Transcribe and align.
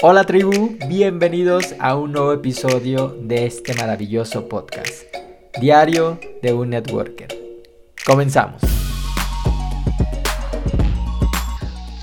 Hola 0.00 0.22
tribu, 0.22 0.78
bienvenidos 0.86 1.74
a 1.80 1.96
un 1.96 2.12
nuevo 2.12 2.32
episodio 2.32 3.08
de 3.20 3.46
este 3.46 3.74
maravilloso 3.74 4.48
podcast, 4.48 5.02
Diario 5.60 6.20
de 6.40 6.52
un 6.52 6.70
Networker. 6.70 7.26
Comenzamos. 8.06 8.62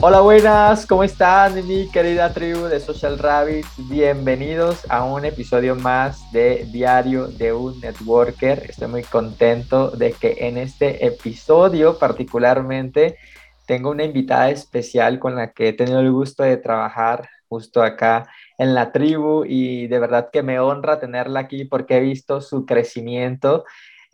Hola 0.01 0.19
buenas, 0.19 0.85
¿cómo 0.85 1.05
están 1.05 1.65
mi 1.65 1.89
querida 1.89 2.33
tribu 2.33 2.65
de 2.65 2.81
Social 2.81 3.17
Rabbits? 3.17 3.69
Bienvenidos 3.89 4.85
a 4.91 5.05
un 5.05 5.23
episodio 5.23 5.77
más 5.77 6.29
de 6.33 6.67
Diario 6.73 7.27
de 7.27 7.53
un 7.53 7.79
Networker. 7.79 8.65
Estoy 8.67 8.89
muy 8.89 9.03
contento 9.03 9.91
de 9.91 10.11
que 10.11 10.35
en 10.39 10.57
este 10.57 11.05
episodio 11.05 11.97
particularmente 11.97 13.17
tengo 13.65 13.89
una 13.89 14.03
invitada 14.03 14.49
especial 14.49 15.17
con 15.17 15.35
la 15.35 15.53
que 15.53 15.69
he 15.69 15.73
tenido 15.73 16.01
el 16.01 16.11
gusto 16.11 16.43
de 16.43 16.57
trabajar 16.57 17.29
justo 17.47 17.83
acá 17.83 18.29
en 18.57 18.73
la 18.73 18.91
tribu 18.91 19.43
y 19.45 19.87
de 19.87 19.99
verdad 19.99 20.29
que 20.31 20.43
me 20.43 20.59
honra 20.59 20.99
tenerla 20.99 21.41
aquí 21.41 21.65
porque 21.65 21.97
he 21.97 22.01
visto 22.01 22.41
su 22.41 22.65
crecimiento 22.65 23.65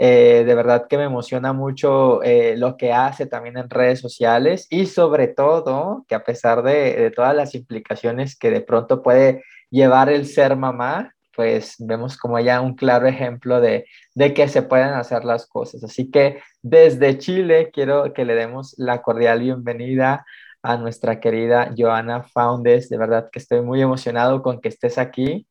eh, 0.03 0.43
de 0.47 0.55
verdad 0.55 0.87
que 0.87 0.97
me 0.97 1.03
emociona 1.03 1.53
mucho 1.53 2.23
eh, 2.23 2.55
lo 2.57 2.75
que 2.75 2.91
hace 2.91 3.27
también 3.27 3.57
en 3.57 3.69
redes 3.69 3.99
sociales 3.99 4.65
y 4.71 4.87
sobre 4.87 5.27
todo 5.27 6.05
que 6.07 6.15
a 6.15 6.23
pesar 6.23 6.63
de, 6.63 7.11
todas 7.15 7.35
las 7.35 7.53
implicaciones 7.53 8.35
que 8.35 8.49
de 8.49 8.61
pronto 8.61 9.03
puede 9.03 9.43
llevar 9.69 10.09
el 10.09 10.25
ser 10.25 10.55
mamá, 10.55 11.13
pues 11.35 11.75
vemos 11.77 12.17
como 12.17 12.39
ya 12.39 12.61
un 12.61 12.73
claro 12.73 13.05
ejemplo 13.05 13.61
de, 13.61 13.85
de 14.15 14.33
que 14.33 14.47
se 14.47 14.63
pueden 14.63 14.89
hacer 14.89 15.23
las 15.23 15.45
cosas. 15.45 15.83
Así 15.83 16.09
que 16.09 16.41
desde 16.63 17.19
Chile 17.19 17.69
quiero 17.71 18.11
que 18.11 18.25
le 18.25 18.33
demos 18.33 18.73
la 18.79 19.03
cordial 19.03 19.41
bienvenida 19.41 20.25
a 20.63 20.77
nuestra 20.77 21.19
querida 21.19 21.73
Joana 21.77 22.23
Foundes. 22.23 22.89
De 22.89 22.97
verdad 22.97 23.29
que 23.31 23.39
estoy 23.39 23.61
muy 23.61 23.81
emocionado 23.81 24.41
con 24.41 24.59
que 24.59 24.69
estés 24.69 24.97
aquí. 24.97 25.47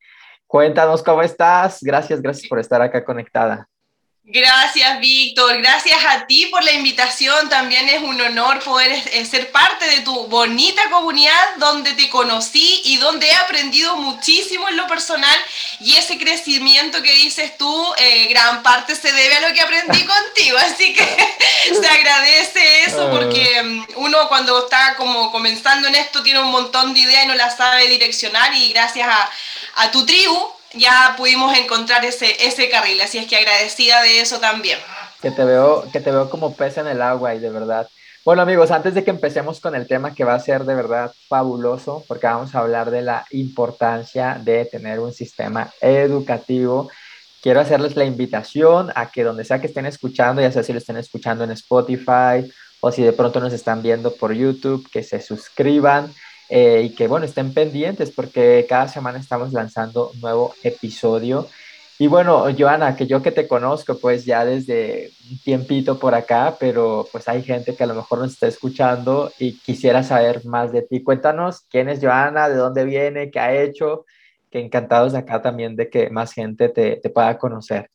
Cuéntanos 0.46 1.02
cómo 1.02 1.22
estás. 1.22 1.78
Gracias, 1.82 2.20
gracias 2.20 2.48
por 2.48 2.58
estar 2.58 2.82
acá 2.82 3.04
conectada. 3.04 3.69
Gracias, 4.24 5.00
Víctor. 5.00 5.56
Gracias 5.62 5.98
a 6.04 6.26
ti 6.26 6.46
por 6.46 6.62
la 6.62 6.72
invitación. 6.72 7.48
También 7.48 7.88
es 7.88 8.02
un 8.02 8.20
honor 8.20 8.60
poder 8.60 8.92
eh, 8.92 9.24
ser 9.24 9.50
parte 9.50 9.86
de 9.86 10.02
tu 10.02 10.26
bonita 10.26 10.88
comunidad 10.90 11.56
donde 11.56 11.94
te 11.94 12.08
conocí 12.10 12.82
y 12.84 12.98
donde 12.98 13.26
he 13.26 13.34
aprendido 13.34 13.96
muchísimo 13.96 14.68
en 14.68 14.76
lo 14.76 14.86
personal. 14.86 15.36
Y 15.80 15.94
ese 15.96 16.18
crecimiento 16.18 17.02
que 17.02 17.12
dices 17.14 17.56
tú, 17.56 17.94
eh, 17.96 18.26
gran 18.26 18.62
parte 18.62 18.94
se 18.94 19.10
debe 19.10 19.36
a 19.36 19.48
lo 19.48 19.54
que 19.54 19.62
aprendí 19.62 20.04
contigo. 20.04 20.58
Así 20.58 20.92
que 20.92 21.34
se 21.80 21.88
agradece 21.88 22.84
eso 22.84 23.08
ah. 23.08 23.10
porque 23.10 23.62
mm, 23.62 23.86
uno 23.96 24.28
cuando 24.28 24.64
está 24.64 24.96
como 24.96 25.32
comenzando 25.32 25.88
en 25.88 25.94
esto 25.94 26.22
tiene 26.22 26.41
un 26.41 26.50
montón 26.50 26.92
de 26.92 27.00
ideas 27.00 27.24
y 27.24 27.28
no 27.28 27.34
las 27.34 27.56
sabe 27.56 27.88
direccionar. 27.88 28.54
Y 28.54 28.68
gracias 28.68 29.08
a, 29.08 29.30
a 29.76 29.91
tu 29.91 30.04
tribu 30.04 30.59
ya 30.74 31.14
pudimos 31.16 31.56
encontrar 31.56 32.04
ese, 32.04 32.46
ese 32.46 32.68
carril, 32.68 33.00
así 33.00 33.18
es 33.18 33.26
que 33.26 33.36
agradecida 33.36 34.02
de 34.02 34.20
eso 34.20 34.38
también. 34.38 34.78
Que 35.20 35.30
te 35.30 35.44
veo, 35.44 35.84
que 35.92 36.00
te 36.00 36.10
veo 36.10 36.30
como 36.30 36.54
pez 36.54 36.78
en 36.78 36.86
el 36.86 37.02
agua 37.02 37.34
y 37.34 37.38
de 37.38 37.50
verdad. 37.50 37.88
Bueno 38.24 38.42
amigos, 38.42 38.70
antes 38.70 38.94
de 38.94 39.02
que 39.02 39.10
empecemos 39.10 39.60
con 39.60 39.74
el 39.74 39.86
tema 39.86 40.14
que 40.14 40.24
va 40.24 40.34
a 40.34 40.41
ser 40.41 40.64
de 40.64 40.74
verdad 40.74 41.12
fabuloso, 41.28 42.04
porque 42.06 42.26
vamos 42.26 42.54
a 42.54 42.58
hablar 42.58 42.91
de 42.91 43.02
la 43.02 43.24
importancia 43.30 44.38
de 44.41 44.66
tener 44.66 45.00
un 45.00 45.12
sistema 45.12 45.70
educativo, 45.80 46.91
quiero 47.42 47.60
hacerles 47.60 47.96
la 47.96 48.04
invitación 48.04 48.92
a 48.94 49.10
que 49.10 49.24
donde 49.24 49.44
sea 49.44 49.60
que 49.60 49.66
estén 49.66 49.86
escuchando, 49.86 50.42
ya 50.42 50.52
sea 50.52 50.62
si 50.62 50.72
lo 50.72 50.78
estén 50.78 50.98
escuchando 50.98 51.44
en 51.44 51.50
Spotify 51.52 52.50
o 52.80 52.92
si 52.92 53.02
de 53.02 53.12
pronto 53.12 53.41
nos 53.41 53.52
están 53.52 53.82
viendo 53.82 54.14
por 54.14 54.32
YouTube, 54.32 54.88
que 54.91 55.02
se 55.02 55.20
suscriban 55.20 56.12
eh, 56.50 56.82
y 56.86 56.94
que 56.96 57.06
bueno, 57.06 57.24
estén 57.26 57.54
pendientes 57.54 58.10
porque 58.10 58.66
cada 58.68 58.88
semana 58.88 59.20
estamos 59.20 59.52
lanzando 59.52 60.10
nuevo 60.20 60.52
episodio. 60.64 61.48
Y 61.97 62.08
bueno, 62.08 62.47
Joana, 62.58 62.97
que 62.97 63.06
yo 63.06 63.22
que 63.22 63.30
te 63.30 63.47
conozco 63.47 63.98
pues 63.98 64.25
ya 64.25 64.44
desde 64.44 65.12
un 65.30 65.38
tiempito 65.38 65.98
por 65.98 66.14
acá, 66.14 66.56
pero 66.58 67.06
pues 67.12 67.28
hay 67.28 67.44
gente 67.44 67.76
que 67.76 67.84
a 67.84 67.86
lo 67.86 67.94
mejor 67.94 68.19
nos 68.19 68.32
está 68.32 68.48
escuchando 68.48 69.32
y 69.38 69.58
quisiera 69.58 70.02
saber 70.02 70.44
más 70.44 70.72
de 70.72 70.82
ti. 70.82 71.04
Cuéntanos 71.04 71.60
quién 71.70 71.88
es 71.88 72.00
Joana, 72.00 72.48
de 72.48 72.56
dónde 72.56 72.84
viene, 72.84 73.30
qué 73.30 73.38
ha 73.38 73.54
hecho, 73.54 74.06
que 74.50 74.58
encantados 74.58 75.14
acá 75.14 75.41
también 75.41 75.76
de 75.76 75.88
que 75.88 76.10
más 76.10 76.32
gente 76.32 76.69
te, 76.69 76.96
te 76.96 77.10
pueda 77.10 77.38
conocer. 77.38 77.91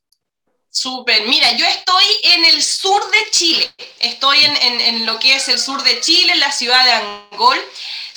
Súper, 0.70 1.28
mira, 1.28 1.52
yo 1.54 1.66
estoy 1.66 2.06
en 2.36 2.46
el 2.46 2.62
sur 2.62 3.02
de 3.10 3.32
Chile, 3.32 3.66
estoy 4.00 4.38
en, 4.40 4.56
en, 4.58 4.82
en, 4.82 5.06
lo 5.06 5.18
que 5.20 5.34
es 5.34 5.50
el 5.50 5.58
sur 5.58 5.82
de 5.82 6.00
Chile, 6.02 6.34
en 6.34 6.42
la 6.42 6.52
ciudad 6.52 6.84
de 6.84 6.92
Angol. 6.92 7.58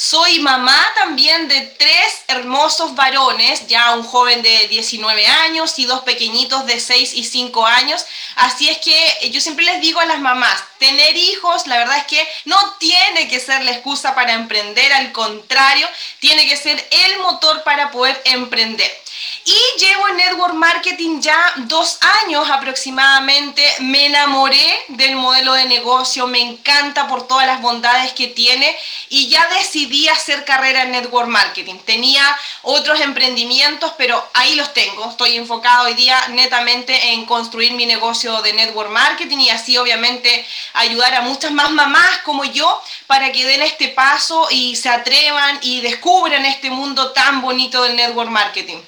Soy 0.01 0.39
mamá 0.39 0.79
también 0.95 1.49
de 1.49 1.61
tres 1.61 2.23
hermosos 2.29 2.95
varones, 2.95 3.67
ya 3.67 3.97
un 3.97 4.05
joven 4.05 4.43
de 4.43 4.69
19 4.69 5.27
años 5.27 5.77
y 5.77 5.87
dos 5.87 6.03
pequeñitos 6.03 6.67
de 6.67 6.79
6 6.79 7.15
y 7.15 7.25
5 7.25 7.67
años. 7.67 8.07
Así 8.37 8.69
es 8.69 8.79
que 8.79 9.29
yo 9.33 9.41
siempre 9.41 9.65
les 9.65 9.81
digo 9.81 9.99
a 9.99 10.07
las 10.07 10.21
mamás, 10.21 10.63
tener 10.79 11.17
hijos, 11.17 11.67
la 11.67 11.79
verdad 11.79 11.97
es 11.97 12.05
que 12.05 12.29
no 12.45 12.57
tiene 12.79 13.27
que 13.27 13.41
ser 13.41 13.65
la 13.65 13.73
excusa 13.73 14.15
para 14.15 14.35
emprender, 14.35 14.93
al 14.93 15.11
contrario, 15.11 15.89
tiene 16.21 16.49
que 16.49 16.57
ser 16.57 16.89
el 16.93 17.19
motor 17.19 17.65
para 17.65 17.91
poder 17.91 18.23
emprender. 18.25 19.08
Y 19.45 19.57
llevo 19.79 20.09
en 20.09 20.17
Network 20.17 20.55
Marketing 20.55 21.21
ya 21.21 21.39
dos 21.57 21.99
años 22.23 22.51
aproximadamente. 22.51 23.65
Me 23.81 24.07
enamoré 24.07 24.85
del 24.89 25.17
modelo 25.17 25.55
de 25.55 25.65
negocio, 25.65 26.27
me 26.27 26.41
encanta 26.41 27.09
por 27.09 27.27
todas 27.27 27.47
las 27.47 27.63
bondades 27.63 28.13
que 28.13 28.29
tiene 28.29 28.77
y 29.09 29.29
ya 29.29 29.47
decidí 29.49 30.09
hacer 30.09 30.45
carrera 30.45 30.83
en 30.83 30.93
Network 30.93 31.29
Marketing. 31.29 31.77
Tenía 31.85 32.23
otros 32.63 33.01
emprendimientos, 33.01 33.93
pero 33.97 34.23
ahí 34.35 34.55
los 34.55 34.75
tengo. 34.75 35.09
Estoy 35.09 35.37
enfocado 35.37 35.87
hoy 35.87 35.95
día 35.95 36.29
netamente 36.29 37.13
en 37.13 37.25
construir 37.25 37.73
mi 37.73 37.87
negocio 37.87 38.43
de 38.43 38.53
Network 38.53 38.91
Marketing 38.91 39.39
y 39.39 39.51
así 39.51 39.79
obviamente 39.79 40.47
ayudar 40.75 41.15
a 41.15 41.23
muchas 41.23 41.53
más 41.53 41.71
mamás 41.71 42.19
como 42.25 42.45
yo 42.45 42.83
para 43.07 43.33
que 43.33 43.47
den 43.47 43.63
este 43.63 43.89
paso 43.89 44.47
y 44.51 44.77
se 44.77 44.89
atrevan 44.89 45.59
y 45.63 45.81
descubran 45.81 46.45
este 46.45 46.71
mundo 46.71 47.13
tan 47.13 47.41
bonito 47.41 47.83
del 47.83 47.97
Network 47.97 48.31
Marketing 48.31 48.79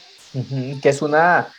que 0.82 0.88
es 0.88 1.02
una, 1.02 1.52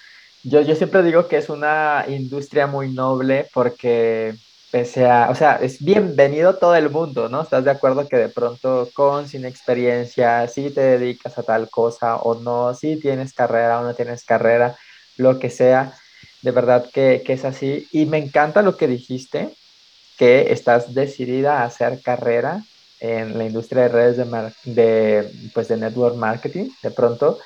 yo, 0.43 0.61
yo 0.61 0.75
siempre 0.75 1.03
digo 1.03 1.27
que 1.27 1.37
es 1.37 1.49
una 1.49 2.05
industria 2.07 2.67
muy 2.67 2.91
noble 2.91 3.49
porque 3.53 4.35
pese 4.71 5.05
a, 5.05 5.29
o 5.29 5.35
sea, 5.35 5.55
es 5.55 5.83
bienvenido 5.83 6.57
todo 6.57 6.75
el 6.75 6.89
mundo, 6.89 7.27
¿no? 7.29 7.41
¿Estás 7.41 7.65
de 7.65 7.71
acuerdo 7.71 8.07
que 8.07 8.17
de 8.17 8.29
pronto 8.29 8.89
con, 8.93 9.27
sin 9.27 9.45
experiencia, 9.45 10.47
si 10.47 10.69
te 10.69 10.81
dedicas 10.81 11.37
a 11.37 11.43
tal 11.43 11.69
cosa 11.69 12.17
o 12.17 12.35
no, 12.35 12.73
si 12.73 12.97
tienes 12.97 13.33
carrera 13.33 13.79
o 13.79 13.83
no 13.83 13.93
tienes 13.93 14.23
carrera, 14.23 14.77
lo 15.17 15.39
que 15.39 15.49
sea, 15.49 15.93
de 16.41 16.51
verdad 16.51 16.89
que, 16.91 17.21
que 17.25 17.33
es 17.33 17.43
así. 17.45 17.87
Y 17.91 18.05
me 18.05 18.17
encanta 18.17 18.61
lo 18.61 18.77
que 18.77 18.87
dijiste, 18.87 19.53
que 20.17 20.51
estás 20.53 20.93
decidida 20.93 21.59
a 21.59 21.65
hacer 21.65 22.01
carrera 22.01 22.63
en 22.99 23.37
la 23.37 23.45
industria 23.45 23.83
de 23.83 23.89
redes 23.89 24.17
de, 24.17 24.53
de, 24.65 25.31
pues 25.53 25.67
de 25.67 25.77
network 25.77 26.15
marketing, 26.15 26.69
de 26.83 26.91
pronto, 26.91 27.39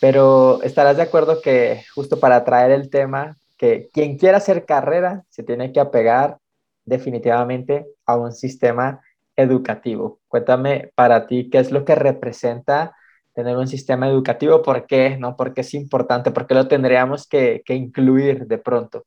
pero 0.00 0.62
estarás 0.62 0.96
de 0.96 1.02
acuerdo 1.02 1.40
que 1.40 1.84
justo 1.94 2.20
para 2.20 2.44
traer 2.44 2.70
el 2.70 2.90
tema, 2.90 3.36
que 3.56 3.88
quien 3.92 4.18
quiera 4.18 4.38
hacer 4.38 4.64
carrera 4.64 5.24
se 5.30 5.42
tiene 5.42 5.72
que 5.72 5.80
apegar 5.80 6.38
definitivamente 6.84 7.86
a 8.04 8.16
un 8.16 8.32
sistema 8.32 9.00
educativo. 9.34 10.20
Cuéntame 10.28 10.90
para 10.94 11.26
ti 11.26 11.48
qué 11.50 11.58
es 11.58 11.70
lo 11.70 11.84
que 11.84 11.94
representa 11.94 12.96
tener 13.34 13.56
un 13.56 13.68
sistema 13.68 14.08
educativo, 14.08 14.62
por 14.62 14.86
qué, 14.86 15.16
¿no? 15.18 15.36
Porque 15.36 15.60
es 15.60 15.74
importante, 15.74 16.30
por 16.30 16.46
qué 16.46 16.54
lo 16.54 16.68
tendríamos 16.68 17.26
que, 17.26 17.62
que 17.66 17.74
incluir 17.74 18.46
de 18.46 18.56
pronto. 18.56 19.04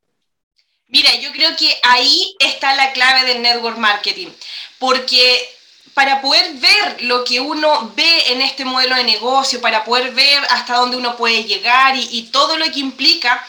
Mira, 0.88 1.10
yo 1.22 1.32
creo 1.32 1.52
que 1.58 1.68
ahí 1.84 2.36
está 2.40 2.76
la 2.76 2.92
clave 2.94 3.26
del 3.26 3.42
network 3.42 3.78
marketing, 3.78 4.28
porque 4.80 5.20
para 6.00 6.22
poder 6.22 6.54
ver 6.54 7.02
lo 7.02 7.26
que 7.26 7.42
uno 7.42 7.92
ve 7.94 8.32
en 8.32 8.42
este 8.42 8.64
modelo 8.64 8.96
de 8.96 9.04
negocio, 9.04 9.60
para 9.60 9.84
poder 9.84 10.14
ver 10.14 10.42
hasta 10.50 10.78
dónde 10.78 10.96
uno 10.96 11.18
puede 11.18 11.44
llegar 11.44 11.94
y, 11.98 12.30
todo 12.32 12.56
lo 12.58 12.64
que 12.72 12.80
implica, 12.80 13.46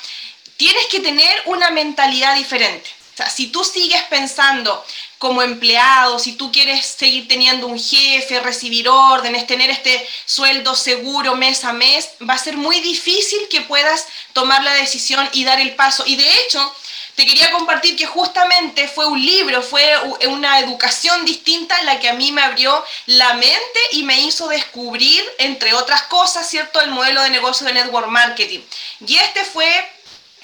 tienes 0.56 0.86
que 0.86 0.98
tener 0.98 1.30
una 1.46 1.70
mentalidad 1.70 2.34
diferente. 2.34 2.90
Si 3.32 3.52
tú 3.52 3.62
sigues 3.62 4.02
pensando 4.10 4.84
como 5.18 5.42
empleado, 5.42 6.18
si 6.18 6.32
tú 6.32 6.50
quieres 6.50 6.84
seguir 6.84 7.28
teniendo 7.28 7.68
un 7.68 7.78
jefe, 7.78 8.40
recibir 8.40 8.88
órdenes, 8.88 9.46
tener 9.46 9.70
este 9.70 10.04
sueldo 10.24 10.74
seguro 10.74 11.36
mes 11.36 11.64
a 11.64 11.72
mes, 11.72 12.08
va 12.28 12.34
a 12.34 12.38
ser 12.38 12.56
muy 12.56 12.80
difícil 12.80 13.46
que 13.48 13.60
puedas 13.60 14.08
tomar 14.32 14.64
la 14.64 14.74
decisión 14.74 15.28
y 15.34 15.44
dar 15.44 15.60
el 15.60 15.76
paso. 15.76 16.02
Y 16.04 16.16
de 16.16 16.28
hecho, 16.40 16.74
te 17.14 17.26
quería 17.26 17.50
compartir 17.52 17.96
que 17.96 18.06
justamente 18.06 18.88
fue 18.88 19.06
un 19.06 19.20
libro, 19.24 19.62
fue 19.62 19.84
una 20.28 20.58
educación 20.60 21.24
distinta 21.24 21.80
la 21.82 21.98
que 21.98 22.08
a 22.08 22.14
mí 22.14 22.32
me 22.32 22.42
abrió 22.42 22.84
la 23.06 23.34
mente 23.34 23.80
y 23.92 24.02
me 24.04 24.20
hizo 24.20 24.48
descubrir, 24.48 25.24
entre 25.38 25.74
otras 25.74 26.02
cosas, 26.04 26.48
¿cierto?, 26.48 26.80
el 26.80 26.90
modelo 26.90 27.22
de 27.22 27.30
negocio 27.30 27.66
de 27.66 27.74
network 27.74 28.08
marketing. 28.08 28.60
Y 29.06 29.16
este 29.16 29.44
fue 29.44 29.66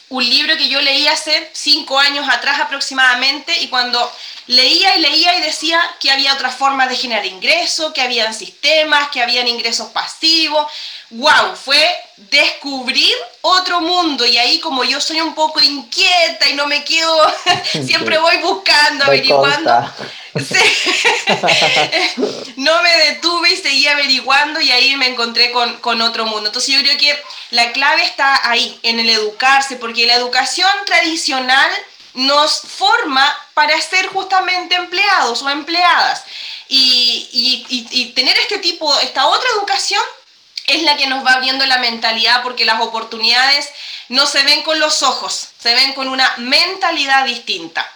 un 0.08 0.28
libro 0.28 0.56
que 0.56 0.68
yo 0.68 0.80
leí 0.80 1.08
hace 1.08 1.50
cinco 1.52 1.98
años 1.98 2.28
atrás 2.30 2.60
aproximadamente 2.60 3.58
y 3.60 3.68
cuando 3.68 4.12
leía 4.46 4.94
y 4.96 5.00
leía 5.00 5.36
y 5.36 5.40
decía 5.40 5.80
que 5.98 6.12
había 6.12 6.34
otras 6.34 6.54
formas 6.54 6.88
de 6.88 6.96
generar 6.96 7.26
ingresos, 7.26 7.92
que 7.92 8.02
habían 8.02 8.32
sistemas, 8.32 9.08
que 9.08 9.20
habían 9.20 9.48
ingresos 9.48 9.88
pasivos. 9.88 10.70
¡Wow! 11.10 11.54
Fue 11.54 11.78
descubrir 12.16 13.14
otro 13.42 13.80
mundo 13.80 14.26
y 14.26 14.38
ahí 14.38 14.58
como 14.60 14.82
yo 14.84 15.00
soy 15.00 15.20
un 15.20 15.34
poco 15.34 15.60
inquieta 15.60 16.48
y 16.48 16.54
no 16.54 16.66
me 16.66 16.82
quedo, 16.84 17.32
siempre 17.84 18.18
voy 18.18 18.38
buscando, 18.38 19.04
averiguando. 19.04 19.70
no 22.56 22.82
me 22.82 22.96
detuve 22.96 23.52
y 23.52 23.56
seguí 23.56 23.86
averiguando 23.86 24.60
y 24.60 24.72
ahí 24.72 24.96
me 24.96 25.08
encontré 25.08 25.52
con, 25.52 25.76
con 25.76 26.02
otro 26.02 26.26
mundo. 26.26 26.48
Entonces 26.48 26.74
yo 26.74 26.80
creo 26.80 26.98
que 26.98 27.16
la 27.50 27.70
clave 27.72 28.02
está 28.02 28.48
ahí, 28.48 28.78
en 28.82 28.98
el 28.98 29.08
educarse, 29.08 29.76
porque 29.76 30.06
la 30.06 30.14
educación 30.14 30.68
tradicional 30.84 31.70
nos 32.16 32.60
forma 32.60 33.24
para 33.54 33.80
ser 33.80 34.08
justamente 34.08 34.74
empleados 34.74 35.42
o 35.42 35.50
empleadas. 35.50 36.24
Y, 36.68 38.12
tener 38.14 38.36
este 38.38 38.58
tipo, 38.58 38.98
esta 39.00 39.28
otra 39.28 39.48
educación 39.56 40.02
es 40.66 40.82
la 40.82 40.96
que 40.96 41.06
nos 41.06 41.24
va 41.24 41.34
abriendo 41.34 41.64
la 41.66 41.78
mentalidad 41.78 42.42
porque 42.42 42.64
las 42.64 42.80
oportunidades 42.80 43.70
no 44.08 44.26
se 44.26 44.42
ven 44.44 44.62
con 44.62 44.78
los 44.80 45.02
ojos, 45.02 45.50
se 45.58 45.74
ven 45.74 45.92
con 45.94 46.08
una 46.08 46.28
mentalidad 46.38 47.24
distinta. 47.24 47.86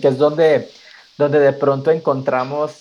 Que 0.00 0.08
es 0.08 0.18
donde, 0.18 0.70
donde 1.16 1.38
de 1.38 1.52
pronto 1.52 1.90
encontramos 1.90 2.72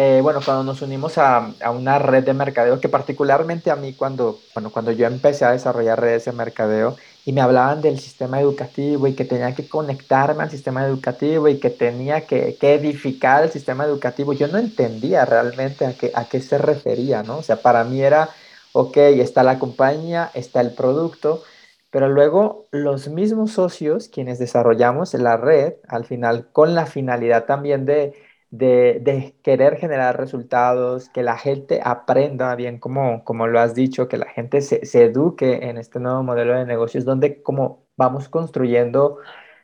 eh, 0.00 0.20
bueno, 0.22 0.40
cuando 0.44 0.62
nos 0.62 0.80
unimos 0.80 1.18
a, 1.18 1.50
a, 1.60 1.70
una 1.72 1.98
red 1.98 2.22
de 2.22 2.32
mercadeo, 2.32 2.78
que 2.78 2.88
particularmente 2.88 3.72
a 3.72 3.74
mí 3.74 3.94
cuando, 3.94 4.40
bueno, 4.54 4.70
cuando 4.70 4.92
yo 4.92 5.08
empecé 5.08 5.44
a 5.44 5.50
desarrollar 5.50 6.00
redes 6.00 6.26
de 6.26 6.30
mercadeo 6.30 6.96
y 7.28 7.32
me 7.34 7.42
hablaban 7.42 7.82
del 7.82 7.98
sistema 7.98 8.40
educativo 8.40 9.06
y 9.06 9.12
que 9.14 9.26
tenía 9.26 9.54
que 9.54 9.68
conectarme 9.68 10.44
al 10.44 10.50
sistema 10.50 10.86
educativo 10.86 11.46
y 11.48 11.60
que 11.60 11.68
tenía 11.68 12.22
que, 12.22 12.56
que 12.58 12.72
edificar 12.72 13.44
el 13.44 13.50
sistema 13.50 13.84
educativo, 13.84 14.32
yo 14.32 14.48
no 14.48 14.56
entendía 14.56 15.26
realmente 15.26 15.84
a 15.84 15.92
qué, 15.92 16.10
a 16.14 16.24
qué 16.24 16.40
se 16.40 16.56
refería, 16.56 17.22
¿no? 17.22 17.36
O 17.36 17.42
sea, 17.42 17.56
para 17.56 17.84
mí 17.84 18.00
era, 18.00 18.30
ok, 18.72 18.96
está 18.96 19.42
la 19.42 19.58
compañía, 19.58 20.30
está 20.32 20.62
el 20.62 20.72
producto, 20.72 21.42
pero 21.90 22.08
luego 22.08 22.66
los 22.70 23.08
mismos 23.08 23.52
socios, 23.52 24.08
quienes 24.08 24.38
desarrollamos 24.38 25.12
la 25.12 25.36
red, 25.36 25.74
al 25.86 26.06
final 26.06 26.48
con 26.50 26.74
la 26.74 26.86
finalidad 26.86 27.44
también 27.44 27.84
de 27.84 28.14
de, 28.50 29.34
querer 29.42 29.76
generar 29.76 30.18
resultados, 30.18 31.08
que 31.10 31.22
la 31.22 31.36
gente 31.38 31.80
aprenda 31.84 32.54
bien, 32.54 32.78
como, 32.78 33.24
como 33.24 33.46
lo 33.46 33.60
has 33.60 33.74
dicho, 33.74 34.08
que 34.08 34.18
la 34.18 34.26
gente 34.30 34.60
se, 34.62 34.80
eduque 35.02 35.68
en 35.68 35.78
este 35.78 36.00
nuevo 36.00 36.22
modelo 36.22 36.54
de 36.54 36.64
negocios, 36.66 37.04
donde 37.04 37.42
como 37.42 37.84
vamos 37.96 38.28
construyendo 38.28 39.18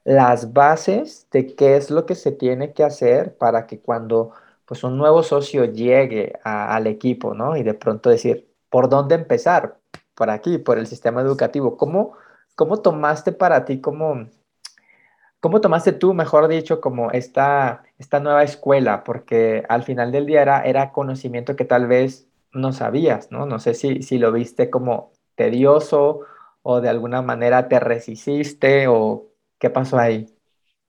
las 0.04 0.52
bases 0.52 1.28
de 1.30 1.54
qué 1.54 1.76
es 1.76 1.90
lo 1.90 2.06
que 2.06 2.14
se 2.14 2.32
tiene 2.32 2.72
que 2.74 2.84
hacer 2.84 3.36
para 3.38 3.66
que 3.66 3.80
cuando 3.80 4.32
pues 4.66 4.84
un 4.84 4.96
nuevo 4.98 5.22
socio 5.22 5.64
llegue 5.66 6.38
al 6.44 6.86
equipo, 6.86 7.34
¿no? 7.34 7.56
Y 7.56 7.62
de 7.62 7.74
pronto 7.74 8.10
decir, 8.10 8.48
¿por 8.70 8.88
dónde 8.88 9.14
empezar? 9.14 9.78
Por 10.14 10.30
aquí, 10.30 10.58
por 10.58 10.78
el 10.78 10.86
sistema 10.86 11.20
educativo. 11.22 11.76
¿Cómo, 11.76 12.14
cómo 12.54 12.80
tomaste 12.80 13.32
para 13.32 13.64
ti 13.64 13.80
como 13.80 14.26
¿Cómo 15.44 15.60
tomaste 15.60 15.92
tú, 15.92 16.14
mejor 16.14 16.48
dicho, 16.48 16.80
como 16.80 17.10
esta, 17.10 17.83
esta 17.98 18.20
nueva 18.20 18.42
escuela? 18.42 19.04
Porque 19.04 19.64
al 19.68 19.82
final 19.82 20.12
del 20.12 20.26
día 20.26 20.42
era, 20.42 20.92
conocimiento 20.92 21.56
que 21.56 21.64
tal 21.64 21.86
vez 21.86 22.26
no 22.52 22.72
sabías, 22.72 23.30
¿no? 23.30 23.46
No 23.46 23.58
sé 23.58 23.74
si, 23.74 24.02
si 24.02 24.18
lo 24.18 24.32
viste 24.32 24.70
como 24.70 25.12
tedioso 25.34 26.20
o 26.62 26.80
de 26.80 26.88
alguna 26.88 27.22
manera 27.22 27.68
te 27.68 27.80
resististe 27.80 28.86
o 28.88 29.26
qué 29.58 29.70
pasó 29.70 29.98
ahí. 29.98 30.26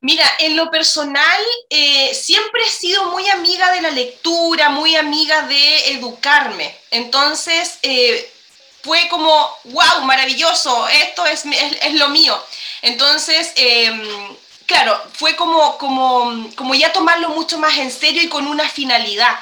Mira, 0.01 0.25
en 0.39 0.55
lo 0.55 0.69
personal, 0.69 1.41
eh, 1.69 2.13
siempre 2.13 2.61
he 2.63 2.69
sido 2.69 3.05
muy 3.11 3.27
amiga 3.29 3.71
de 3.71 3.81
la 3.81 3.89
lectura, 3.89 4.69
muy 4.69 4.95
amiga 4.95 5.47
de 5.47 5.93
educarme. 5.93 6.75
Entonces, 6.91 7.79
eh, 7.81 8.29
fue 8.83 9.07
como, 9.09 9.49
wow, 9.63 10.03
maravilloso, 10.03 10.87
esto 10.89 11.25
es, 11.25 11.43
es, 11.81 11.95
lo 11.95 12.09
mío. 12.09 12.39
Entonces, 12.83 13.51
em, 13.55 13.99
claro, 14.65 15.01
fue 15.13 15.35
como, 15.35 15.77
como, 15.77 16.49
como 16.55 16.75
ya 16.75 16.91
tomarlo 16.93 17.29
mucho 17.29 17.57
más 17.57 17.77
en 17.77 17.91
serio 17.91 18.21
y 18.21 18.29
con 18.29 18.47
una 18.47 18.67
finalidad 18.67 19.35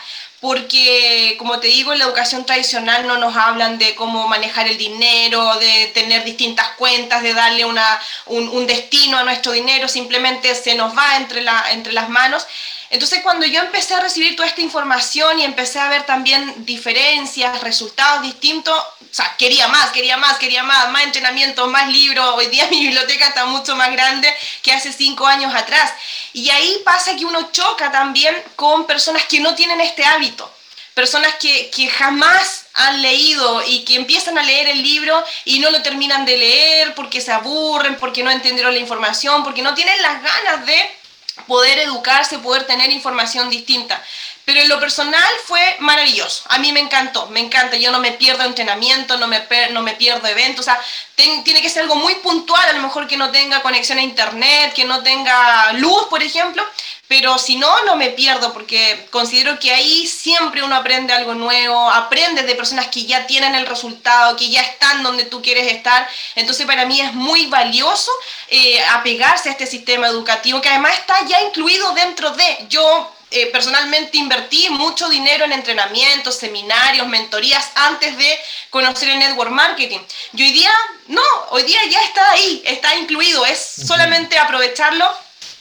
porque, 0.44 1.36
como 1.40 1.62
te 1.62 1.68
digo, 1.68 1.94
en 1.94 2.00
la 2.00 2.04
educación 2.06 2.46
tradicional 2.46 3.08
no 3.08 3.18
nos 3.18 3.34
hablan 3.38 3.78
de 3.78 3.96
cómo 3.96 4.28
manejar 4.28 4.68
el 4.68 4.78
dinero, 4.78 5.56
de 5.56 5.90
tener 5.94 6.26
distintas 6.26 6.68
cuentas, 6.72 7.24
de 7.24 7.34
darle 7.34 7.64
una, 7.64 8.02
un, 8.26 8.50
un, 8.50 8.68
destino 8.68 9.18
a 9.18 9.24
nuestro 9.24 9.54
dinero, 9.54 9.88
simplemente 9.88 10.54
se 10.54 10.76
nos 10.76 10.98
va 10.98 11.16
entre, 11.16 11.44
la, 11.44 11.64
entre 11.72 11.94
las 11.94 12.10
manos. 12.10 12.46
Entonces, 12.94 13.22
cuando 13.24 13.48
yo 13.48 13.60
empecé 13.60 13.96
a 13.96 14.02
recibir 14.02 14.36
toda 14.36 14.48
esta 14.48 14.62
información 14.62 15.40
y 15.40 15.44
empecé 15.44 15.80
a 15.80 15.90
ver 15.90 16.04
también 16.04 16.64
diferencias, 16.64 17.60
resultados 17.62 18.22
distintos, 18.22 18.78
o 18.78 19.06
sea, 19.10 19.36
quería 19.36 19.68
más, 19.68 19.90
quería 19.90 20.16
más, 20.16 20.38
quería 20.38 20.62
más, 20.62 20.92
más 20.92 21.04
entrenamiento, 21.04 21.66
más 21.66 21.92
libros. 21.92 22.36
Hoy 22.38 22.46
día 22.48 22.68
mi 22.72 22.82
biblioteca 22.82 23.30
está 23.30 23.46
mucho 23.46 23.76
más 23.76 23.92
grande 23.92 24.32
que 24.62 24.74
hace 24.74 24.94
cinco 24.94 25.26
años 25.26 25.56
atrás. 25.56 25.92
Y 26.34 26.52
ahí 26.52 26.84
pasa 26.86 27.16
que 27.16 27.26
uno 27.26 27.52
choca 27.52 27.92
también 27.92 28.36
con 28.56 28.86
personas 28.86 29.26
que 29.26 29.40
no 29.40 29.56
tienen 29.56 29.82
este 29.82 30.06
hábito 30.06 30.48
personas 30.94 31.34
que, 31.42 31.72
que, 31.72 31.88
jamás 31.88 32.68
han 32.76 33.02
leído 33.02 33.64
y 33.66 33.84
que 33.84 33.96
empiezan 33.96 34.38
a 34.38 34.44
leer 34.44 34.68
el 34.68 34.84
libro 34.84 35.24
y 35.44 35.58
no 35.58 35.72
lo 35.72 35.82
terminan 35.82 36.24
de 36.24 36.38
leer 36.38 36.94
porque 36.94 37.20
se 37.20 37.32
aburren, 37.32 37.96
porque 37.96 38.22
no 38.22 38.30
entendieron 38.30 38.72
la 38.72 38.80
información, 38.80 39.44
porque 39.44 39.64
no 39.64 39.74
tienen 39.74 40.00
las 40.04 40.22
ganas 40.22 40.68
de 40.68 41.03
poder 41.48 41.80
educarse, 41.80 42.40
poder 42.40 42.66
tener 42.66 42.92
información 42.92 43.50
distinta. 43.50 44.02
Pero 44.46 44.60
en 44.60 44.68
lo 44.68 44.80
personal 44.80 45.30
fue 45.46 45.62
maravilloso. 45.80 46.44
A 46.50 46.60
mí 46.60 46.74
me 46.74 46.82
encantó, 46.82 47.28
me 47.28 47.40
encanta. 47.40 47.78
Yo 47.78 47.92
no 47.92 48.00
me 48.00 48.12
pierdo 48.12 48.44
entrenamiento, 48.44 49.18
no 49.18 49.28
me, 49.28 49.42
no 49.72 49.82
me 49.82 49.94
pierdo 49.94 50.28
eventos. 50.28 50.62
O 50.62 50.64
sea, 50.64 50.80
tiene 51.16 51.62
que 51.62 51.70
ser 51.70 51.84
algo 51.84 51.96
muy 51.96 52.16
puntual, 52.16 52.68
a 52.68 52.74
lo 52.74 52.82
mejor 52.82 53.08
que 53.08 53.16
no 53.16 53.32
tenga 53.32 53.62
conexión 53.62 54.00
a 54.00 54.02
internet, 54.02 54.74
que 54.74 54.84
no 54.84 55.02
tenga 55.02 55.72
luz, 55.74 56.08
por 56.10 56.22
ejemplo. 56.22 56.66
Pero 57.08 57.38
si 57.38 57.58
no, 57.58 57.84
no 57.86 57.96
me 57.96 58.10
pierdo 58.10 58.54
porque 58.54 59.08
considero 59.12 59.60
que 59.60 59.72
ahí 59.72 60.08
siempre 60.08 60.64
uno 60.64 60.76
aprende 60.76 61.14
algo 61.14 61.34
nuevo, 61.34 61.92
aprende 61.92 62.44
de 62.44 62.56
personas 62.56 62.88
que 62.88 63.06
ya 63.06 63.28
tienen 63.28 63.56
el 63.56 63.68
resultado, 63.68 64.36
que 64.36 64.50
ya 64.50 64.62
están 64.62 65.04
donde 65.04 65.26
tú 65.26 65.42
quieres 65.42 65.72
estar. 65.72 66.08
Entonces 66.36 66.66
para 66.66 66.86
mí 66.86 67.02
es 67.02 67.14
muy 67.14 67.48
valioso 67.48 68.12
eh, 68.48 68.82
apegarse 68.92 69.50
a 69.50 69.52
este 69.52 69.68
sistema 69.68 70.08
educativo 70.08 70.62
que 70.62 70.70
además 70.70 70.94
está 70.94 71.26
ya 71.28 71.42
incluido 71.42 71.92
dentro 71.94 72.32
de... 72.32 72.66
Yo 72.70 73.14
eh, 73.36 73.48
personalmente 73.48 74.16
invertí 74.16 74.70
mucho 74.70 75.10
dinero 75.10 75.46
en 75.46 75.54
entrenamientos, 75.54 76.36
seminarios, 76.36 77.08
mentorías 77.08 77.68
antes 77.74 78.16
de 78.16 78.40
conocer 78.70 79.10
el 79.10 79.18
network 79.18 79.50
marketing. 79.50 79.98
Y 80.34 80.44
hoy 80.44 80.52
día, 80.52 80.72
no, 81.08 81.24
hoy 81.50 81.64
día 81.64 81.80
ya 81.90 82.00
está 82.04 82.30
ahí, 82.30 82.62
está 82.64 82.96
incluido, 82.96 83.44
es 83.48 83.60
solamente 83.88 84.38
aprovecharlo 84.38 85.12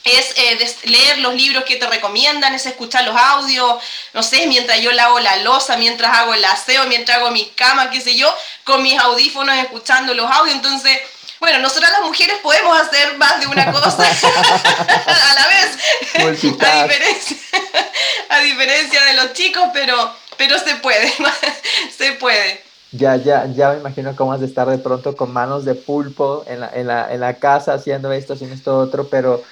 es 0.05 0.35
eh, 0.37 0.77
leer 0.85 1.19
los 1.19 1.35
libros 1.35 1.65
que 1.65 1.77
te 1.77 1.87
recomiendan, 1.87 2.55
es 2.55 2.67
escuchar 2.67 3.05
los 3.05 3.17
audios, 3.17 3.83
no 4.13 4.23
sé, 4.23 4.47
mientras 4.47 4.81
yo 4.81 4.93
lavo 4.93 5.21
la 5.21 5.37
losa, 5.37 5.77
mientras 5.77 6.17
hago 6.19 6.35
el 6.35 6.45
aseo, 6.45 6.87
mientras 6.87 7.19
hago 7.19 7.31
mis 7.31 7.49
camas, 7.49 7.89
qué 7.89 8.01
sé 8.01 8.17
yo, 8.17 8.33
con 8.65 8.83
mis 8.83 8.99
audífonos 8.99 9.57
escuchando 9.57 10.15
los 10.15 10.31
audios. 10.31 10.57
Entonces, 10.57 10.99
bueno, 11.39 11.59
nosotras 11.59 11.91
las 11.91 12.03
mujeres 12.03 12.37
podemos 12.43 12.81
hacer 12.81 13.17
más 13.19 13.41
de 13.41 13.47
una 13.47 13.71
cosa 13.73 13.89
a 15.07 15.35
la 15.35 15.49
vez, 15.49 15.79
a 16.15 16.31
diferencia, 16.31 17.37
a 18.29 18.39
diferencia, 18.41 19.05
de 19.05 19.15
los 19.15 19.33
chicos, 19.33 19.65
pero, 19.73 20.15
pero 20.37 20.59
se 20.59 20.77
puede, 20.77 21.13
se 21.97 22.13
puede. 22.13 22.63
Ya, 22.93 23.17
ya, 23.17 23.47
ya 23.47 23.71
me 23.71 23.79
imagino 23.79 24.15
cómo 24.15 24.33
has 24.33 24.41
de 24.41 24.47
estar 24.47 24.69
de 24.69 24.79
pronto 24.79 25.17
con 25.17 25.33
manos 25.33 25.65
de 25.65 25.75
pulpo 25.75 26.45
en 26.47 26.61
la, 26.61 26.71
en 26.75 26.87
la, 26.87 27.13
en 27.13 27.21
la 27.21 27.35
casa 27.35 27.75
haciendo 27.75 28.13
esto, 28.13 28.35
haciendo 28.35 28.55
esto 28.55 28.79
otro, 28.79 29.09
pero 29.09 29.43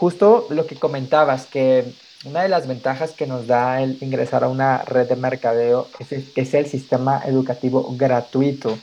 justo 0.00 0.46
lo 0.48 0.66
que 0.66 0.76
comentabas, 0.76 1.46
que 1.46 1.92
una 2.24 2.42
de 2.42 2.48
las 2.48 2.66
ventajas 2.66 3.12
que 3.12 3.26
nos 3.26 3.46
da 3.46 3.82
el 3.82 3.98
ingresar 4.00 4.44
a 4.44 4.48
una 4.48 4.78
red 4.78 5.06
de 5.06 5.16
mercadeo 5.16 5.88
es 5.98 6.12
el, 6.12 6.32
es 6.34 6.54
el 6.54 6.66
sistema 6.66 7.22
educativo 7.26 7.86
gratuito 7.98 8.78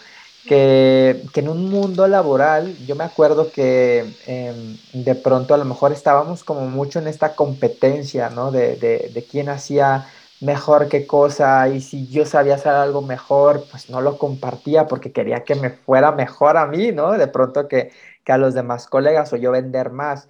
que, 0.47 1.24
en 1.36 1.50
un 1.50 1.69
mundo 1.69 2.07
laboral, 2.07 2.77
yo 2.86 2.95
me 2.95 3.03
acuerdo 3.03 3.51
que 3.51 4.05
em, 4.27 4.77
de 4.93 5.15
pronto 5.15 5.53
a 5.53 5.57
lo 5.57 5.65
mejor 5.65 5.91
estábamos 5.91 6.43
como 6.43 6.67
mucho 6.67 7.00
en 7.00 7.07
esta 7.07 7.36
competencia, 7.36 8.29
¿no? 8.29 8.51
De, 8.51 8.75
de, 8.77 9.25
quién 9.29 9.50
hacía 9.50 10.07
mejor 10.39 10.88
qué 10.88 11.07
cosa 11.07 11.67
y 11.69 11.81
si 11.81 12.07
yo 12.07 12.25
sabía 12.25 12.55
hacer 12.55 12.74
algo 12.74 13.01
mejor, 13.01 13.65
pues 13.71 13.89
no 13.89 14.01
lo 14.01 14.17
compartía 14.17 14.88
porque 14.88 15.12
quería 15.12 15.43
que 15.43 15.55
me 15.55 15.71
fuera 15.71 16.12
mejor 16.12 16.57
a 16.57 16.67
mí, 16.67 16.91
¿no? 16.91 17.12
De 17.13 17.27
pronto 17.27 17.67
que, 17.67 17.91
que 18.24 18.31
a 18.31 18.38
los 18.38 18.53
demás 18.53 18.88
colegas 18.88 19.33
o 19.33 19.38
yo 19.38 19.51
vender 19.51 19.89
más. 19.89 20.27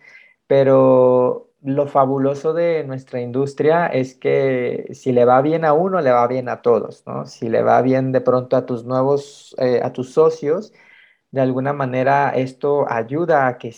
Pero 0.47 1.51
lo 1.61 1.87
fabuloso 1.87 2.53
de 2.53 2.83
nuestra 2.83 3.21
industria 3.21 3.87
es 3.87 4.15
que 4.15 4.87
si 4.93 5.11
le 5.11 5.25
va 5.25 5.41
bien 5.41 5.65
a 5.65 5.73
uno, 5.73 6.01
le 6.01 6.11
va 6.11 6.27
bien 6.27 6.49
a 6.49 6.61
todos, 6.61 7.03
¿no? 7.05 7.25
Si 7.25 7.49
le 7.49 7.61
va 7.63 7.81
bien 7.81 8.11
de 8.11 8.21
pronto 8.21 8.55
a 8.55 8.65
tus 8.65 8.85
nuevos, 8.85 9.55
eh, 9.59 9.81
a 9.83 9.91
tus 9.91 10.13
socios, 10.13 10.73
de 11.31 11.41
alguna 11.41 11.73
manera 11.73 12.29
esto 12.31 12.85
ayuda 12.89 13.47
a 13.47 13.57
que, 13.57 13.73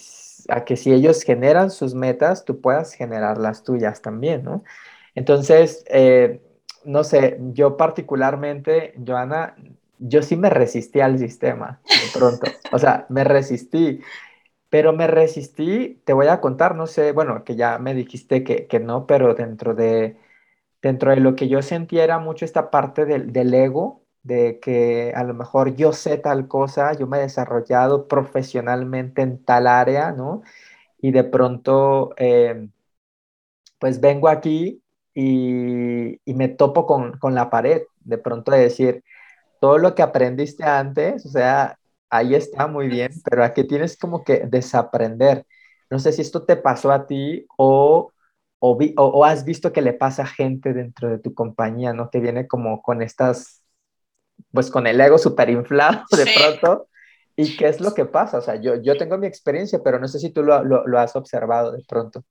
a 0.49 0.65
que 0.65 0.75
si 0.77 0.93
ellos 0.93 1.23
generan 1.23 1.71
sus 1.71 1.95
metas, 1.95 2.45
tú 2.45 2.61
puedas 2.61 2.93
generar 2.93 3.37
las 3.37 3.63
tuyas 3.63 4.01
también, 4.01 4.43
¿no? 4.43 4.63
Entonces, 5.15 5.83
eh, 5.89 6.41
no 6.85 7.03
sé, 7.03 7.37
yo 7.53 7.77
particularmente, 7.77 8.93
Joana, 9.05 9.55
yo 9.97 10.21
sí 10.21 10.35
me 10.35 10.49
resistí 10.49 11.01
al 11.01 11.17
sistema 11.19 11.81
de 11.85 12.19
pronto, 12.19 12.47
o 12.71 12.79
sea, 12.79 13.05
me 13.09 13.23
resistí, 13.23 13.99
pero 14.69 14.93
me 14.93 15.07
resistí, 15.07 16.01
te 16.05 16.13
voy 16.13 16.27
a 16.27 16.41
contar, 16.41 16.75
no 16.75 16.87
sé, 16.87 17.11
bueno, 17.11 17.43
que 17.43 17.55
ya 17.55 17.79
me 17.79 17.93
dijiste 17.95 18.43
que, 18.43 18.67
que 18.67 18.79
no, 18.79 19.07
pero 19.07 19.33
dentro 19.35 19.75
de, 19.75 20.17
dentro 20.81 21.11
de 21.11 21.17
lo 21.21 21.35
que 21.35 21.47
yo 21.49 21.61
sentía 21.61 22.03
era 22.03 22.19
mucho 22.19 22.45
esta 22.45 22.71
parte 22.71 23.05
del, 23.05 23.33
del 23.33 23.53
ego, 23.53 24.03
de 24.23 24.59
que 24.59 25.13
a 25.15 25.23
lo 25.23 25.33
mejor 25.33 25.75
yo 25.75 25.93
sé 25.93 26.17
tal 26.17 26.47
cosa, 26.47 26.93
yo 26.93 27.07
me 27.07 27.17
he 27.19 27.21
desarrollado 27.21 28.07
profesionalmente 28.07 29.21
en 29.21 29.43
tal 29.43 29.67
área, 29.67 30.11
¿no? 30.11 30.43
Y 31.01 31.11
de 31.11 31.23
pronto, 31.25 32.13
eh, 32.17 32.69
pues 33.79 34.01
vengo 34.01 34.27
aquí 34.29 34.83
y, 35.13 36.19
me 36.25 36.49
topo 36.49 36.85
con, 36.85 37.17
con, 37.19 37.35
la 37.35 37.49
pared, 37.49 37.83
de 38.01 38.17
pronto 38.17 38.51
de 38.51 38.59
decir, 38.59 39.03
todo 39.61 39.77
lo 39.77 39.95
que 39.95 40.03
aprendiste 40.03 40.63
antes, 40.63 41.25
o 41.25 41.29
sea, 41.29 41.78
ahí 42.09 42.35
está 42.35 42.67
muy 42.67 42.87
bien, 42.87 43.11
pero 43.29 43.43
aquí 43.43 43.63
tienes 43.65 43.97
como 43.97 44.23
que 44.23 44.45
desaprender. 44.47 45.45
No 45.89 45.99
sé 45.99 46.11
si 46.11 46.21
esto 46.21 46.45
te 46.45 46.55
pasó 46.55 46.91
a 46.91 47.07
ti 47.07 47.45
o, 47.57 48.11
o, 48.59 48.77
vi, 48.77 48.93
o, 48.97 49.05
o 49.05 49.25
has 49.25 49.45
visto 49.45 49.73
que 49.73 49.81
le 49.81 49.93
pasa 49.93 50.23
a 50.23 50.27
gente 50.27 50.73
dentro 50.73 51.09
de 51.09 51.19
tu 51.19 51.33
compañía, 51.33 51.93
¿no? 51.93 52.09
Que 52.09 52.19
viene 52.19 52.47
como 52.47 52.81
con 52.81 53.01
estas, 53.01 53.63
pues 54.51 54.69
con 54.71 54.87
el 54.87 55.01
ego 55.01 55.17
súper 55.17 55.49
inflado 55.49 56.03
de 56.11 56.25
sí. 56.25 56.31
pronto. 56.37 56.87
¿Y 57.35 57.55
qué 57.57 57.69
es 57.69 57.79
lo 57.79 57.93
que 57.93 58.05
pasa? 58.05 58.39
O 58.39 58.41
sea, 58.41 58.55
yo, 58.57 58.75
yo 58.81 58.97
tengo 58.97 59.17
mi 59.17 59.27
experiencia, 59.27 59.79
pero 59.83 59.99
no 59.99 60.07
sé 60.07 60.19
si 60.19 60.29
tú 60.31 60.43
lo, 60.43 60.63
lo, 60.63 60.85
lo 60.87 60.99
has 60.99 61.15
observado 61.15 61.71
de 61.71 61.83
pronto. 61.87 62.23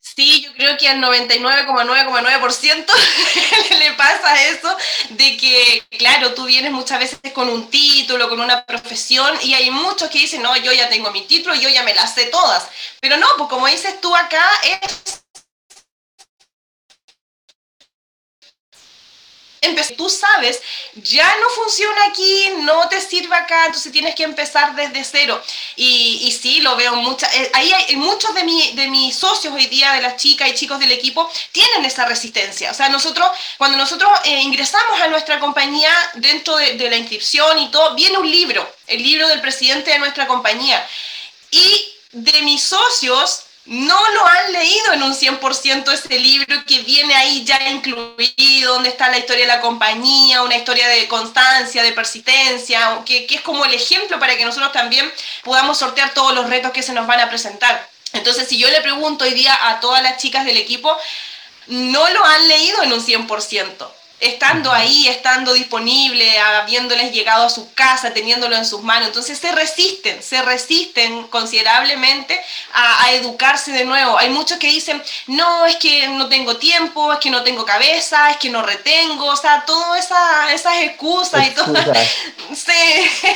Sí, 0.00 0.40
yo 0.42 0.52
creo 0.54 0.76
que 0.78 0.88
al 0.88 0.98
99,9,9% 1.00 2.86
le 3.78 3.92
pasa 3.94 4.42
eso 4.44 4.74
de 5.10 5.36
que, 5.36 5.82
claro, 5.98 6.32
tú 6.32 6.44
vienes 6.44 6.72
muchas 6.72 7.00
veces 7.00 7.18
con 7.34 7.48
un 7.48 7.68
título, 7.68 8.28
con 8.28 8.40
una 8.40 8.64
profesión, 8.64 9.36
y 9.42 9.54
hay 9.54 9.70
muchos 9.70 10.08
que 10.08 10.20
dicen, 10.20 10.42
no, 10.42 10.56
yo 10.56 10.72
ya 10.72 10.88
tengo 10.88 11.10
mi 11.10 11.22
título, 11.22 11.54
yo 11.54 11.68
ya 11.68 11.82
me 11.82 11.94
las 11.94 12.14
sé 12.14 12.26
todas. 12.26 12.68
Pero 13.00 13.16
no, 13.16 13.26
pues 13.36 13.50
como 13.50 13.66
dices 13.66 14.00
tú 14.00 14.14
acá, 14.14 14.48
es 14.62 15.24
tú 19.96 20.08
sabes, 20.08 20.60
ya 20.94 21.26
no 21.36 21.48
funciona 21.50 22.04
aquí, 22.06 22.50
no 22.60 22.88
te 22.88 23.00
sirve 23.00 23.34
acá, 23.34 23.66
entonces 23.66 23.92
tienes 23.92 24.14
que 24.14 24.22
empezar 24.22 24.74
desde 24.74 25.02
cero. 25.04 25.42
Y, 25.76 26.20
y 26.22 26.32
sí, 26.32 26.60
lo 26.60 26.76
veo 26.76 26.94
mucha, 26.96 27.26
eh, 27.34 27.50
ahí 27.54 27.72
hay 27.72 27.96
muchos 27.96 28.34
de, 28.34 28.44
mi, 28.44 28.72
de 28.72 28.88
mis 28.88 29.16
socios 29.16 29.54
hoy 29.54 29.66
día, 29.66 29.92
de 29.92 30.02
las 30.02 30.16
chicas 30.16 30.48
y 30.48 30.54
chicos 30.54 30.78
del 30.78 30.92
equipo, 30.92 31.30
tienen 31.52 31.84
esa 31.84 32.04
resistencia. 32.04 32.70
O 32.70 32.74
sea, 32.74 32.88
nosotros, 32.88 33.28
cuando 33.58 33.78
nosotros 33.78 34.10
eh, 34.24 34.40
ingresamos 34.40 35.00
a 35.00 35.08
nuestra 35.08 35.40
compañía, 35.40 35.90
dentro 36.14 36.56
de, 36.56 36.74
de 36.74 36.90
la 36.90 36.96
inscripción 36.96 37.58
y 37.58 37.70
todo, 37.70 37.94
viene 37.94 38.18
un 38.18 38.30
libro, 38.30 38.68
el 38.86 39.02
libro 39.02 39.28
del 39.28 39.40
presidente 39.40 39.90
de 39.90 39.98
nuestra 39.98 40.26
compañía. 40.26 40.86
Y 41.50 41.92
de 42.12 42.42
mis 42.42 42.62
socios, 42.62 43.45
no 43.66 43.98
lo 44.14 44.26
han 44.26 44.52
leído 44.52 44.92
en 44.92 45.02
un 45.02 45.14
100% 45.14 45.92
ese 45.92 46.18
libro 46.18 46.64
que 46.66 46.80
viene 46.80 47.14
ahí 47.14 47.44
ya 47.44 47.68
incluido, 47.68 48.74
donde 48.74 48.90
está 48.90 49.08
la 49.10 49.18
historia 49.18 49.46
de 49.46 49.52
la 49.52 49.60
compañía, 49.60 50.42
una 50.42 50.56
historia 50.56 50.86
de 50.88 51.08
constancia, 51.08 51.82
de 51.82 51.92
persistencia, 51.92 53.02
que, 53.04 53.26
que, 53.26 53.36
es 53.36 53.40
como 53.40 53.64
el 53.64 53.74
ejemplo 53.74 54.20
para 54.20 54.36
que 54.36 54.44
nosotros 54.44 54.72
también 54.72 55.12
podamos 55.42 55.78
sortear 55.78 56.14
todos 56.14 56.34
los 56.34 56.48
retos 56.48 56.70
que 56.70 56.82
se 56.82 56.92
nos 56.92 57.06
van 57.06 57.20
a 57.20 57.28
presentar. 57.28 57.88
Entonces, 58.12 58.48
si 58.48 58.56
yo 58.56 58.70
le 58.70 58.80
pregunto 58.80 59.24
hoy 59.24 59.34
día 59.34 59.56
a 59.68 59.80
todas 59.80 60.02
las 60.02 60.18
chicas 60.18 60.44
del 60.44 60.56
equipo, 60.56 60.96
no 61.66 62.08
lo 62.10 62.24
han 62.24 62.48
leído 62.48 62.82
en 62.84 62.92
un 62.92 63.04
100% 63.04 63.88
estando 64.18 64.72
ahí, 64.72 65.08
estando 65.08 65.52
disponible, 65.52 66.38
habiéndoles 66.38 67.12
llegado 67.12 67.44
a 67.44 67.50
su 67.50 67.72
casa, 67.74 68.14
teniéndolo 68.14 68.56
en 68.56 68.64
sus 68.64 68.82
manos. 68.82 69.08
Entonces 69.08 69.38
se 69.38 69.52
resisten, 69.52 70.22
se 70.22 70.40
resisten 70.42 71.26
considerablemente 71.28 72.40
a, 72.72 73.04
a, 73.04 73.12
educarse 73.12 73.72
de 73.72 73.84
nuevo. 73.84 74.16
Hay 74.16 74.30
muchos 74.30 74.58
que 74.58 74.68
dicen, 74.68 75.02
no, 75.26 75.66
es 75.66 75.76
que 75.76 76.08
no 76.08 76.28
tengo 76.28 76.56
tiempo, 76.56 77.12
es 77.12 77.18
que 77.18 77.30
no 77.30 77.42
tengo 77.42 77.66
cabeza, 77.66 78.30
es 78.30 78.38
que 78.38 78.48
no 78.48 78.62
retengo, 78.62 79.26
o 79.26 79.36
sea, 79.36 79.64
todas 79.66 80.04
esa, 80.04 80.52
esas 80.52 80.78
excusas, 80.78 81.46
excusas. 81.46 81.48
y 81.48 81.84
todo, 81.84 81.94
sí, 82.54 83.30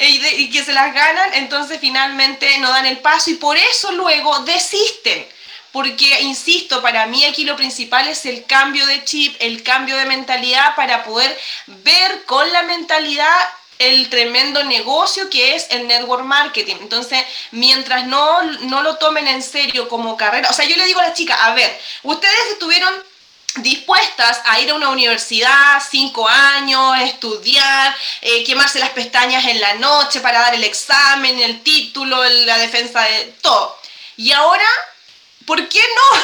y, 0.00 0.26
y 0.42 0.50
que 0.50 0.64
se 0.64 0.72
las 0.72 0.92
ganan, 0.92 1.34
entonces 1.34 1.78
finalmente 1.80 2.58
no 2.58 2.70
dan 2.70 2.86
el 2.86 2.98
paso 2.98 3.30
y 3.30 3.34
por 3.34 3.56
eso 3.56 3.92
luego 3.92 4.40
desisten 4.40 5.26
porque, 5.74 6.20
insisto, 6.20 6.80
para 6.82 7.06
mí 7.06 7.24
aquí 7.24 7.42
lo 7.42 7.56
principal 7.56 8.06
es 8.06 8.26
el 8.26 8.46
cambio 8.46 8.86
de 8.86 9.04
chip, 9.04 9.34
el 9.40 9.64
cambio 9.64 9.96
de 9.96 10.04
mentalidad 10.06 10.76
para 10.76 11.02
poder 11.02 11.36
ver 11.66 12.24
con 12.26 12.48
la 12.52 12.62
mentalidad 12.62 13.34
el 13.80 14.08
tremendo 14.08 14.62
negocio 14.62 15.28
que 15.28 15.56
es 15.56 15.66
el 15.70 15.88
network 15.88 16.22
marketing. 16.22 16.76
Entonces, 16.80 17.24
mientras 17.50 18.06
no, 18.06 18.40
no 18.70 18.84
lo 18.84 18.98
tomen 18.98 19.26
en 19.26 19.42
serio 19.42 19.88
como 19.88 20.16
carrera, 20.16 20.48
o 20.48 20.52
sea, 20.52 20.64
yo 20.64 20.76
le 20.76 20.86
digo 20.86 21.00
a 21.00 21.08
las 21.08 21.14
chicas, 21.14 21.36
a 21.40 21.54
ver, 21.54 21.76
ustedes 22.04 22.52
estuvieron 22.52 22.94
dispuestas 23.56 24.42
a 24.44 24.60
ir 24.60 24.70
a 24.70 24.74
una 24.74 24.90
universidad, 24.90 25.82
cinco 25.90 26.28
años, 26.28 27.00
estudiar, 27.00 27.96
eh, 28.20 28.44
quemarse 28.44 28.78
las 28.78 28.90
pestañas 28.90 29.44
en 29.46 29.60
la 29.60 29.74
noche 29.74 30.20
para 30.20 30.38
dar 30.38 30.54
el 30.54 30.62
examen, 30.62 31.36
el 31.40 31.64
título, 31.64 32.22
la 32.22 32.58
defensa 32.58 33.02
de 33.02 33.34
todo. 33.42 33.76
Y 34.16 34.30
ahora 34.30 34.68
¿Por 35.46 35.68
qué 35.68 35.80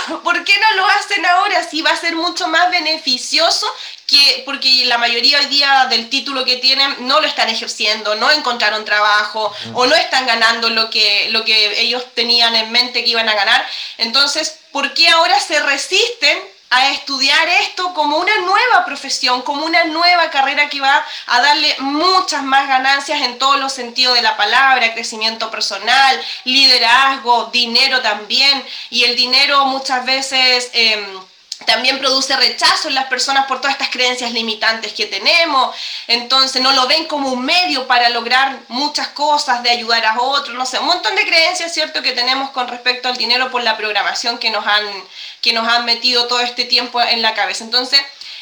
no? 0.09 0.23
¿Por 0.23 0.45
qué 0.45 0.55
no 0.59 0.77
lo 0.77 0.87
hacen 0.87 1.25
ahora 1.27 1.69
si 1.69 1.83
va 1.83 1.91
a 1.91 1.97
ser 1.97 2.15
mucho 2.15 2.49
más 2.49 2.71
beneficioso 2.71 3.67
que 4.07 4.43
porque 4.45 4.85
la 4.87 4.99
mayoría 4.99 5.39
hoy 5.39 5.47
día 5.47 5.87
del 5.89 6.11
título 6.11 6.45
que 6.45 6.57
tienen 6.57 7.07
no 7.07 7.21
lo 7.21 7.27
están 7.27 7.49
ejerciendo, 7.49 8.17
no 8.17 8.31
encontraron 8.31 8.85
trabajo 8.85 9.55
o 9.75 9.87
no 9.87 9.95
están 9.95 10.27
ganando 10.27 10.69
lo 10.69 10.91
que, 10.91 11.29
lo 11.31 11.45
que 11.45 11.81
ellos 11.81 12.05
tenían 12.15 12.57
en 12.57 12.73
mente 12.73 13.05
que 13.05 13.11
iban 13.11 13.29
a 13.29 13.35
ganar? 13.35 13.65
Entonces, 13.99 14.59
¿por 14.73 14.95
qué 14.95 15.09
ahora 15.09 15.39
se 15.39 15.61
resisten 15.61 16.39
a 16.71 16.91
estudiar 16.91 17.49
esto 17.49 17.93
como 17.95 18.17
una 18.17 18.37
nueva 18.39 18.85
profesión, 18.85 19.43
como 19.43 19.67
una 19.67 19.85
nueva 19.85 20.31
carrera 20.31 20.69
que 20.69 20.81
va 20.81 21.05
a 21.27 21.41
darle 21.41 21.75
muchas 21.81 22.45
más 22.45 22.69
ganancias 22.69 23.21
en 23.23 23.39
todos 23.39 23.59
los 23.59 23.73
sentidos 23.73 24.15
de 24.15 24.23
la 24.23 24.37
palabra, 24.37 24.95
crecimiento 24.95 25.51
personal, 25.51 26.21
liderazgo, 26.45 27.47
dinero 27.47 28.01
también, 28.03 28.65
y 28.89 29.05
el 29.05 29.17
dinero 29.17 29.67
muchas 29.67 30.05
veces... 30.05 30.71
Eh, 30.73 31.21
también 31.67 31.99
produce 31.99 32.37
rechazo 32.37 32.89
en 32.89 32.95
las 32.95 33.07
personas 33.07 33.47
por 33.47 33.61
todas 33.61 33.75
estas 33.75 33.91
creencias 33.91 34.33
limitantes 34.33 34.93
que 34.93 35.07
tenemos, 35.07 35.75
entonces 36.07 36.63
no 36.63 36.73
lo 36.73 36.87
ven 36.87 37.07
como 37.07 37.31
un 37.31 37.45
medio 37.45 37.87
para 37.87 38.09
lograr 38.09 38.59
muchas 38.69 39.09
cosas, 39.09 39.63
de 39.63 39.71
ayudar 39.71 40.05
a 40.05 40.21
otros, 40.21 40.57
no 40.57 40.67
sé, 40.67 40.79
un 40.79 40.87
montón 40.87 41.15
de 41.15 41.27
creencias, 41.27 41.73
¿cierto?, 41.73 42.03
que 42.03 42.13
tenemos 42.13 42.51
con 42.51 42.69
respecto 42.69 43.09
al 43.09 43.17
dinero 43.17 43.51
por 43.51 43.63
la 43.63 43.77
programación 43.77 44.39
que 44.39 44.51
nos 44.51 44.67
han 44.67 44.87
que 45.41 45.53
nos 45.53 45.67
han 45.67 45.85
metido 45.85 46.27
todo 46.27 46.41
este 46.41 46.65
tiempo 46.65 47.01
en 47.01 47.23
la 47.23 47.35
cabeza. 47.35 47.65
Entonces, 47.65 48.01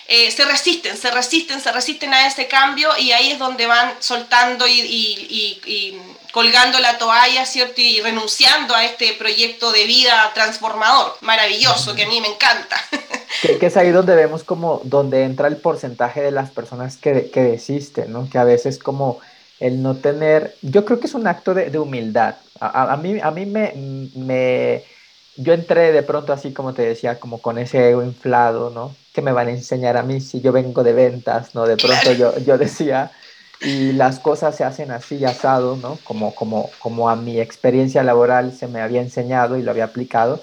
eh, 0.09 0.31
se 0.31 0.45
resisten, 0.47 0.97
se 0.97 1.11
resisten, 1.11 1.61
se 1.61 1.71
resisten 1.71 2.15
a 2.15 2.27
ese 2.27 2.49
cambio 2.49 2.91
y 2.99 3.13
ahí 3.13 3.31
es 3.33 3.39
donde 3.39 3.67
van 3.67 3.95
soltando 4.01 4.67
y, 4.67 4.81
y, 4.81 5.27
y, 5.29 5.71
y, 5.71 6.01
colgando 6.39 6.79
la 6.79 6.99
toalla, 6.99 7.45
¿cierto? 7.45 7.81
Y 7.81 8.01
renunciando 8.01 8.73
a 8.73 8.85
este 8.85 9.13
proyecto 9.15 9.73
de 9.73 9.87
vida 9.87 10.31
transformador, 10.35 11.15
maravilloso, 11.21 11.97
que 11.97 12.05
a 12.05 12.09
mí 12.09 12.21
me 12.21 12.29
encanta. 12.29 12.77
Que, 13.43 13.59
que, 13.59 13.67
es 13.67 13.77
ahí 13.77 13.91
donde 13.91 14.17
vemos 14.17 14.43
como, 14.43 14.81
donde 14.85 15.23
entra 15.23 15.47
el 15.47 15.59
porcentaje 15.59 16.23
de 16.23 16.33
las 16.33 16.51
personas 16.51 16.97
que, 16.97 17.31
que 17.31 17.43
desisten, 17.43 18.11
¿no? 18.11 18.29
Que 18.29 18.39
a 18.39 18.43
veces 18.43 18.79
como 18.79 19.21
el 19.61 19.81
no 19.81 19.97
tener, 19.97 20.57
yo 20.63 20.85
creo 20.85 20.99
que 20.99 21.07
es 21.07 21.15
un 21.15 21.27
acto 21.27 21.55
de, 21.55 21.71
de 21.71 21.79
humildad. 21.79 22.37
A, 22.59 22.93
a, 22.93 22.97
mí, 22.97 23.21
a 23.23 23.31
mí 23.31 23.47
me, 23.47 23.75
me 24.17 24.83
yo 25.37 25.53
entré 25.53 25.93
de 25.93 26.03
pronto 26.03 26.33
así 26.33 26.53
como 26.53 26.73
te 26.73 26.83
decía, 26.83 27.21
como 27.21 27.41
con 27.41 27.59
ese 27.59 27.91
ego 27.91 28.03
inflado, 28.03 28.71
¿no? 28.71 28.97
¿Qué 29.13 29.23
me 29.23 29.33
van 29.33 29.49
a 29.49 29.53
enseñar 29.53 29.97
a 29.97 30.03
mí 30.03 30.21
si 30.21 30.41
yo 30.41 30.51
vengo 30.51 30.83
de 30.83 30.95
ventas, 30.95 31.55
¿no? 31.55 31.67
De 31.67 31.77
pronto 31.77 32.13
yo, 32.13 32.37
yo 32.39 32.59
decía, 32.59 33.13
y 33.61 33.93
las 33.93 34.21
cosas 34.21 34.57
se 34.57 34.65
hacen 34.65 34.91
así 34.91 35.25
asado, 35.25 35.77
¿no? 35.77 35.99
Como, 36.05 36.35
como, 36.35 36.71
como 36.79 37.11
a 37.11 37.17
mi 37.17 37.41
experiencia 37.41 38.03
laboral 38.03 38.53
se 38.53 38.69
me 38.69 38.81
había 38.81 39.01
enseñado 39.01 39.57
y 39.57 39.63
lo 39.63 39.71
había 39.71 39.85
aplicado. 39.85 40.41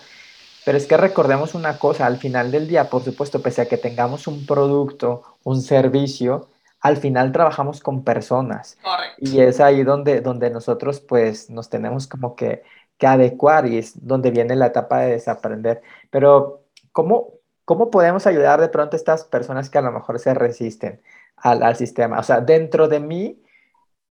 Pero 0.65 0.77
es 0.77 0.87
que 0.87 0.97
recordemos 0.97 1.53
una 1.53 1.77
cosa, 1.77 2.05
al 2.05 2.17
final 2.17 2.51
del 2.51 2.67
día, 2.67 2.89
por 2.89 3.03
supuesto, 3.03 3.41
pese 3.41 3.61
a 3.61 3.67
que 3.67 3.77
tengamos 3.77 4.27
un 4.27 4.45
producto, 4.45 5.23
un 5.43 5.61
servicio, 5.61 6.49
al 6.81 6.97
final 6.97 7.31
trabajamos 7.31 7.81
con 7.81 8.03
personas. 8.03 8.77
Correcto. 8.81 9.15
Y 9.19 9.39
es 9.41 9.59
ahí 9.59 9.83
donde, 9.83 10.21
donde 10.21 10.49
nosotros 10.49 10.99
pues 10.99 11.49
nos 11.49 11.69
tenemos 11.69 12.07
como 12.07 12.35
que 12.35 12.63
que 12.97 13.07
adecuar 13.07 13.67
y 13.67 13.77
es 13.77 14.05
donde 14.07 14.31
viene 14.31 14.55
la 14.55 14.67
etapa 14.67 14.99
de 14.99 15.11
desaprender. 15.11 15.81
Pero, 16.09 16.61
¿cómo, 16.91 17.33
cómo 17.65 17.91
podemos 17.91 18.27
ayudar 18.27 18.61
de 18.61 18.69
pronto 18.69 18.95
a 18.95 18.97
estas 18.99 19.25
personas 19.25 19.69
que 19.69 19.77
a 19.77 19.81
lo 19.81 19.91
mejor 19.91 20.19
se 20.19 20.33
resisten 20.33 21.01
al, 21.37 21.63
al 21.63 21.75
sistema? 21.75 22.19
O 22.19 22.23
sea, 22.23 22.41
dentro 22.41 22.87
de 22.87 22.99
mí, 22.99 23.41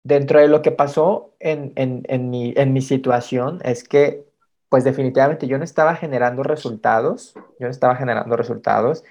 dentro 0.02 0.40
de 0.40 0.48
lo 0.48 0.62
que 0.62 0.72
pasó 0.72 1.34
en, 1.40 1.72
en, 1.76 2.02
en, 2.08 2.30
mi, 2.30 2.52
en 2.56 2.72
mi 2.72 2.82
situación 2.82 3.60
es 3.64 3.84
que, 3.84 4.26
pues 4.68 4.84
definitivamente 4.84 5.46
yo 5.46 5.58
no 5.58 5.64
estaba 5.64 5.94
generando 5.96 6.42
resultados, 6.42 7.34
yo 7.58 7.66
no 7.66 7.70
estaba 7.70 7.96
generando 7.96 8.36
resultados. 8.36 9.04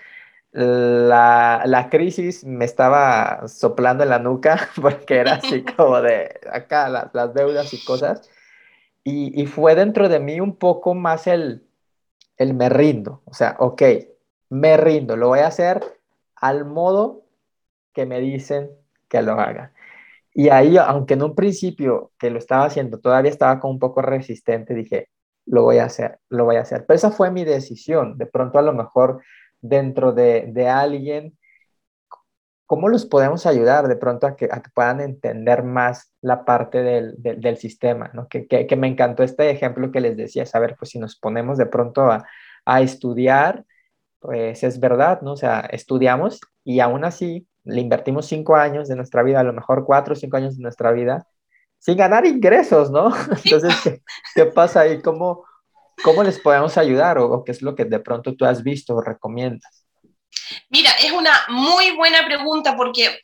La, 0.51 1.63
la, 1.65 1.89
crisis 1.89 2.43
me 2.43 2.65
estaba 2.65 3.47
soplando 3.47 4.03
en 4.03 4.09
la 4.09 4.19
nuca 4.19 4.69
porque 4.81 5.17
era 5.17 5.35
así 5.35 5.63
como 5.77 6.01
de 6.01 6.39
acá 6.51 6.89
las, 6.89 7.13
las 7.13 7.33
deudas 7.33 7.73
y 7.73 7.83
cosas. 7.85 8.29
Y, 9.03 9.39
y, 9.41 9.47
fue 9.47 9.75
dentro 9.75 10.09
de 10.09 10.19
mí 10.19 10.39
un 10.39 10.55
poco 10.55 10.93
más 10.93 11.25
el, 11.27 11.63
el 12.37 12.53
me 12.53 12.69
rindo. 12.69 13.21
O 13.25 13.33
sea, 13.33 13.55
ok, 13.59 13.81
me 14.49 14.77
rindo, 14.77 15.15
lo 15.15 15.29
voy 15.29 15.39
a 15.39 15.47
hacer 15.47 15.81
al 16.35 16.65
modo 16.65 17.23
que 17.93 18.05
me 18.05 18.19
dicen 18.19 18.69
que 19.09 19.21
lo 19.21 19.33
haga. 19.33 19.73
Y 20.33 20.49
ahí, 20.49 20.77
aunque 20.77 21.15
en 21.15 21.23
un 21.23 21.35
principio 21.35 22.11
que 22.17 22.29
lo 22.29 22.39
estaba 22.39 22.65
haciendo, 22.65 22.99
todavía 22.99 23.31
estaba 23.31 23.59
como 23.59 23.73
un 23.73 23.79
poco 23.79 24.01
resistente, 24.01 24.73
dije, 24.73 25.09
lo 25.45 25.63
voy 25.63 25.79
a 25.79 25.85
hacer, 25.85 26.19
lo 26.29 26.45
voy 26.45 26.55
a 26.55 26.61
hacer. 26.61 26.85
Pero 26.87 26.95
esa 26.95 27.11
fue 27.11 27.31
mi 27.31 27.43
decisión. 27.43 28.17
De 28.17 28.25
pronto, 28.25 28.59
a 28.59 28.61
lo 28.61 28.73
mejor 28.73 29.21
dentro 29.59 30.13
de, 30.13 30.45
de 30.47 30.69
alguien, 30.69 31.37
¿cómo 32.65 32.87
los 32.87 33.05
podemos 33.05 33.45
ayudar 33.45 33.87
de 33.87 33.97
pronto 33.97 34.27
a 34.27 34.35
que, 34.37 34.49
puedan 34.73 35.01
entender 35.01 35.63
más 35.63 36.13
la 36.21 36.45
parte 36.45 36.81
del, 36.83 37.15
del, 37.17 37.41
del 37.41 37.57
sistema? 37.57 38.11
¿no? 38.13 38.27
Que, 38.29 38.47
que, 38.47 38.67
que, 38.67 38.75
me 38.77 38.87
encantó 38.87 39.23
este 39.23 39.49
ejemplo 39.49 39.91
que 39.91 39.99
les 40.01 40.15
decía, 40.15 40.45
saber, 40.45 40.75
pues 40.79 40.91
si 40.91 40.99
nos 40.99 41.17
ponemos 41.17 41.57
de 41.57 41.65
pronto 41.65 42.03
a, 42.03 42.25
a 42.65 42.81
estudiar, 42.81 43.65
pues 44.19 44.63
es 44.63 44.79
verdad, 44.79 45.21
¿no? 45.21 45.33
O 45.33 45.37
sea, 45.37 45.61
estudiamos 45.71 46.39
y 46.63 46.79
aún 46.79 47.03
así 47.03 47.47
le 47.63 47.81
invertimos 47.81 48.25
cinco 48.25 48.55
años 48.55 48.87
de 48.87 48.95
nuestra 48.95 49.23
vida, 49.23 49.39
a 49.39 49.43
lo 49.43 49.53
mejor 49.53 49.85
cuatro 49.85 50.13
o 50.13 50.15
cinco 50.15 50.37
años 50.37 50.57
de 50.57 50.63
nuestra 50.63 50.91
vida, 50.91 51.25
sin 51.79 51.97
ganar 51.97 52.25
ingresos, 52.25 52.91
¿no? 52.91 53.11
Entonces, 53.43 53.73
¿qué, 53.83 54.01
qué 54.35 54.45
pasa 54.45 54.81
ahí? 54.81 55.01
¿Cómo, 55.01 55.45
¿Cómo 56.03 56.23
les 56.23 56.39
podemos 56.39 56.77
ayudar 56.77 57.17
o, 57.17 57.31
o, 57.31 57.43
qué 57.43 57.51
es 57.51 57.61
lo 57.61 57.75
que 57.75 57.85
de 57.85 57.99
pronto 57.99 58.35
tú 58.35 58.45
has 58.45 58.63
visto 58.63 58.95
o 58.95 59.01
recomiendas? 59.01 59.85
Mira, 60.69 60.91
es 61.03 61.11
una 61.11 61.31
muy 61.49 61.91
buena 61.91 62.25
pregunta 62.25 62.75
porque 62.75 63.19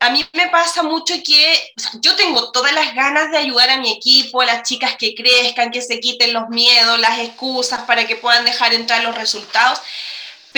a 0.00 0.10
mí 0.10 0.24
me 0.32 0.48
pasa 0.48 0.82
mucho 0.82 1.14
que 1.24 1.54
o 1.76 1.80
sea, 1.80 1.92
yo 2.00 2.14
tengo 2.14 2.52
todas 2.52 2.72
las 2.72 2.94
ganas 2.94 3.30
de 3.30 3.38
ayudar 3.38 3.70
a 3.70 3.78
mi 3.78 3.90
equipo, 3.90 4.40
a 4.40 4.46
las 4.46 4.62
chicas 4.62 4.96
que 4.96 5.14
crezcan, 5.14 5.70
que 5.70 5.82
se 5.82 5.98
quiten 5.98 6.32
los 6.32 6.48
miedos, 6.48 7.00
las 7.00 7.18
excusas 7.18 7.82
para 7.82 8.06
que 8.06 8.16
puedan 8.16 8.44
dejar 8.44 8.72
entrar 8.74 9.02
los 9.02 9.16
resultados 9.16 9.80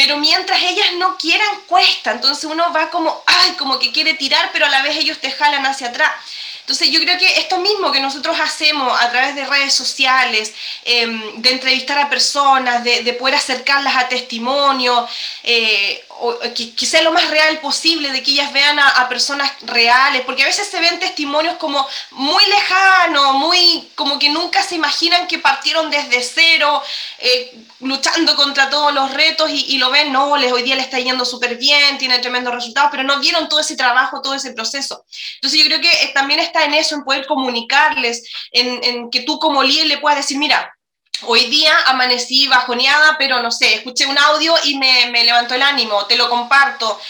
pero 0.02 0.16
mientras 0.16 0.62
ellas 0.62 0.94
no 0.96 1.18
quieran, 1.18 1.60
cuesta. 1.66 2.12
Entonces 2.12 2.44
uno 2.44 2.72
va 2.72 2.88
como, 2.88 3.22
ay, 3.26 3.50
como 3.58 3.78
que 3.78 3.92
quiere 3.92 4.14
tirar, 4.14 4.48
pero 4.50 4.64
a 4.64 4.70
la 4.70 4.82
vez 4.82 4.96
ellos 4.96 5.18
te 5.18 5.30
jalan 5.30 5.66
hacia 5.66 5.88
atrás. 5.88 6.10
Entonces 6.60 6.88
yo 6.90 7.00
creo 7.02 7.18
que 7.18 7.38
esto 7.38 7.58
mismo 7.58 7.92
que 7.92 8.00
nosotros 8.00 8.40
hacemos 8.40 8.98
a 8.98 9.10
través 9.10 9.34
de 9.34 9.44
redes 9.44 9.74
sociales, 9.74 10.54
eh, 10.86 11.06
de 11.36 11.50
entrevistar 11.50 11.98
a 11.98 12.08
personas, 12.08 12.82
de, 12.82 13.02
de, 13.02 13.12
poder 13.12 13.34
acercarlas 13.34 13.94
a 13.94 14.08
testimonio, 14.08 15.06
eh, 15.42 16.02
o, 16.20 16.38
que, 16.54 16.86
sea 16.86 17.02
lo 17.02 17.12
más 17.12 17.28
real 17.30 17.58
posible, 17.60 18.12
de 18.12 18.22
que 18.22 18.32
ellas 18.32 18.52
vean 18.52 18.78
a, 18.78 19.08
personas 19.08 19.50
reales, 19.62 20.22
porque 20.22 20.42
a 20.42 20.46
veces 20.46 20.68
se 20.68 20.80
ven 20.80 20.98
testimonios 20.98 21.56
como 21.56 21.86
muy 22.12 22.44
lejanos, 22.46 23.34
muy 23.34 23.90
como 23.94 24.18
que 24.18 24.28
nunca 24.28 24.62
se 24.62 24.76
imaginan 24.76 25.26
que 25.26 25.38
partieron 25.38 25.90
desde 25.90 26.22
cero, 26.22 26.82
eh, 27.18 27.54
luchando 27.80 28.36
contra 28.36 28.70
todos 28.70 28.92
los 28.92 29.12
retos 29.12 29.50
y, 29.50 29.74
y, 29.74 29.78
lo 29.78 29.90
ven, 29.90 30.12
no, 30.12 30.36
les, 30.36 30.52
hoy 30.52 30.62
día 30.62 30.76
le 30.76 30.82
está 30.82 30.98
yendo 30.98 31.24
súper 31.24 31.56
bien, 31.56 31.98
tiene 31.98 32.18
tremendos 32.18 32.54
resultados, 32.54 32.90
pero 32.90 33.02
no 33.02 33.18
vieron 33.20 33.48
todo 33.48 33.60
ese 33.60 33.76
trabajo, 33.76 34.20
todo 34.22 34.34
ese 34.34 34.52
proceso. 34.52 35.04
Entonces 35.36 35.58
yo 35.58 35.66
creo 35.66 35.80
que 35.80 35.90
eh, 35.90 36.10
también 36.14 36.40
está 36.40 36.64
en 36.64 36.74
eso, 36.74 36.94
en 36.94 37.04
poder 37.04 37.26
comunicarles, 37.26 38.28
en, 38.52 38.82
en 38.84 39.10
que 39.10 39.20
tú 39.22 39.38
como 39.38 39.62
líder 39.62 39.86
le 39.86 39.98
puedas 39.98 40.18
decir, 40.18 40.38
mira, 40.38 40.72
hoy 41.22 41.46
día 41.46 41.72
amanecí 41.86 42.48
bajoneada, 42.48 43.16
pero 43.18 43.42
no 43.42 43.50
sé, 43.50 43.74
escuché 43.74 44.06
un 44.06 44.18
audio 44.18 44.54
y 44.64 44.78
me, 44.78 45.24
levantó 45.24 45.54
el 45.54 45.62
ánimo, 45.62 46.06
te 46.06 46.16
lo 46.16 46.28
comparto. 46.28 47.00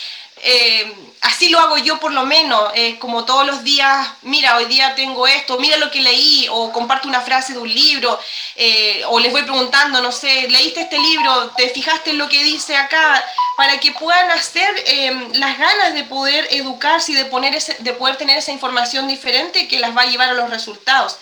Eh, 0.42 0.92
así 1.20 1.50
lo 1.50 1.60
hago 1.60 1.76
yo 1.76 2.00
por 2.00 2.12
lo 2.12 2.24
menos, 2.24 2.72
como 2.98 3.24
todos 3.24 3.46
los 3.46 3.62
días, 3.62 4.08
mira, 4.22 4.56
hoy 4.56 4.64
día 4.66 4.94
tengo 4.94 5.26
esto, 5.26 5.58
mira 5.58 5.76
lo 5.76 5.90
que 5.90 6.00
leí, 6.00 6.46
o 6.50 6.72
comparto 6.72 7.08
una 7.08 7.20
frase 7.20 7.52
de 7.52 7.58
un 7.58 7.72
libro, 7.72 8.18
eh, 8.56 9.02
o 9.08 9.20
les 9.20 9.30
voy 9.30 9.42
preguntando, 9.42 10.00
no 10.00 10.12
sé, 10.12 10.48
leíste 10.48 10.82
este 10.82 10.98
libro, 10.98 11.50
te 11.56 11.68
fijaste 11.68 12.10
en 12.10 12.18
lo 12.18 12.28
que 12.28 12.42
dice 12.42 12.74
acá, 12.76 13.22
para 13.56 13.78
que 13.78 13.92
puedan 13.92 14.30
hacer 14.30 14.70
eh, 14.86 15.28
las 15.34 15.58
ganas 15.58 15.92
de 15.92 16.04
poder 16.04 16.48
educarse 16.50 17.12
y 17.12 17.14
de, 17.14 17.26
poner 17.26 17.54
ese, 17.54 17.76
de 17.80 17.92
poder 17.92 18.16
tener 18.16 18.38
esa 18.38 18.52
información 18.52 19.06
diferente 19.06 19.68
que 19.68 19.78
las 19.78 19.94
va 19.94 20.02
a 20.02 20.06
llevar 20.06 20.30
a 20.30 20.34
los 20.34 20.48
resultados 20.48 21.18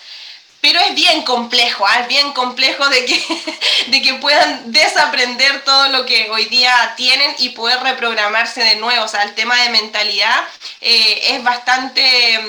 pero 0.61 0.81
es 0.81 0.95
bien 0.95 1.23
complejo, 1.23 1.87
¿eh? 1.87 2.01
es 2.01 2.09
bien 2.09 2.33
complejo 2.33 2.89
de 2.89 3.05
que, 3.05 3.25
de 3.89 4.03
que 4.03 4.15
puedan 4.15 4.73
desaprender 4.73 5.65
todo 5.65 5.89
lo 5.89 6.05
que 6.05 6.31
hoy 6.31 6.47
día 6.47 6.95
tienen 6.97 7.35
y 7.39 7.51
poder 7.51 7.81
reprogramarse 7.81 8.63
de 8.63 8.77
nuevo. 8.77 9.05
O 9.05 9.09
sea, 9.09 9.23
el 9.23 9.35
tema 9.35 9.57
de 9.63 9.71
mentalidad 9.71 10.45
eh, 10.81 11.35
es 11.35 11.43
bastante, 11.45 12.41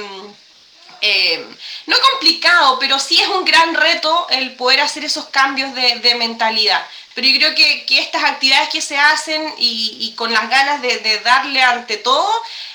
eh, 1.02 1.46
no 1.86 1.96
complicado, 2.12 2.80
pero 2.80 3.00
sí 3.00 3.22
es 3.22 3.28
un 3.28 3.46
gran 3.46 3.76
reto 3.76 4.28
el 4.32 4.56
poder 4.56 4.82
hacer 4.82 5.06
esos 5.06 5.26
cambios 5.26 5.74
de, 5.76 6.00
de 6.00 6.16
mentalidad. 6.16 6.84
Pero 7.20 7.32
yo 7.34 7.38
creo 7.38 7.56
que, 7.56 7.86
que, 7.86 8.00
estas 8.00 8.24
actividades 8.24 8.70
que 8.70 8.80
se 8.80 8.98
hacen 8.98 9.54
y, 9.58 10.14
con 10.16 10.32
las 10.32 10.50
ganas 10.50 10.82
de, 10.82 11.20
darle 11.22 11.62
ante 11.62 11.98
todo, 11.98 12.32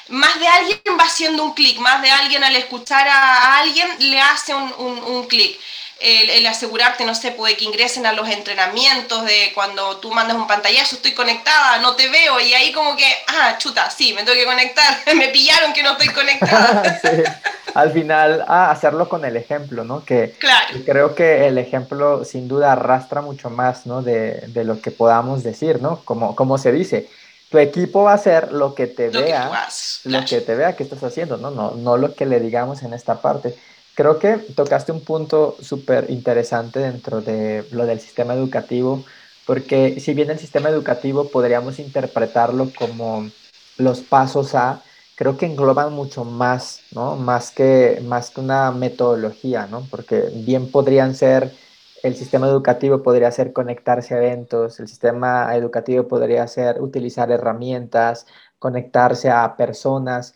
más 0.08 0.38
de 0.38 0.46
alguien 0.46 0.80
va 1.00 1.04
haciendo 1.04 1.42
un 1.44 1.54
clic, 1.54 1.78
más 1.78 2.02
de 2.02 2.10
alguien 2.10 2.44
al 2.44 2.54
escuchar 2.54 3.08
a 3.08 3.56
alguien 3.56 3.88
le 4.00 4.20
hace 4.20 4.54
un, 4.54 4.70
un 4.76 5.26
clic. 5.28 5.58
El, 6.00 6.30
el, 6.30 6.46
asegurarte, 6.46 7.04
no 7.04 7.14
sé, 7.14 7.30
puede 7.30 7.56
que 7.56 7.64
ingresen 7.64 8.04
a 8.04 8.12
los 8.12 8.28
entrenamientos 8.28 9.24
de 9.24 9.52
cuando 9.54 9.96
tú 9.98 10.10
mandas 10.10 10.36
un 10.36 10.46
pantallazo, 10.46 10.96
estoy 10.96 11.12
conectada, 11.12 11.78
no 11.78 11.94
te 11.94 12.08
veo, 12.08 12.40
y 12.40 12.52
ahí 12.52 12.72
como 12.72 12.96
que, 12.96 13.06
ah, 13.28 13.56
chuta, 13.58 13.88
sí, 13.90 14.12
me 14.12 14.22
tengo 14.24 14.38
que 14.38 14.44
conectar, 14.44 14.98
me 15.14 15.28
pillaron 15.28 15.72
que 15.72 15.82
no 15.82 15.92
estoy 15.92 16.08
conectada. 16.08 17.00
sí. 17.02 17.22
Al 17.74 17.92
final, 17.92 18.44
ah, 18.46 18.70
hacerlo 18.70 19.08
con 19.08 19.24
el 19.24 19.36
ejemplo, 19.36 19.84
¿no? 19.84 20.04
Que, 20.04 20.34
claro. 20.38 20.78
creo 20.84 21.14
que 21.14 21.46
el 21.46 21.58
ejemplo 21.58 22.24
sin 22.24 22.46
duda 22.46 22.72
arrastra 22.72 23.20
mucho 23.20 23.50
más, 23.50 23.86
¿no? 23.86 24.02
De, 24.02 24.44
de 24.48 24.64
lo 24.64 24.80
que 24.80 24.90
podamos 24.90 25.42
decir, 25.42 25.82
¿no? 25.82 26.00
Como, 26.04 26.36
como 26.36 26.56
se 26.58 26.70
dice, 26.70 27.08
tu 27.54 27.58
equipo 27.58 28.02
va 28.02 28.12
a 28.12 28.16
hacer 28.16 28.52
lo 28.52 28.74
que 28.74 28.88
te 28.88 29.12
lo 29.12 29.20
vea, 29.20 29.48
que 30.02 30.08
lo 30.08 30.24
que 30.24 30.40
te 30.40 30.54
vea 30.56 30.74
que 30.74 30.82
estás 30.82 31.02
haciendo, 31.04 31.36
¿no? 31.36 31.52
No, 31.52 31.70
no 31.72 31.96
lo 31.96 32.14
que 32.14 32.26
le 32.26 32.40
digamos 32.40 32.82
en 32.82 32.94
esta 32.94 33.20
parte. 33.20 33.54
Creo 33.94 34.18
que 34.18 34.38
tocaste 34.56 34.92
un 34.92 35.04
punto 35.04 35.56
súper 35.60 36.10
interesante 36.10 36.80
dentro 36.80 37.20
de 37.20 37.64
lo 37.70 37.86
del 37.86 38.00
sistema 38.00 38.34
educativo, 38.34 39.04
porque 39.46 40.00
si 40.00 40.14
bien 40.14 40.30
el 40.30 40.38
sistema 40.38 40.68
educativo 40.68 41.28
podríamos 41.28 41.78
interpretarlo 41.78 42.70
como 42.76 43.28
los 43.78 44.00
pasos 44.00 44.54
a, 44.54 44.82
creo 45.14 45.36
que 45.36 45.46
engloban 45.46 45.92
mucho 45.92 46.24
más, 46.24 46.80
¿no? 46.92 47.16
Más 47.16 47.50
que, 47.52 48.02
más 48.04 48.30
que 48.30 48.40
una 48.40 48.72
metodología, 48.72 49.66
¿no? 49.66 49.86
Porque 49.90 50.30
bien 50.34 50.70
podrían 50.70 51.14
ser 51.14 51.52
el 52.04 52.16
sistema 52.16 52.48
educativo 52.48 53.02
podría 53.02 53.30
ser 53.32 53.52
conectarse 53.54 54.14
a 54.14 54.18
eventos, 54.18 54.78
el 54.78 54.88
sistema 54.88 55.54
educativo 55.56 56.06
podría 56.06 56.46
ser 56.48 56.82
utilizar 56.82 57.30
herramientas, 57.30 58.26
conectarse 58.58 59.30
a 59.30 59.56
personas, 59.56 60.34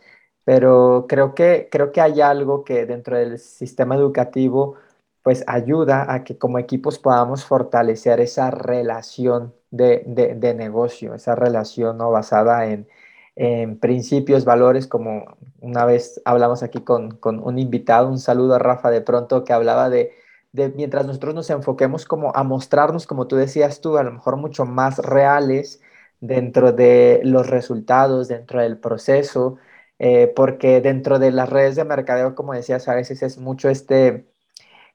pero 0.48 1.04
creo 1.06 1.34
que, 1.34 1.68
creo 1.70 1.92
que 1.92 2.00
hay 2.00 2.22
algo 2.22 2.64
que 2.64 2.86
dentro 2.86 3.18
del 3.18 3.38
sistema 3.38 3.96
educativo 3.96 4.76
pues 5.22 5.44
ayuda 5.46 6.10
a 6.10 6.24
que 6.24 6.38
como 6.38 6.58
equipos 6.58 6.98
podamos 6.98 7.44
fortalecer 7.44 8.18
esa 8.20 8.50
relación 8.50 9.52
de, 9.70 10.04
de, 10.06 10.54
negocio, 10.54 11.12
esa 11.12 11.34
relación 11.34 11.98
¿no? 11.98 12.10
basada 12.10 12.64
en, 12.64 12.88
en, 13.36 13.78
principios, 13.78 14.46
valores, 14.46 14.86
como 14.86 15.36
una 15.60 15.84
vez 15.84 16.18
hablamos 16.24 16.62
aquí 16.62 16.80
con, 16.80 17.10
con 17.18 17.40
un 17.40 17.58
invitado, 17.58 18.08
un 18.08 18.18
saludo 18.18 18.54
a 18.54 18.58
Rafa 18.58 18.90
de 18.90 19.02
pronto 19.02 19.44
que 19.44 19.52
hablaba 19.52 19.90
de 19.90 20.12
de 20.52 20.70
mientras 20.70 21.06
nosotros 21.06 21.34
nos 21.34 21.50
enfoquemos 21.50 22.06
como 22.06 22.34
a 22.34 22.42
mostrarnos, 22.42 23.06
como 23.06 23.26
tú 23.26 23.36
decías 23.36 23.82
tú, 23.82 23.98
a 23.98 24.02
lo 24.02 24.12
mejor 24.12 24.38
mucho 24.38 24.64
más 24.64 24.98
reales 24.98 25.82
dentro 26.20 26.72
de 26.72 27.20
los 27.22 27.48
resultados, 27.48 28.28
dentro 28.28 28.62
del 28.62 28.78
proceso, 28.78 29.58
eh, 29.98 30.32
porque 30.34 30.80
dentro 30.80 31.18
de 31.18 31.32
las 31.32 31.48
redes 31.48 31.76
de 31.76 31.84
mercadeo, 31.84 32.34
como 32.34 32.54
decías, 32.54 32.88
a 32.88 32.94
veces 32.94 33.22
es 33.22 33.38
mucho 33.38 33.68
este, 33.68 34.28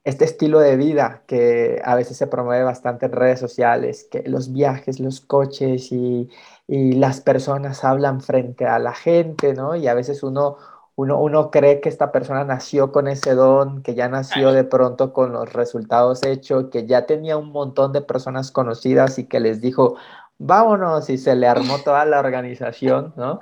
este 0.04 0.26
estilo 0.26 0.60
de 0.60 0.78
vida 0.78 1.24
que 1.28 1.82
a 1.86 1.96
veces 1.96 2.18
se 2.18 2.28
promueve 2.28 2.64
bastante 2.64 3.08
en 3.08 3.14
redes 3.14 3.40
sociales, 3.40 4.08
que 4.12 4.24
los 4.28 4.54
viajes, 4.54 5.00
los 5.00 5.22
coches 5.22 5.92
y, 5.92 6.30
y 6.68 6.94
las 6.94 7.22
personas 7.22 7.84
hablan 7.84 8.22
frente 8.22 8.66
a 8.66 8.80
la 8.80 8.94
gente, 8.94 9.54
¿no? 9.54 9.76
Y 9.76 9.88
a 9.88 9.94
veces 9.94 10.24
uno 10.24 10.58
uno, 10.96 11.20
uno, 11.20 11.50
cree 11.50 11.82
que 11.82 11.90
esta 11.90 12.12
persona 12.12 12.44
nació 12.44 12.92
con 12.92 13.08
ese 13.08 13.34
don, 13.34 13.82
que 13.82 13.96
ya 13.96 14.10
nació 14.10 14.52
de 14.52 14.64
pronto 14.64 15.12
con 15.12 15.34
los 15.34 15.52
resultados 15.52 16.24
hechos, 16.24 16.66
que 16.72 16.86
ya 16.86 17.06
tenía 17.08 17.38
un 17.38 17.52
montón 17.52 17.94
de 17.94 18.02
personas 18.02 18.52
conocidas 18.52 19.18
y 19.18 19.26
que 19.28 19.40
les 19.40 19.60
dijo, 19.60 19.96
vámonos, 20.38 21.10
y 21.10 21.18
se 21.18 21.36
le 21.36 21.48
armó 21.48 21.80
toda 21.80 22.06
la 22.06 22.20
organización, 22.20 23.14
¿no? 23.18 23.40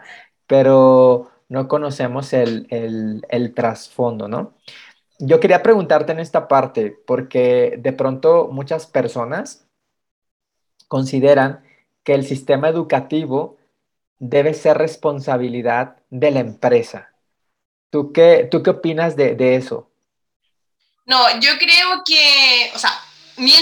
Pero 0.48 1.31
no 1.52 1.68
conocemos 1.68 2.32
el, 2.32 2.66
el, 2.70 3.26
el 3.28 3.54
trasfondo, 3.54 4.30
¿no? 4.30 4.54
Yo 5.20 5.42
quería 5.42 5.62
preguntarte 5.62 6.14
en 6.14 6.22
esta 6.22 6.48
parte, 6.48 6.98
porque 7.06 7.76
de 7.78 7.92
pronto 7.92 8.48
muchas 8.50 8.88
personas 8.88 9.68
consideran 10.88 11.62
que 12.06 12.14
el 12.14 12.26
sistema 12.26 12.70
educativo 12.70 13.58
debe 14.18 14.54
ser 14.54 14.78
responsabilidad 14.78 15.98
de 16.10 16.32
la 16.32 16.40
empresa. 16.40 17.12
¿Tú 17.90 18.14
qué, 18.14 18.48
tú 18.50 18.64
qué 18.64 18.70
opinas 18.70 19.18
de, 19.18 19.36
de 19.36 19.58
eso? 19.58 19.90
No, 21.06 21.38
yo 21.42 21.52
creo 21.60 22.02
que, 22.06 22.72
o 22.74 22.80
sea, 22.80 22.92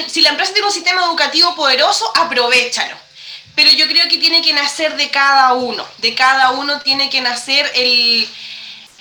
si 0.07 0.21
la 0.21 0.29
empresa 0.29 0.53
tiene 0.53 0.67
un 0.67 0.73
sistema 0.73 1.05
educativo 1.05 1.55
poderoso, 1.55 2.05
aprovechalo. 2.15 2.95
Pero 3.55 3.71
yo 3.71 3.87
creo 3.87 4.07
que 4.07 4.17
tiene 4.17 4.41
que 4.41 4.53
nacer 4.53 4.95
de 4.95 5.09
cada 5.09 5.53
uno, 5.53 5.85
de 5.97 6.15
cada 6.15 6.51
uno 6.51 6.79
tiene 6.81 7.09
que 7.09 7.21
nacer 7.21 7.69
el, 7.75 8.29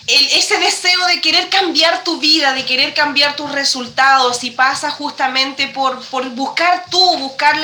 ese 0.09 0.59
deseo 0.59 1.07
de 1.07 1.21
querer 1.21 1.51
cambiar 1.51 2.03
tu 2.03 2.19
vida, 2.19 2.55
de 2.55 2.65
querer 2.65 2.95
cambiar 2.95 3.37
tus 3.37 3.53
resultados, 3.53 4.43
y 4.43 4.51
pasa 4.51 4.91
justamente 4.91 5.69
por, 5.69 6.03
buscar 6.31 6.87
tú, 6.91 7.19
buscar 7.19 7.59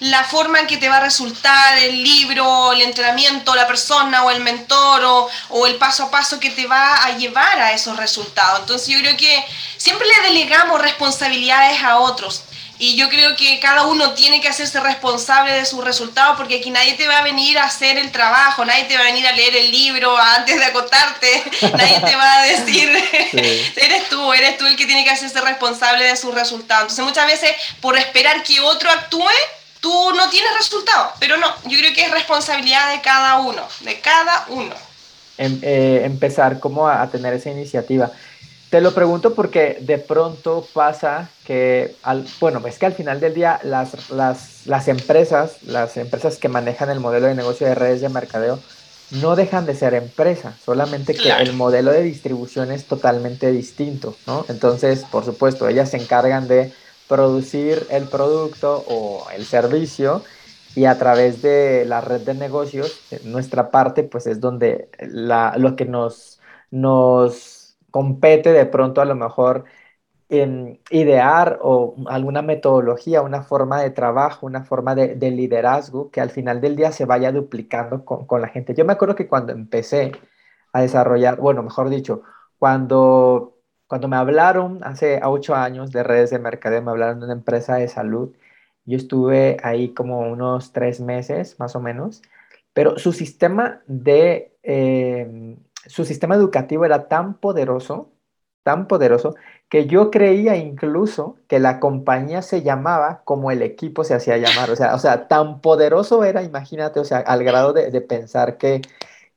la, 0.00 0.24
forma 0.24 0.60
en 0.60 0.68
que 0.68 0.76
te 0.76 0.88
va 0.88 0.98
a 0.98 1.00
resultar 1.00 1.76
el 1.78 2.02
libro, 2.02 2.72
el 2.72 2.82
entrenamiento, 2.82 3.54
la 3.56 3.66
persona 3.66 4.22
o 4.22 4.30
el 4.30 4.40
mentor 4.42 5.04
o, 5.04 5.28
o 5.48 5.66
el 5.66 5.74
paso 5.76 6.04
a 6.04 6.10
paso 6.10 6.38
que 6.38 6.50
te 6.50 6.66
va 6.66 7.04
a 7.04 7.16
llevar 7.16 7.58
a 7.60 7.72
esos 7.72 7.96
resultados. 7.96 8.60
Entonces 8.60 8.88
yo 8.88 9.00
creo 9.00 9.16
que 9.16 9.44
siempre 9.76 10.06
le 10.06 10.28
delegamos 10.28 10.80
responsabilidades 10.80 11.82
a 11.82 11.98
otros. 11.98 12.44
Y 12.80 12.94
yo 12.94 13.08
creo 13.08 13.34
que 13.36 13.58
cada 13.58 13.86
uno 13.86 14.12
tiene 14.12 14.40
que 14.40 14.48
hacerse 14.48 14.78
responsable 14.80 15.52
de 15.52 15.64
sus 15.64 15.84
resultados 15.84 16.36
porque 16.36 16.58
aquí 16.58 16.70
nadie 16.70 16.94
te 16.94 17.08
va 17.08 17.18
a 17.18 17.22
venir 17.22 17.58
a 17.58 17.64
hacer 17.64 17.98
el 17.98 18.12
trabajo, 18.12 18.64
nadie 18.64 18.84
te 18.84 18.96
va 18.96 19.02
a 19.02 19.06
venir 19.06 19.26
a 19.26 19.32
leer 19.32 19.56
el 19.56 19.70
libro 19.70 20.16
antes 20.16 20.58
de 20.58 20.64
acostarte, 20.64 21.42
nadie 21.76 22.00
te 22.00 22.16
va 22.16 22.40
a 22.40 22.42
decir, 22.44 22.88
eres 23.76 24.08
tú, 24.08 24.32
eres 24.32 24.58
tú 24.58 24.66
el 24.66 24.76
que 24.76 24.86
tiene 24.86 25.04
que 25.04 25.10
hacerse 25.10 25.40
responsable 25.40 26.04
de 26.04 26.16
sus 26.16 26.32
resultados. 26.32 26.82
Entonces 26.82 27.04
muchas 27.04 27.26
veces 27.26 27.50
por 27.80 27.98
esperar 27.98 28.42
que 28.44 28.60
otro 28.60 28.90
actúe, 28.90 29.28
tú 29.80 30.12
no 30.14 30.28
tienes 30.30 30.56
resultados, 30.56 31.14
pero 31.18 31.36
no, 31.36 31.48
yo 31.64 31.78
creo 31.78 31.92
que 31.92 32.02
es 32.02 32.10
responsabilidad 32.12 32.92
de 32.92 33.00
cada 33.00 33.38
uno, 33.38 33.66
de 33.80 34.00
cada 34.00 34.46
uno. 34.48 34.74
Em, 35.36 35.58
eh, 35.62 36.02
empezar 36.04 36.58
como 36.58 36.88
a 36.88 37.08
tener 37.08 37.32
esa 37.32 37.50
iniciativa. 37.50 38.10
Te 38.70 38.82
lo 38.82 38.92
pregunto 38.92 39.34
porque 39.34 39.78
de 39.80 39.96
pronto 39.96 40.66
pasa 40.74 41.30
que, 41.46 41.96
al, 42.02 42.26
bueno, 42.38 42.60
es 42.66 42.78
que 42.78 42.84
al 42.84 42.92
final 42.92 43.18
del 43.18 43.32
día 43.32 43.58
las, 43.62 44.10
las, 44.10 44.66
las, 44.66 44.88
empresas, 44.88 45.62
las 45.62 45.96
empresas 45.96 46.36
que 46.36 46.50
manejan 46.50 46.90
el 46.90 47.00
modelo 47.00 47.28
de 47.28 47.34
negocio 47.34 47.66
de 47.66 47.74
redes 47.74 48.02
de 48.02 48.10
mercadeo, 48.10 48.58
no 49.10 49.36
dejan 49.36 49.64
de 49.64 49.74
ser 49.74 49.94
empresas, 49.94 50.54
solamente 50.62 51.14
que 51.14 51.30
el 51.30 51.54
modelo 51.54 51.92
de 51.92 52.02
distribución 52.02 52.70
es 52.70 52.84
totalmente 52.84 53.50
distinto, 53.50 54.14
¿no? 54.26 54.44
Entonces, 54.48 55.06
por 55.10 55.24
supuesto, 55.24 55.66
ellas 55.66 55.90
se 55.90 55.96
encargan 55.96 56.46
de 56.46 56.70
producir 57.08 57.86
el 57.88 58.04
producto 58.04 58.84
o 58.86 59.26
el 59.34 59.46
servicio 59.46 60.22
y 60.74 60.84
a 60.84 60.98
través 60.98 61.40
de 61.40 61.86
la 61.86 62.02
red 62.02 62.20
de 62.20 62.34
negocios, 62.34 63.00
nuestra 63.24 63.70
parte, 63.70 64.02
pues 64.02 64.26
es 64.26 64.40
donde 64.40 64.90
la, 65.00 65.54
lo 65.56 65.74
que 65.74 65.86
nos, 65.86 66.38
nos 66.70 67.57
compete 67.90 68.52
de 68.52 68.66
pronto 68.66 69.00
a 69.00 69.04
lo 69.04 69.14
mejor 69.14 69.64
en 70.28 70.80
idear 70.90 71.58
o 71.62 71.96
alguna 72.06 72.42
metodología, 72.42 73.22
una 73.22 73.42
forma 73.42 73.80
de 73.80 73.90
trabajo, 73.90 74.46
una 74.46 74.64
forma 74.64 74.94
de, 74.94 75.30
liderazgo 75.30 76.10
que 76.10 76.20
al 76.20 76.30
final 76.30 76.60
del 76.60 76.76
día 76.76 76.92
se 76.92 77.06
vaya 77.06 77.32
duplicando 77.32 78.04
con, 78.04 78.40
la 78.40 78.48
gente. 78.48 78.74
Yo 78.74 78.84
me 78.84 78.92
acuerdo 78.92 79.14
que 79.14 79.28
cuando 79.28 79.52
empecé 79.52 80.12
a 80.72 80.82
desarrollar, 80.82 81.38
bueno, 81.38 81.62
mejor 81.62 81.88
dicho, 81.88 82.22
cuando, 82.58 83.56
cuando 83.86 84.08
me 84.08 84.16
hablaron 84.16 84.80
hace 84.84 85.20
ocho 85.24 85.54
años 85.54 85.92
de 85.92 86.02
redes 86.02 86.30
de 86.30 86.38
mercadeo, 86.38 86.82
me 86.82 86.90
hablaron 86.90 87.20
de 87.20 87.26
una 87.26 87.34
empresa 87.34 87.76
de 87.76 87.88
salud, 87.88 88.34
yo 88.84 88.96
estuve 88.96 89.56
ahí 89.62 89.94
como 89.94 90.20
unos 90.20 90.72
tres 90.72 91.00
meses 91.00 91.58
más 91.58 91.74
o 91.76 91.80
menos, 91.80 92.22
pero 92.74 92.98
su 92.98 93.12
sistema 93.12 93.82
de... 93.86 94.54
Eh, 94.62 95.56
su 95.86 96.04
sistema 96.04 96.34
educativo 96.34 96.84
era 96.84 97.08
tan 97.08 97.34
poderoso, 97.34 98.12
tan 98.62 98.86
poderoso, 98.88 99.34
que 99.68 99.86
yo 99.86 100.10
creía 100.10 100.56
incluso 100.56 101.38
que 101.48 101.58
la 101.58 101.80
compañía 101.80 102.42
se 102.42 102.62
llamaba 102.62 103.22
como 103.24 103.50
el 103.50 103.62
equipo 103.62 104.04
se 104.04 104.14
hacía 104.14 104.38
llamar. 104.38 104.70
O 104.70 104.76
sea, 104.76 104.94
o 104.94 104.98
sea 104.98 105.28
tan 105.28 105.60
poderoso 105.60 106.24
era, 106.24 106.42
imagínate, 106.42 107.00
o 107.00 107.04
sea, 107.04 107.18
al 107.18 107.44
grado 107.44 107.72
de, 107.72 108.00
pensar 108.00 108.58
que, 108.58 108.82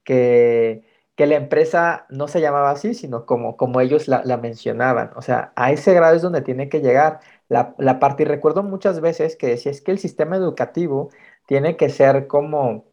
que, 0.04 0.84
la 1.18 1.36
empresa 1.36 2.08
no 2.10 2.28
se 2.28 2.42
llamaba 2.42 2.72
así, 2.72 2.96
sino 2.96 3.26
como, 3.28 3.56
como 3.56 3.80
ellos 3.80 4.08
la, 4.08 4.38
mencionaban. 4.38 5.12
O 5.16 5.22
sea, 5.22 5.54
a 5.56 5.72
ese 5.72 5.94
grado 5.94 6.16
es 6.16 6.24
donde 6.24 6.42
tiene 6.42 6.68
que 6.68 6.82
llegar 6.82 7.20
la, 7.48 7.76
la 7.78 8.00
parte. 8.00 8.24
Y 8.24 8.26
recuerdo 8.26 8.64
muchas 8.64 9.02
veces 9.02 9.36
que 9.36 9.48
decía, 9.48 9.72
es 9.72 9.82
que 9.82 9.92
el 9.92 10.00
sistema 10.00 10.36
educativo 10.36 11.10
tiene 11.46 11.78
que 11.78 11.90
ser 11.90 12.28
como 12.28 12.91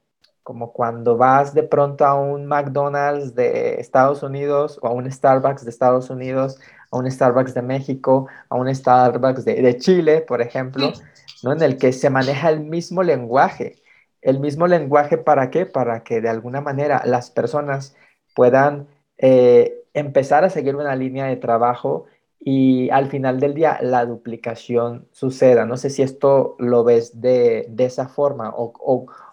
como 0.48 0.72
cuando 0.72 1.18
vas 1.18 1.52
de 1.52 1.62
pronto 1.62 2.06
a 2.06 2.14
un 2.14 2.46
McDonald's 2.46 3.34
de 3.34 3.78
Estados 3.80 4.22
Unidos 4.22 4.78
o 4.80 4.86
a 4.86 4.92
un 4.92 5.12
Starbucks 5.12 5.62
de 5.62 5.68
Estados 5.68 6.08
Unidos, 6.08 6.58
a 6.90 6.96
un 6.96 7.10
Starbucks 7.10 7.52
de 7.52 7.60
México, 7.60 8.28
a 8.48 8.56
un 8.56 8.74
Starbucks 8.74 9.44
de, 9.44 9.76
Chile, 9.76 10.22
por 10.22 10.40
ejemplo, 10.40 10.90
¿no? 11.42 11.52
en 11.52 11.60
el 11.60 11.76
que 11.76 11.92
se 11.92 12.08
maneja 12.08 12.48
el 12.48 12.60
mismo 12.60 13.02
lenguaje. 13.02 13.76
El 14.22 14.40
mismo 14.40 14.66
lenguaje 14.66 15.18
para 15.18 15.50
qué? 15.50 15.66
Para 15.66 16.02
que 16.02 16.22
de 16.22 16.30
alguna 16.30 16.62
manera 16.62 17.02
las 17.04 17.30
personas 17.30 17.94
puedan 18.34 18.88
eh, 19.18 19.84
empezar 19.92 20.44
a 20.44 20.48
seguir 20.48 20.76
una 20.76 20.96
línea 20.96 21.26
de 21.26 21.36
trabajo 21.36 22.06
y 22.40 22.90
al 22.90 23.08
final 23.08 23.40
del 23.40 23.54
día 23.54 23.78
la 23.82 24.06
duplicación 24.06 25.08
suceda. 25.12 25.64
No 25.64 25.76
sé 25.76 25.90
si 25.90 26.02
esto 26.02 26.56
lo 26.58 26.84
ves 26.84 27.20
de, 27.20 27.68
esa 27.78 28.08
forma 28.08 28.50
o, 28.56 28.72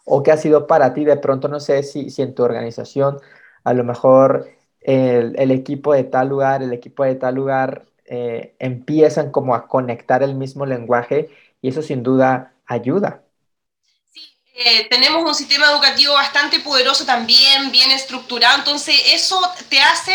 o 0.06 0.24
qué 0.24 0.32
ha 0.32 0.38
sido 0.38 0.68
para 0.68 0.94
ti. 0.94 1.06
De 1.06 1.18
pronto 1.18 1.48
no 1.48 1.60
sé 1.60 1.84
si, 1.84 2.10
si 2.10 2.22
en 2.22 2.36
tu 2.36 2.44
organización 2.44 3.20
a 3.64 3.74
lo 3.74 3.84
mejor 3.84 4.48
el, 4.86 5.52
equipo 5.52 5.94
de 5.94 6.04
tal 6.04 6.30
lugar, 6.30 6.64
el 6.64 6.72
equipo 6.72 7.04
de 7.04 7.16
tal 7.16 7.36
lugar 7.36 7.86
eh, 8.06 8.56
empiezan 8.60 9.32
como 9.32 9.56
a 9.56 9.68
conectar 9.68 10.22
el 10.24 10.36
mismo 10.36 10.66
lenguaje 10.66 11.30
y 11.62 11.70
eso 11.70 11.82
sin 11.82 12.04
duda 12.04 12.54
ayuda. 12.68 13.24
Eh, 14.58 14.88
tenemos 14.90 15.24
un 15.24 15.36
sistema 15.36 15.70
educativo 15.72 16.14
bastante 16.14 16.60
poderoso 16.60 17.06
también, 17.06 17.72
bien 17.72 17.92
estructurado, 17.92 18.60
entonces 18.60 18.96
eso 19.08 19.42
te 19.70 19.82
hace 19.82 20.14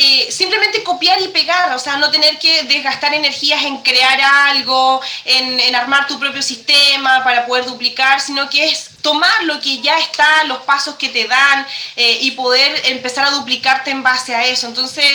eh, 0.00 0.30
simplemente 0.30 0.84
copiar 0.84 1.20
y 1.20 1.26
pegar, 1.26 1.74
o 1.74 1.78
sea, 1.80 1.96
no 1.96 2.08
tener 2.08 2.38
que 2.38 2.62
desgastar 2.62 3.12
energías 3.14 3.64
en 3.64 3.78
crear 3.78 4.20
algo, 4.20 5.00
en, 5.24 5.58
en, 5.58 5.74
armar 5.74 6.06
tu 6.06 6.20
propio 6.20 6.40
sistema 6.40 7.24
para 7.24 7.44
poder 7.46 7.64
duplicar, 7.64 8.20
sino 8.20 8.48
que 8.48 8.68
es 8.68 8.87
tomar 9.08 9.44
lo 9.44 9.58
que 9.58 9.80
ya 9.80 9.98
está, 9.98 10.44
los 10.44 10.58
pasos 10.58 10.96
que 10.96 11.08
te 11.08 11.26
dan 11.26 11.66
eh, 11.96 12.18
y 12.20 12.32
poder 12.32 12.82
empezar 12.84 13.24
a 13.24 13.30
duplicarte 13.30 13.90
en 13.90 14.02
base 14.02 14.34
a 14.34 14.44
eso. 14.44 14.66
Entonces, 14.66 15.06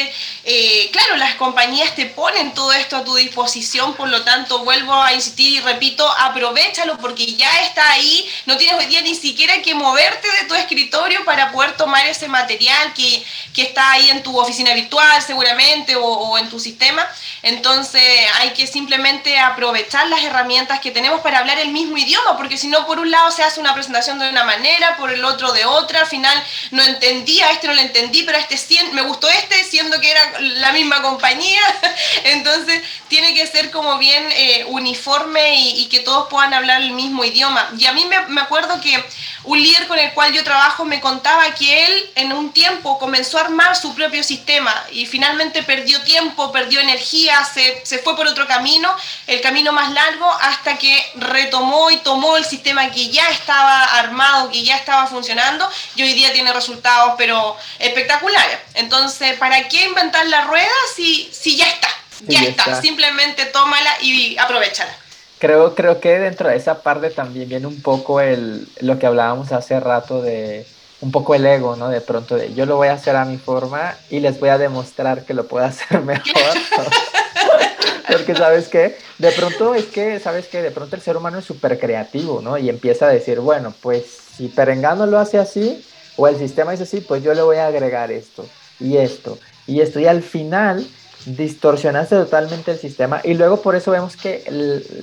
eh, 0.44 0.90
claro, 0.92 1.16
las 1.18 1.36
compañías 1.36 1.94
te 1.94 2.08
ponen 2.08 2.56
todo 2.56 2.74
esto 2.74 2.98
a 2.98 3.04
tu 3.04 3.14
disposición, 3.16 3.94
por 3.94 4.10
lo 4.10 4.24
tanto, 4.24 4.64
vuelvo 4.64 4.96
a 4.96 5.14
insistir 5.14 5.54
y 5.54 5.60
repito, 5.60 6.10
aprovechalo 6.18 6.98
porque 6.98 7.36
ya 7.36 7.62
está 7.62 7.92
ahí, 7.92 8.28
no 8.48 8.58
tienes 8.58 8.80
hoy 8.80 8.88
día 8.88 9.02
ni 9.02 9.14
siquiera 9.14 9.62
que 9.62 9.76
moverte 9.76 10.28
de 10.40 10.48
tu 10.48 10.56
escritorio 10.56 11.24
para 11.24 11.52
poder 11.52 11.78
tomar 11.78 12.08
ese 12.08 12.28
material 12.28 12.96
que, 12.96 13.24
que 13.54 13.62
está 13.62 13.92
ahí 13.92 14.10
en 14.10 14.24
tu 14.24 14.36
oficina 14.40 14.74
virtual 14.74 15.22
seguramente 15.22 15.96
o, 15.96 16.04
o 16.04 16.38
en 16.40 16.50
tu 16.50 16.60
sistema. 16.60 17.08
Entonces, 17.44 18.02
hay 18.40 18.54
que 18.54 18.66
simplemente 18.66 19.38
aprovechar 19.38 20.08
las 20.08 20.24
herramientas 20.24 20.80
que 20.80 20.90
tenemos 20.90 21.22
para 21.22 21.38
hablar 21.38 21.60
el 21.60 21.70
mismo 21.70 21.96
idioma, 21.96 22.38
porque 22.38 22.58
si 22.58 22.70
no, 22.70 22.88
por 22.88 22.98
un 22.98 23.12
lado 23.12 23.30
se 23.30 23.44
hace 23.44 23.60
una 23.60 23.74
presentación 23.84 24.20
de 24.20 24.30
una 24.30 24.44
manera, 24.44 24.96
por 24.98 25.12
el 25.12 25.24
otro 25.26 25.52
de 25.52 25.66
otra, 25.66 26.02
al 26.02 26.08
final 26.08 26.44
no 26.72 26.84
entendía, 26.84 27.52
este 27.52 27.68
no 27.68 27.74
lo 27.74 27.82
entendí, 27.82 28.24
pero 28.24 28.38
este 28.38 28.56
me 28.94 29.02
gustó 29.02 29.30
este, 29.30 29.64
siendo 29.64 30.00
que 30.00 30.10
era 30.10 30.40
la 30.40 30.72
misma 30.72 31.02
compañía, 31.02 31.62
entonces 32.24 32.82
tiene 33.08 33.34
que 33.34 33.46
ser 33.46 33.72
como 33.72 33.98
bien 33.98 34.24
eh, 34.32 34.66
uniforme 34.70 35.56
y, 35.56 35.88
que 35.94 36.00
todos 36.00 36.28
puedan 36.30 36.54
hablar 36.54 36.82
el 36.82 36.94
mismo 36.94 37.24
idioma. 37.24 37.70
Y 37.78 37.86
a 37.86 37.94
mí 37.94 38.06
me, 38.06 38.20
me 38.28 38.42
acuerdo 38.42 38.80
que 38.82 39.04
un 39.44 39.62
líder 39.62 39.88
con 39.88 40.00
el 40.00 40.14
cual 40.14 40.32
yo 40.32 40.44
trabajo 40.44 40.86
me 40.86 41.02
contaba 41.02 41.54
que 41.54 41.86
él 41.86 42.12
en 42.16 42.32
un 42.34 42.54
tiempo 42.54 42.98
comenzó 42.98 43.38
a 43.38 43.42
armar 43.42 43.76
su 43.76 43.94
propio 43.94 44.24
sistema 44.24 44.74
y 44.92 45.06
finalmente 45.06 45.64
perdió 45.64 46.02
tiempo, 46.04 46.52
perdió 46.52 46.80
energía, 46.80 47.44
se, 47.44 47.86
se, 47.86 48.00
fue 48.00 48.16
por 48.16 48.28
otro 48.28 48.48
camino, 48.48 48.94
el 49.28 49.42
camino 49.42 49.72
más 49.72 49.92
largo, 49.92 50.32
hasta 50.42 50.78
que 50.78 50.98
retomó 51.16 51.92
y 51.92 51.98
tomó 51.98 52.38
el 52.38 52.46
sistema 52.46 52.90
que 52.92 53.10
ya 53.10 53.30
estaba 53.30 53.84
armado, 54.00 54.50
que 54.50 54.64
ya 54.64 54.78
estaba 54.78 55.08
funcionando 55.08 55.70
y 55.96 56.04
hoy 56.04 56.14
día 56.14 56.32
tiene 56.32 56.54
resultados 56.54 57.16
pero 57.18 57.58
espectaculares. 57.80 58.60
Entonces, 58.76 59.38
¿para 59.38 59.68
qué 59.68 59.84
inventar 59.84 60.26
la 60.28 60.42
rueda 60.42 60.72
si, 60.96 61.30
si 61.34 61.58
ya 61.58 61.68
está? 61.68 61.90
Ya, 62.26 62.42
está. 62.44 62.82
simplemente 62.82 63.46
tómala 63.46 63.98
y 64.02 64.38
aprovechala. 64.38 64.96
Creo, 65.44 65.76
creo 65.76 66.00
que 66.00 66.20
dentro 66.20 66.48
de 66.48 66.56
esa 66.56 66.82
parte 66.84 67.10
también 67.10 67.50
viene 67.50 67.68
un 67.68 67.82
poco 67.82 68.22
el, 68.22 68.66
lo 68.80 68.98
que 68.98 69.08
hablábamos 69.08 69.52
hace 69.52 69.78
rato 69.78 70.22
de 70.22 70.66
un 71.02 71.12
poco 71.12 71.36
el 71.36 71.46
ego, 71.46 71.76
¿no? 71.76 71.90
De 71.90 72.00
pronto 72.00 72.38
de 72.38 72.54
yo 72.54 72.66
lo 72.66 72.78
voy 72.78 72.88
a 72.88 72.94
hacer 72.94 73.18
a 73.18 73.26
mi 73.26 73.36
forma 73.38 73.94
y 74.10 74.22
les 74.22 74.40
voy 74.40 74.48
a 74.48 74.58
demostrar 74.58 75.26
que 75.26 75.34
lo 75.34 75.46
puedo 75.46 75.66
hacer 75.66 76.00
mejor. 76.06 76.24
Porque 78.10 78.36
sabes 78.36 78.70
qué, 78.70 78.96
de 79.18 79.32
pronto 79.34 79.76
es 79.76 79.84
que, 79.88 80.18
sabes 80.22 80.48
que 80.48 80.62
de 80.62 80.72
pronto 80.72 80.96
el 80.96 81.02
ser 81.02 81.18
humano 81.18 81.40
es 81.40 81.44
súper 81.44 81.78
creativo, 81.78 82.40
¿no? 82.42 82.58
Y 82.58 82.70
empieza 82.70 83.08
a 83.08 83.10
decir, 83.10 83.42
bueno, 83.42 83.74
pues 83.82 84.06
si 84.38 84.48
Perengano 84.48 85.08
lo 85.08 85.20
hace 85.20 85.40
así 85.40 85.86
o 86.16 86.30
el 86.30 86.38
sistema 86.38 86.72
dice 86.72 86.84
así, 86.84 87.02
pues 87.02 87.22
yo 87.22 87.34
le 87.34 87.42
voy 87.42 87.58
a 87.58 87.68
agregar 87.68 88.14
esto 88.14 88.46
y 88.80 88.96
esto 88.96 89.38
y 89.68 89.82
esto. 89.82 90.00
Y 90.00 90.08
al 90.08 90.24
final 90.24 90.88
distorsionaste 91.26 92.16
totalmente 92.16 92.72
el 92.72 92.78
sistema 92.78 93.22
y 93.24 93.34
luego 93.34 93.62
por 93.62 93.76
eso 93.76 93.92
vemos 93.92 94.18
que 94.18 94.44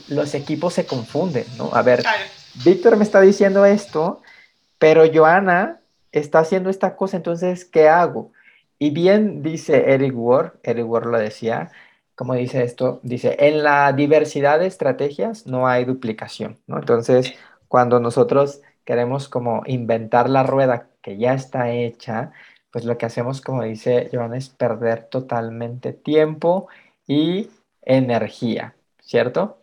los 0.08 0.34
equipos 0.34 0.74
se 0.74 0.86
confunden, 0.86 1.44
¿no? 1.56 1.70
A 1.72 1.82
ver, 1.82 2.02
Víctor 2.64 2.96
me 2.96 3.04
está 3.04 3.20
diciendo 3.20 3.64
esto, 3.64 4.22
pero 4.78 5.04
Joana 5.12 5.80
está 6.12 6.40
haciendo 6.40 6.70
esta 6.70 6.96
cosa, 6.96 7.16
entonces, 7.16 7.64
¿qué 7.64 7.88
hago? 7.88 8.32
Y 8.78 8.90
bien 8.90 9.42
dice 9.42 9.92
Eric 9.92 10.12
Ward, 10.16 10.52
Eric 10.62 10.88
Ward 10.88 11.06
lo 11.06 11.18
decía, 11.18 11.70
como 12.14 12.34
dice 12.34 12.62
esto, 12.62 13.00
dice, 13.02 13.36
en 13.38 13.62
la 13.62 13.92
diversidad 13.92 14.58
de 14.58 14.66
estrategias 14.66 15.46
no 15.46 15.66
hay 15.66 15.84
duplicación, 15.84 16.58
¿no? 16.66 16.78
Entonces, 16.78 17.34
cuando 17.68 18.00
nosotros 18.00 18.60
queremos 18.84 19.28
como 19.28 19.62
inventar 19.66 20.28
la 20.28 20.42
rueda 20.42 20.88
que 21.02 21.16
ya 21.16 21.34
está 21.34 21.70
hecha, 21.70 22.32
pues 22.70 22.84
lo 22.84 22.96
que 22.98 23.06
hacemos, 23.06 23.40
como 23.40 23.62
dice 23.62 24.08
Joana, 24.12 24.36
es 24.36 24.48
perder 24.48 25.04
totalmente 25.04 25.92
tiempo 25.92 26.68
y 27.06 27.50
energía, 27.82 28.74
¿cierto? 29.00 29.58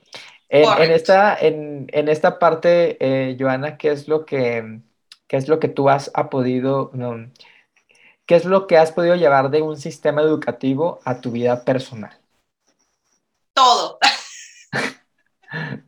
En, 0.49 0.91
esta, 0.91 1.37
en, 1.39 1.87
esta 1.91 2.39
parte, 2.39 2.97
eh, 3.01 3.35
Joana, 3.37 3.77
¿qué 3.77 3.91
es 3.91 4.07
lo 4.07 4.25
que, 4.25 4.79
qué 5.27 5.37
es 5.37 5.49
lo 5.49 5.59
que 5.59 5.67
tú 5.67 5.89
has 5.89 6.09
podido, 6.31 6.91
qué 8.25 8.35
es 8.35 8.45
lo 8.45 8.65
que 8.65 8.77
has 8.77 8.93
podido 8.93 9.15
llevar 9.15 9.49
de 9.49 9.61
un 9.61 9.77
sistema 9.77 10.21
educativo 10.21 10.99
a 11.03 11.19
tu 11.19 11.31
vida 11.31 11.65
personal? 11.65 12.17
Todo. 13.53 13.96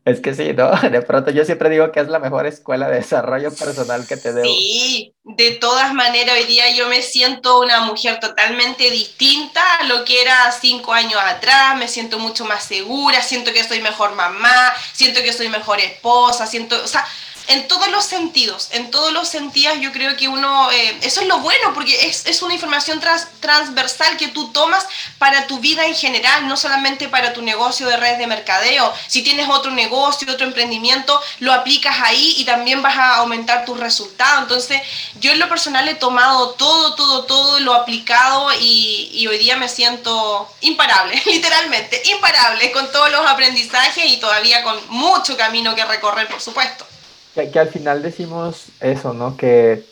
Es 0.09 0.21
que 0.21 0.33
sí, 0.33 0.53
¿no? 0.53 0.71
De 0.89 1.01
pronto 1.01 1.31
yo 1.31 1.45
siempre 1.45 1.69
digo 1.69 1.91
que 1.91 1.99
es 1.99 2.07
la 2.07 2.19
mejor 2.19 2.47
escuela 2.47 2.89
de 2.89 2.97
desarrollo 2.97 3.53
personal 3.53 4.07
que 4.07 4.17
te 4.17 4.33
debo. 4.33 4.47
Sí, 4.47 5.13
de 5.23 5.51
todas 5.51 5.93
maneras, 5.93 6.35
hoy 6.35 6.45
día 6.45 6.71
yo 6.75 6.87
me 6.87 7.01
siento 7.01 7.59
una 7.59 7.81
mujer 7.81 8.19
totalmente 8.19 8.89
distinta 8.89 9.61
a 9.75 9.83
lo 9.83 10.03
que 10.03 10.21
era 10.21 10.51
cinco 10.51 10.93
años 10.93 11.19
atrás, 11.23 11.77
me 11.77 11.87
siento 11.87 12.17
mucho 12.17 12.45
más 12.45 12.63
segura, 12.63 13.21
siento 13.21 13.53
que 13.53 13.63
soy 13.63 13.81
mejor 13.81 14.15
mamá, 14.15 14.73
siento 14.93 15.21
que 15.21 15.31
soy 15.31 15.49
mejor 15.49 15.79
esposa, 15.79 16.47
siento, 16.47 16.75
o 16.83 16.87
sea, 16.87 17.05
en 17.49 17.67
todos 17.67 17.89
los 17.89 18.05
sentidos, 18.05 18.69
en 18.71 18.91
todos 18.91 19.11
los 19.11 19.27
sentidos 19.27 19.79
yo 19.79 19.91
creo 19.91 20.15
que 20.15 20.27
uno, 20.27 20.69
eh, 20.71 20.99
eso 21.01 21.21
es 21.21 21.27
lo 21.27 21.39
bueno, 21.39 21.73
porque 21.73 22.07
es, 22.07 22.27
es 22.27 22.43
una 22.43 22.53
información 22.53 23.01
transversal 23.39 24.17
que 24.17 24.27
tú 24.27 24.51
tomas 24.51 24.85
para 25.17 25.47
tu 25.47 25.59
vida 25.59 25.85
en 25.87 25.95
general, 25.95 26.47
no 26.47 26.55
solamente 26.55 27.09
para 27.09 27.33
tu 27.33 27.41
negocio 27.41 27.87
de 27.87 27.97
redes 27.97 28.19
de 28.19 28.27
mercadeo. 28.27 28.93
Si 29.07 29.23
tienes 29.23 29.49
otro 29.49 29.71
negocio, 29.71 30.31
otro 30.31 30.45
emprendimiento, 30.45 31.19
lo 31.39 31.51
aplicas 31.51 31.97
ahí 32.03 32.35
y 32.37 32.45
también 32.45 32.83
vas 32.83 32.95
a 32.95 33.15
aumentar 33.15 33.65
tus 33.65 33.79
resultados. 33.79 34.43
Entonces, 34.43 34.81
yo 35.19 35.31
en 35.31 35.39
lo 35.39 35.49
personal 35.49 35.87
he 35.87 35.95
tomado 35.95 36.51
todo, 36.51 36.93
todo, 36.93 37.25
todo, 37.25 37.59
lo 37.61 37.73
aplicado 37.73 38.49
y 38.59 39.25
hoy 39.27 39.39
día 39.39 39.57
me 39.57 39.69
siento 39.69 40.47
imparable, 40.61 41.19
literalmente, 41.25 41.99
imparable 42.11 42.71
con 42.71 42.91
todos 42.91 43.11
los 43.11 43.25
aprendizajes 43.25 44.05
y 44.05 44.17
todavía 44.17 44.61
con 44.61 44.79
mucho 44.89 45.35
camino 45.35 45.73
que 45.73 45.83
recorrer, 45.83 46.27
por 46.27 46.41
supuesto 46.41 46.88
que, 47.33 47.59
al 47.59 47.69
final 47.69 48.01
decimos 48.01 48.67
eso, 48.79 49.13
¿no? 49.13 49.37
Que 49.37 49.83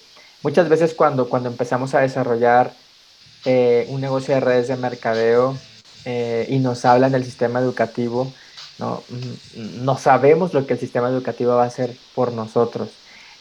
muchas 0.44 0.70
veces 0.70 0.94
cuando, 0.94 1.30
cuando 1.30 1.50
empezamos 1.50 1.94
a 1.94 2.02
desarrollar 2.02 2.74
eh, 3.46 3.86
un 3.90 4.02
negocio 4.02 4.34
de 4.34 4.42
redes 4.42 4.68
de 4.68 4.76
mercadeo 4.76 5.58
eh, 6.06 6.46
y 6.50 6.60
nos 6.60 6.86
hablan 6.86 7.12
del 7.12 7.24
sistema 7.24 7.60
educativo, 7.60 8.32
¿no? 8.80 9.04
Mm, 9.10 9.86
no 9.86 9.98
sabemos 9.98 10.54
lo 10.54 10.66
que 10.66 10.74
el 10.74 10.80
sistema 10.80 11.10
educativo 11.10 11.56
va 11.56 11.64
a 11.64 11.68
hacer 11.68 11.96
por 12.16 12.32
nosotros. 12.34 12.90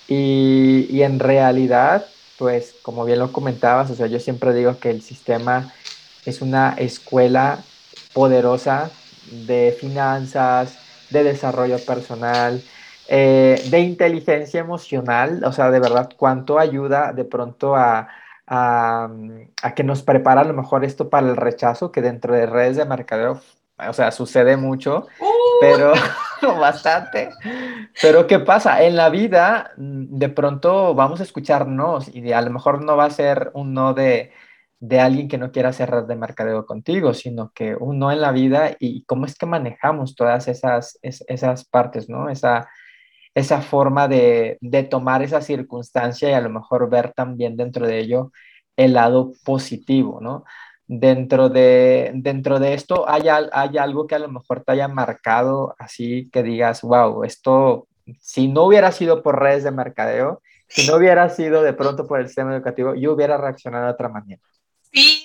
Y, 0.09 0.87
y 0.91 1.03
en 1.03 1.19
realidad, 1.19 2.07
pues 2.39 2.75
como 2.83 3.05
bien 3.05 3.19
lo 3.19 3.33
comentabas, 3.33 3.91
o 3.91 3.95
sea, 3.97 4.07
yo 4.07 4.21
siempre 4.21 4.55
digo 4.55 4.79
que 4.79 4.91
el 4.91 5.03
sistema 5.03 5.73
es 6.25 6.43
una 6.43 6.75
escuela 6.79 7.63
poderosa 8.13 8.91
de 9.31 9.77
finanzas, 9.79 10.77
de 11.11 11.25
desarrollo 11.25 11.79
personal, 11.79 12.63
eh, 13.09 13.63
de 13.71 13.81
inteligencia 13.81 14.61
emocional, 14.61 15.43
o 15.45 15.53
sea, 15.53 15.71
de 15.71 15.81
verdad, 15.81 16.11
cuánto 16.17 16.59
ayuda 16.59 17.13
de 17.13 17.25
pronto 17.25 17.77
a, 17.77 18.09
a, 18.47 19.09
que 19.75 19.85
nos 19.85 20.03
prepara 20.03 20.43
a 20.43 20.45
lo 20.45 20.55
mejor 20.55 20.85
esto 20.85 21.09
para 21.09 21.29
el 21.29 21.37
rechazo, 21.37 21.93
que 21.93 22.03
dentro 22.03 22.35
de 22.35 22.47
redes 22.47 22.77
de 22.77 22.85
mercadeo, 22.85 23.41
o 23.77 23.93
sea, 23.93 24.11
sucede 24.11 24.57
mucho, 24.57 25.07
uh. 25.21 25.61
pero 25.61 25.93
bastante. 26.59 27.31
Pero 28.01 28.27
¿qué 28.27 28.39
pasa? 28.41 28.83
En 28.83 28.97
la 28.97 29.09
vida, 29.11 29.73
mm, 29.77 30.19
de 30.19 30.29
pronto 30.29 30.95
vamos 30.95 31.21
a 31.21 31.25
escuchar 31.25 31.67
no, 31.69 31.99
y 32.13 32.33
a 32.33 32.41
lo 32.41 32.51
mejor 32.51 32.85
no 32.85 32.97
va 32.97 33.05
a 33.07 33.11
ser 33.11 33.51
un 33.55 33.75
no 33.75 33.95
de, 33.95 34.33
de 34.81 35.01
alguien 35.01 35.29
que 35.29 35.39
no 35.39 35.53
quiera 35.53 35.71
hacer 35.71 35.91
red 35.91 36.05
de 36.05 36.17
mercadeo 36.17 36.67
contigo, 36.67 37.15
sino 37.15 37.53
que 37.55 37.75
un 37.75 37.99
no 37.99 38.13
en 38.13 38.21
la 38.21 38.33
vida 38.33 38.77
y 38.79 39.05
cómo 39.05 39.27
es 39.27 39.37
que 39.37 39.47
manejamos 39.47 40.15
todas 40.15 40.49
esas, 40.49 40.99
esas 41.03 41.65
partes, 41.65 42.09
¿no? 42.09 42.29
Esa 42.29 42.69
esa 43.37 43.61
forma 43.61 44.09
de, 44.09 44.59
tomar 44.91 45.23
esa 45.23 45.43
circunstancia 45.43 46.31
y 46.31 46.33
a 46.33 46.41
lo 46.41 46.49
mejor 46.49 46.89
ver 46.89 47.13
también 47.13 47.55
dentro 47.55 47.87
de 47.87 47.99
ello 47.99 48.33
el 48.77 48.95
lado 48.95 49.33
positivo, 49.45 50.21
¿no? 50.23 50.45
Dentro 50.87 51.51
de, 51.51 52.13
dentro 52.15 52.59
de 52.59 52.73
esto 52.73 53.07
hay, 53.09 53.29
hay 53.29 53.77
algo 53.77 54.07
que 54.07 54.15
a 54.15 54.21
lo 54.21 54.29
mejor 54.31 54.65
te 54.65 54.73
haya 54.73 54.89
marcado 54.89 55.75
así 55.79 56.31
que 56.33 56.43
digas, 56.43 56.81
wow, 56.81 57.25
esto, 57.25 57.89
si 58.21 58.49
no 58.49 58.65
hubiera 58.65 58.91
sido 58.91 59.23
por 59.23 59.39
redes 59.39 59.65
de 59.65 59.71
mercadeo, 59.71 60.41
si 60.69 60.87
no 60.87 60.97
hubiera 60.97 61.29
sido 61.29 61.63
de 61.63 61.75
pronto 61.75 62.07
por 62.07 62.21
el 62.21 62.29
sistema 62.29 62.55
educativo, 62.55 62.95
yo 62.95 63.13
hubiera 63.13 63.37
reaccionado 63.37 63.85
de 63.85 63.93
otra 63.93 64.09
manera. 64.09 64.41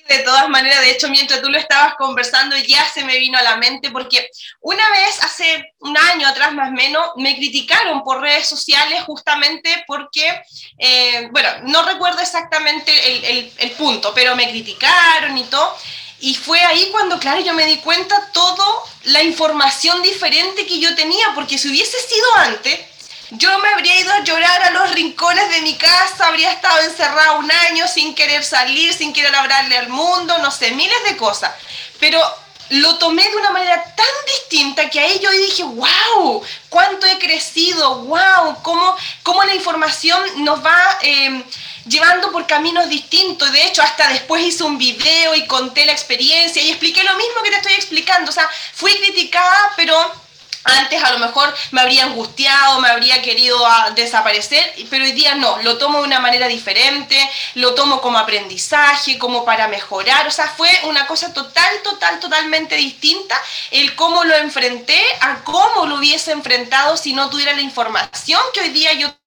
De 0.07 0.19
todas 0.19 0.49
maneras, 0.49 0.81
de 0.81 0.91
hecho, 0.91 1.09
mientras 1.09 1.41
tú 1.41 1.49
lo 1.49 1.57
estabas 1.57 1.95
conversando, 1.95 2.55
ya 2.57 2.87
se 2.89 3.03
me 3.03 3.17
vino 3.17 3.37
a 3.37 3.41
la 3.41 3.55
mente, 3.55 3.91
porque 3.91 4.29
una 4.59 4.89
vez, 4.91 5.23
hace 5.23 5.73
un 5.79 5.97
año 5.97 6.27
atrás 6.27 6.53
más 6.53 6.69
o 6.69 6.73
menos, 6.73 7.11
me 7.17 7.35
criticaron 7.35 8.03
por 8.03 8.21
redes 8.21 8.47
sociales 8.47 9.03
justamente 9.03 9.83
porque, 9.87 10.41
eh, 10.77 11.29
bueno, 11.31 11.49
no 11.63 11.83
recuerdo 11.83 12.19
exactamente 12.19 12.91
el, 13.29 13.53
el 13.57 13.71
punto, 13.71 14.13
pero 14.13 14.35
me 14.35 14.49
criticaron 14.49 15.37
y 15.37 15.43
todo. 15.45 15.77
Y 16.21 16.35
fue 16.35 16.59
ahí 16.61 16.89
cuando, 16.91 17.17
claro, 17.17 17.41
yo 17.41 17.53
me 17.53 17.65
di 17.65 17.77
cuenta 17.77 18.29
toda 18.31 18.63
la 19.05 19.23
información 19.23 20.01
diferente 20.03 20.67
que 20.67 20.79
yo 20.79 20.93
tenía, 20.95 21.33
porque 21.33 21.57
si 21.57 21.69
hubiese 21.69 21.97
sido 21.99 22.35
antes, 22.35 22.79
yo 23.31 23.59
me 23.59 23.69
habría 23.69 23.99
ido 23.99 24.11
a 24.11 24.23
llorar 24.23 24.63
a 24.63 24.71
los 24.71 24.91
rincones 24.91 25.49
de 25.51 25.61
mi 25.61 25.75
casa, 25.75 26.27
habría 26.27 26.51
estado 26.51 26.81
encerrada 26.81 27.33
un 27.33 27.49
año 27.49 27.87
sin 27.87 28.13
querer 28.13 28.43
salir, 28.43 28.93
sin 28.93 29.13
querer 29.13 29.33
hablarle 29.33 29.77
al 29.77 29.87
mundo, 29.89 30.37
no 30.39 30.51
sé, 30.51 30.71
miles 30.71 31.03
de 31.05 31.15
cosas. 31.15 31.51
Pero 31.99 32.21
lo 32.71 32.97
tomé 32.97 33.23
de 33.29 33.37
una 33.37 33.51
manera 33.51 33.83
tan 33.83 34.25
distinta 34.25 34.89
que 34.89 34.99
ahí 34.99 35.19
yo 35.19 35.31
dije, 35.31 35.63
wow, 35.63 36.43
cuánto 36.69 37.05
he 37.05 37.17
crecido, 37.19 37.99
wow, 38.03 38.61
cómo, 38.63 38.95
cómo 39.23 39.43
la 39.43 39.55
información 39.55 40.43
nos 40.43 40.63
va 40.63 40.77
em, 41.01 41.43
llevando 41.85 42.33
por 42.33 42.45
caminos 42.47 42.89
distintos. 42.89 43.49
De 43.51 43.65
hecho, 43.65 43.81
hasta 43.81 44.09
después 44.09 44.43
hice 44.43 44.63
un 44.63 44.77
video 44.77 45.35
y 45.35 45.47
conté 45.47 45.85
la 45.85 45.93
experiencia 45.93 46.61
y 46.61 46.69
expliqué 46.69 47.03
lo 47.03 47.15
mismo 47.15 47.43
que 47.43 47.51
te 47.51 47.57
estoy 47.57 47.73
explicando. 47.73 48.29
O 48.29 48.33
sea, 48.33 48.49
fui 48.73 48.93
criticada, 48.95 49.73
pero 49.77 49.95
antes 50.63 51.03
a 51.03 51.11
lo 51.11 51.19
mejor 51.19 51.53
me 51.71 51.81
habría 51.81 52.05
angustiado, 52.05 52.79
me 52.79 52.89
habría 52.89 53.21
querido 53.21 53.65
ah, 53.65 53.91
desaparecer, 53.95 54.73
pero 54.89 55.03
hoy 55.03 55.13
día 55.13 55.35
no, 55.35 55.61
lo 55.63 55.77
tomo 55.77 55.99
de 55.99 56.05
una 56.05 56.19
manera 56.19 56.47
diferente, 56.47 57.17
lo 57.55 57.73
tomo 57.73 58.01
como 58.01 58.17
aprendizaje, 58.17 59.17
como 59.17 59.45
para 59.45 59.67
mejorar, 59.67 60.27
o 60.27 60.31
sea, 60.31 60.47
fue 60.47 60.69
una 60.83 61.07
cosa 61.07 61.33
total, 61.33 61.81
total, 61.83 62.19
totalmente 62.19 62.75
distinta 62.75 63.39
el 63.71 63.95
cómo 63.95 64.23
lo 64.23 64.35
enfrenté 64.35 65.01
a 65.21 65.43
cómo 65.43 65.85
lo 65.85 65.95
hubiese 65.95 66.31
enfrentado 66.31 66.97
si 66.97 67.13
no 67.13 67.29
tuviera 67.29 67.53
la 67.53 67.61
información 67.61 68.41
que 68.53 68.61
hoy 68.61 68.69
día 68.69 68.93
yo 68.93 69.20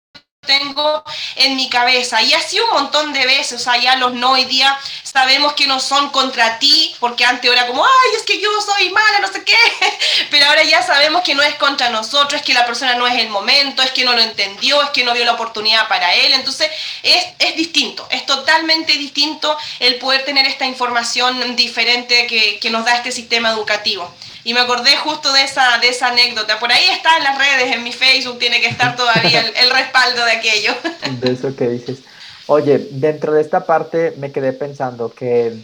tengo 0.45 1.05
en 1.37 1.57
mi 1.57 1.69
cabeza. 1.69 2.23
Y 2.23 2.33
así 2.35 2.59
un 2.61 2.71
montón 2.71 3.13
de 3.13 3.27
veces, 3.27 3.61
o 3.61 3.65
sea, 3.65 3.77
ya 3.77 3.97
los 3.97 4.15
no 4.15 4.33
hoy 4.33 4.45
día 4.45 4.79
sabemos 5.03 5.53
que 5.53 5.67
no 5.67 5.79
son 5.79 6.11
contra 6.11 6.59
ti, 6.59 6.95
porque 6.99 7.25
antes 7.25 7.51
era 7.51 7.67
como, 7.67 7.85
ay, 7.85 8.17
es 8.17 8.25
que 8.25 8.41
yo 8.41 8.51
soy 8.61 8.91
mala, 8.91 9.21
no 9.21 9.33
sé 9.33 9.45
qué, 9.45 9.57
pero 10.31 10.47
ahora 10.47 10.65
ya 10.65 10.83
sabemos 10.83 11.23
que 11.23 11.37
no 11.37 11.43
es 11.43 11.55
contra 11.55 11.89
nosotros, 11.91 12.41
es 12.41 12.43
que 12.43 12.53
la 12.53 12.67
persona 12.67 12.97
no 12.97 13.07
es 13.07 13.15
el 13.19 13.29
momento, 13.29 13.83
es 13.83 13.93
que 13.93 14.05
no 14.05 14.13
lo 14.13 14.21
entendió, 14.21 14.83
es 14.83 14.91
que 14.91 15.05
no 15.05 15.13
vio 15.15 15.25
la 15.25 15.35
oportunidad 15.35 15.87
para 15.89 16.13
él, 16.15 16.33
entonces 16.33 16.69
es, 17.03 17.27
es 17.39 17.55
distinto, 17.55 18.07
es 18.11 18.27
totalmente 18.27 18.93
distinto 18.95 19.57
el 19.79 19.97
poder 19.97 20.25
tener 20.25 20.47
esta 20.47 20.67
información 20.67 21.55
diferente 21.55 22.27
que, 22.27 22.59
que 22.59 22.71
nos 22.71 22.85
da 22.85 22.97
este 22.97 23.13
sistema 23.13 23.51
educativo 23.51 24.13
y 24.45 24.53
me 24.53 24.61
acordé 24.61 24.97
justo 24.99 25.33
de 25.33 25.43
esa, 25.43 25.79
de 25.79 25.89
esa 25.89 26.09
anécdota. 26.09 26.61
Por 26.61 26.71
ahí 26.71 26.85
está 26.91 27.17
en 27.17 27.25
las 27.25 27.39
redes, 27.39 27.75
en 27.75 27.83
mi 27.83 27.93
Facebook, 27.93 28.39
tiene 28.39 28.61
que 28.61 28.69
estar 28.69 28.95
todavía 28.95 29.41
el, 29.41 29.71
respaldo 29.71 30.25
de 30.25 30.33
aquello. 30.33 30.73
De 31.21 31.33
eso 31.33 31.57
que 31.57 31.69
dices. 31.69 32.01
Oye, 32.47 32.89
dentro 32.91 33.33
de 33.33 33.41
esta 33.41 33.65
parte 33.65 34.13
me 34.19 34.31
quedé 34.31 34.53
pensando 34.53 35.13
que 35.15 35.57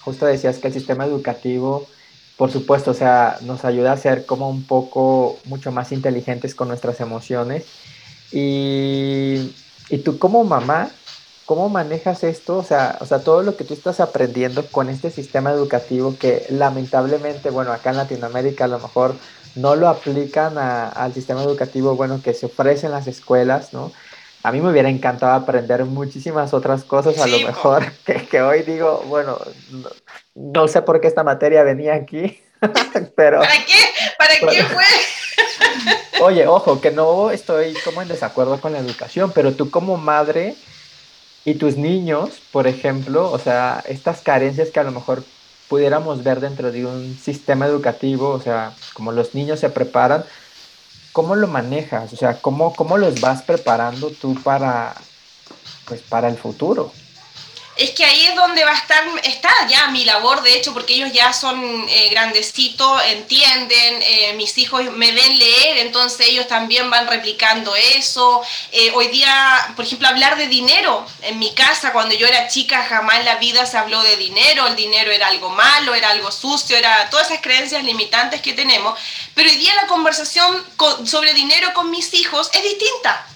justo 0.00 0.24
decías 0.24 0.58
que 0.58 0.68
el 0.68 0.72
sistema 0.72 1.04
educativo, 1.04 1.88
por 2.36 2.52
supuesto, 2.52 2.92
o 2.92 2.94
sea, 2.94 3.38
nos 3.40 3.64
ayuda 3.64 3.92
a 3.92 3.96
ser 3.96 4.24
como 4.24 4.48
un 4.48 4.64
poco 4.64 5.40
mucho 5.44 5.72
más 5.72 5.90
inteligentes 5.90 6.54
con 6.54 6.68
nuestras 6.68 7.00
emociones. 7.00 7.64
Y, 8.30 9.52
y 9.88 9.98
tú 9.98 10.20
como 10.20 10.44
mamá, 10.44 10.90
¿cómo 11.46 11.68
manejas 11.68 12.24
esto? 12.24 12.58
O 12.58 12.64
sea, 12.64 12.96
o 13.00 13.06
sea, 13.06 13.20
todo 13.20 13.42
lo 13.42 13.56
que 13.56 13.64
tú 13.64 13.74
estás 13.74 14.00
aprendiendo 14.00 14.64
con 14.66 14.88
este 14.88 15.10
sistema 15.10 15.50
educativo 15.50 16.16
que 16.18 16.46
lamentablemente, 16.50 17.50
bueno, 17.50 17.72
acá 17.72 17.90
en 17.90 17.96
Latinoamérica 17.96 18.64
a 18.64 18.68
lo 18.68 18.78
mejor 18.78 19.14
no 19.54 19.76
lo 19.76 19.88
aplican 19.88 20.56
a, 20.58 20.88
al 20.88 21.12
sistema 21.12 21.42
educativo, 21.42 21.96
bueno, 21.96 22.20
que 22.22 22.34
se 22.34 22.46
ofrece 22.46 22.86
en 22.86 22.92
las 22.92 23.06
escuelas, 23.06 23.72
¿no? 23.72 23.92
A 24.44 24.50
mí 24.50 24.60
me 24.60 24.70
hubiera 24.70 24.88
encantado 24.88 25.32
aprender 25.34 25.84
muchísimas 25.84 26.52
otras 26.52 26.82
cosas, 26.82 27.18
a 27.18 27.26
lo 27.28 27.38
mejor, 27.40 27.92
que, 28.04 28.26
que, 28.26 28.42
hoy 28.42 28.62
digo, 28.62 29.04
bueno, 29.06 29.38
no, 29.70 29.90
no, 30.34 30.68
sé 30.68 30.82
por 30.82 31.00
qué 31.00 31.06
esta 31.06 31.22
materia 31.22 31.62
venía 31.62 31.94
aquí, 31.94 32.40
pero... 33.16 33.40
¿Para 33.40 33.64
qué? 33.64 33.78
¿Para 34.18 34.34
qué 34.36 34.64
fue? 34.64 34.84
Oye, 36.22 36.46
ojo, 36.46 36.80
que 36.80 36.90
no 36.90 37.30
estoy 37.30 37.74
como 37.84 38.02
en 38.02 38.08
desacuerdo 38.08 38.60
con 38.60 38.72
la 38.72 38.78
educación, 38.78 39.32
pero 39.34 39.52
tú 39.52 39.70
como 39.70 39.96
madre 39.96 40.56
y 41.44 41.54
tus 41.54 41.76
niños, 41.76 42.40
por 42.52 42.66
ejemplo, 42.66 43.30
o 43.30 43.38
sea, 43.38 43.82
estas 43.88 44.20
carencias 44.20 44.70
que 44.70 44.80
a 44.80 44.84
lo 44.84 44.92
mejor 44.92 45.24
pudiéramos 45.68 46.22
ver 46.22 46.40
dentro 46.40 46.70
de 46.70 46.86
un 46.86 47.16
sistema 47.18 47.66
educativo, 47.66 48.28
o 48.28 48.40
sea, 48.40 48.74
como 48.94 49.10
los 49.10 49.34
niños 49.34 49.58
se 49.60 49.70
preparan, 49.70 50.24
¿cómo 51.12 51.34
lo 51.34 51.48
manejas? 51.48 52.12
O 52.12 52.16
sea, 52.16 52.40
¿cómo, 52.40 52.74
cómo 52.74 52.98
los 52.98 53.20
vas 53.20 53.42
preparando 53.42 54.10
tú 54.10 54.34
para, 54.42 54.94
pues, 55.86 56.02
para 56.02 56.28
el 56.28 56.36
futuro? 56.36 56.92
Es 57.74 57.90
que 57.90 58.04
ahí 58.04 58.26
es 58.26 58.34
donde 58.34 58.64
va 58.64 58.72
a 58.72 58.76
estar, 58.76 59.02
está 59.22 59.50
ya 59.66 59.88
mi 59.88 60.04
labor, 60.04 60.42
de 60.42 60.54
hecho, 60.54 60.74
porque 60.74 60.94
ellos 60.94 61.12
ya 61.12 61.32
son 61.32 61.86
eh, 61.88 62.10
grandecitos, 62.10 63.02
entienden, 63.06 64.02
eh, 64.02 64.34
mis 64.36 64.58
hijos 64.58 64.84
me 64.92 65.10
ven 65.12 65.38
leer, 65.38 65.78
entonces 65.78 66.28
ellos 66.28 66.46
también 66.48 66.90
van 66.90 67.06
replicando 67.06 67.74
eso. 67.74 68.42
Eh, 68.72 68.92
hoy 68.94 69.08
día, 69.08 69.72
por 69.74 69.86
ejemplo, 69.86 70.08
hablar 70.08 70.36
de 70.36 70.48
dinero. 70.48 71.06
En 71.22 71.38
mi 71.38 71.54
casa, 71.54 71.92
cuando 71.92 72.14
yo 72.14 72.26
era 72.26 72.48
chica, 72.48 72.84
jamás 72.84 73.20
en 73.20 73.24
la 73.24 73.36
vida 73.36 73.64
se 73.64 73.78
habló 73.78 74.02
de 74.02 74.16
dinero, 74.16 74.66
el 74.66 74.76
dinero 74.76 75.10
era 75.10 75.28
algo 75.28 75.48
malo, 75.48 75.94
era 75.94 76.10
algo 76.10 76.30
sucio, 76.30 76.76
era 76.76 77.08
todas 77.08 77.30
esas 77.30 77.42
creencias 77.42 77.82
limitantes 77.84 78.42
que 78.42 78.52
tenemos. 78.52 78.98
Pero 79.34 79.48
hoy 79.48 79.56
día 79.56 79.74
la 79.74 79.86
conversación 79.86 80.62
sobre 81.06 81.32
dinero 81.32 81.72
con 81.72 81.90
mis 81.90 82.12
hijos 82.12 82.50
es 82.52 82.62
distinta 82.62 83.26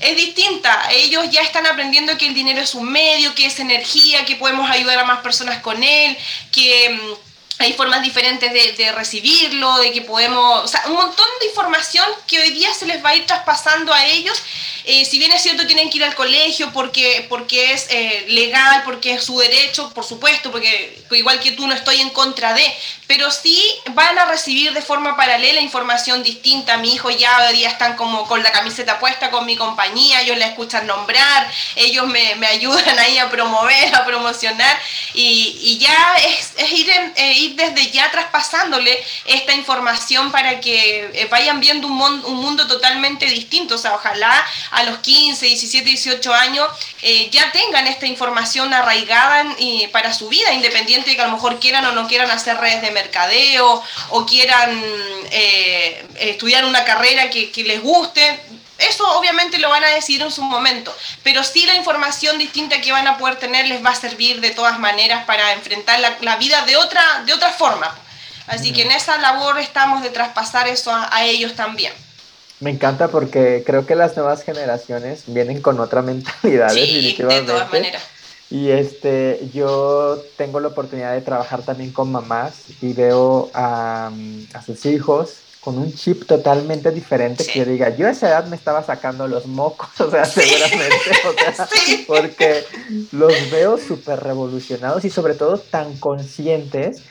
es 0.00 0.16
distinta. 0.16 0.88
Ellos 0.92 1.30
ya 1.30 1.42
están 1.42 1.66
aprendiendo 1.66 2.16
que 2.18 2.26
el 2.26 2.34
dinero 2.34 2.60
es 2.60 2.74
un 2.74 2.90
medio, 2.90 3.34
que 3.34 3.46
es 3.46 3.58
energía, 3.58 4.24
que 4.24 4.36
podemos 4.36 4.70
ayudar 4.70 4.98
a 4.98 5.04
más 5.04 5.20
personas 5.20 5.60
con 5.62 5.82
él, 5.82 6.16
que 6.52 6.90
mm, 6.90 7.62
hay 7.62 7.72
formas 7.72 8.02
diferentes 8.02 8.52
de, 8.52 8.92
recibirlo, 8.92 9.78
de 9.78 9.92
que 9.92 10.02
podemos, 10.02 10.64
o 10.64 10.68
sea, 10.68 10.82
un 10.86 10.94
montón 10.94 11.26
de 11.40 11.46
información 11.46 12.06
que 12.26 12.38
hoy 12.38 12.50
día 12.50 12.72
se 12.74 12.86
les 12.86 13.02
va 13.02 13.10
a 13.10 13.16
ir 13.16 13.24
traspasando 13.24 13.92
a 13.92 14.04
ellos 14.04 14.42
eh, 14.88 15.04
si 15.04 15.18
bien 15.18 15.32
es 15.32 15.42
cierto, 15.42 15.66
tienen 15.66 15.90
que 15.90 15.98
ir 15.98 16.04
al 16.04 16.14
colegio 16.14 16.72
porque, 16.72 17.26
porque 17.28 17.72
es 17.72 17.88
eh, 17.90 18.24
legal, 18.28 18.82
porque 18.84 19.14
es 19.14 19.24
su 19.24 19.36
derecho, 19.36 19.92
por 19.92 20.04
supuesto, 20.04 20.52
porque 20.52 21.02
igual 21.10 21.40
que 21.40 21.50
tú 21.50 21.66
no 21.66 21.74
estoy 21.74 22.00
en 22.00 22.10
contra 22.10 22.54
de, 22.54 22.64
pero 23.06 23.30
sí 23.30 23.62
van 23.90 24.18
a 24.18 24.26
recibir 24.26 24.72
de 24.72 24.82
forma 24.82 25.16
paralela 25.16 25.60
información 25.60 26.22
distinta. 26.22 26.76
Mi 26.78 26.94
hijo 26.94 27.10
ya 27.10 27.46
hoy 27.48 27.56
día 27.56 27.68
están 27.68 27.96
como 27.96 28.26
con 28.26 28.42
la 28.42 28.52
camiseta 28.52 28.98
puesta 28.98 29.30
con 29.30 29.46
mi 29.46 29.56
compañía, 29.56 30.22
ellos 30.22 30.38
la 30.38 30.46
escuchan 30.46 30.86
nombrar, 30.86 31.50
ellos 31.76 32.06
me, 32.06 32.34
me 32.36 32.46
ayudan 32.46 32.98
ahí 32.98 33.18
a 33.18 33.30
promover, 33.30 33.94
a 33.94 34.04
promocionar, 34.04 34.76
y, 35.14 35.58
y 35.60 35.78
ya 35.78 36.16
es, 36.16 36.54
ir, 36.72 36.90
eh, 37.16 37.32
ir, 37.34 37.54
desde 37.54 37.90
ya 37.90 38.10
traspasándole 38.10 39.02
esta 39.24 39.54
información 39.54 40.32
para 40.32 40.60
que 40.60 41.26
vayan 41.30 41.60
viendo 41.60 41.86
un, 41.86 42.00
un 42.24 42.36
mundo 42.36 42.66
totalmente 42.66 43.26
distinto. 43.26 43.76
O 43.76 43.78
sea, 43.78 43.94
ojalá 43.94 44.44
a 44.70 44.82
los 44.84 44.98
15, 44.98 45.46
17, 45.46 45.88
18 45.88 46.34
años 46.34 46.68
eh, 47.02 47.28
ya 47.30 47.52
tengan 47.52 47.86
esta 47.86 48.06
información 48.06 48.74
arraigada 48.74 49.44
para 49.92 50.12
su 50.12 50.28
vida, 50.28 50.52
independiente 50.52 51.10
de 51.10 51.16
que 51.16 51.22
a 51.22 51.26
lo 51.26 51.34
mejor 51.34 51.60
quieran 51.60 51.84
o 51.86 51.92
no 51.92 52.08
quieran 52.08 52.30
hacer 52.30 52.56
redes 52.58 52.82
de 52.82 52.95
mercadeo 53.00 53.82
o 54.10 54.26
quieran 54.26 54.70
eh, 55.30 56.04
estudiar 56.32 56.64
una 56.64 56.82
carrera 56.84 57.22
que, 57.30 57.50
que 57.50 57.62
les 57.64 57.80
guste. 57.80 58.22
Eso 58.78 59.04
obviamente 59.18 59.58
lo 59.58 59.70
van 59.70 59.84
a 59.84 59.94
decidir 59.98 60.22
en 60.22 60.30
su 60.30 60.42
momento, 60.42 60.90
pero 61.22 61.42
sí 61.42 61.64
la 61.64 61.74
información 61.74 62.36
distinta 62.38 62.80
que 62.82 62.92
van 62.92 63.06
a 63.06 63.16
poder 63.16 63.36
tener 63.36 63.66
les 63.66 63.80
va 63.82 63.90
a 63.90 63.94
servir 63.94 64.40
de 64.40 64.50
todas 64.50 64.78
maneras 64.78 65.24
para 65.24 65.52
enfrentar 65.54 65.98
la, 66.00 66.10
la 66.20 66.36
vida 66.36 66.58
de 66.66 66.76
otra, 66.76 67.02
de 67.24 67.32
otra 67.32 67.50
forma. 67.50 67.88
Así 68.46 68.72
que 68.74 68.82
en 68.82 68.90
esa 68.90 69.16
labor 69.18 69.58
estamos 69.58 70.02
de 70.02 70.10
traspasar 70.10 70.68
eso 70.68 70.90
a, 70.90 71.08
a 71.10 71.24
ellos 71.24 71.54
también. 71.54 71.92
Me 72.60 72.70
encanta 72.70 73.08
porque 73.08 73.62
creo 73.66 73.86
que 73.86 73.94
las 73.94 74.16
nuevas 74.16 74.42
generaciones 74.42 75.24
vienen 75.26 75.60
con 75.60 75.80
otra 75.80 76.00
mentalidad, 76.02 76.70
sí, 76.70 76.80
definitivamente. 76.80 77.42
De 77.42 77.52
todas 77.52 77.70
maneras. 77.70 78.02
Y 78.50 78.70
este, 78.70 79.48
yo 79.52 80.22
tengo 80.36 80.60
la 80.60 80.68
oportunidad 80.68 81.14
de 81.14 81.20
trabajar 81.20 81.62
también 81.62 81.92
con 81.92 82.12
mamás 82.12 82.64
y 82.80 82.92
veo 82.92 83.50
a, 83.52 84.12
a 84.54 84.62
sus 84.62 84.86
hijos 84.86 85.40
con 85.66 85.78
un 85.78 85.92
chip 85.92 86.26
totalmente 86.26 86.92
diferente 86.92 87.42
sí. 87.42 87.50
que 87.50 87.58
yo 87.58 87.64
diga, 87.64 87.88
yo 87.96 88.06
a 88.06 88.10
esa 88.10 88.28
edad 88.28 88.46
me 88.46 88.54
estaba 88.54 88.84
sacando 88.84 89.26
los 89.26 89.46
mocos, 89.46 89.88
o 90.00 90.08
sea, 90.08 90.24
sí. 90.24 90.42
seguramente, 90.42 91.10
o 91.28 91.54
sea, 91.54 91.66
sí. 91.84 92.04
porque 92.06 92.64
los 93.10 93.32
veo 93.50 93.76
súper 93.76 94.20
revolucionados 94.20 95.04
y 95.04 95.10
sobre 95.10 95.34
todo 95.34 95.58
tan 95.58 95.96
conscientes 95.96 97.02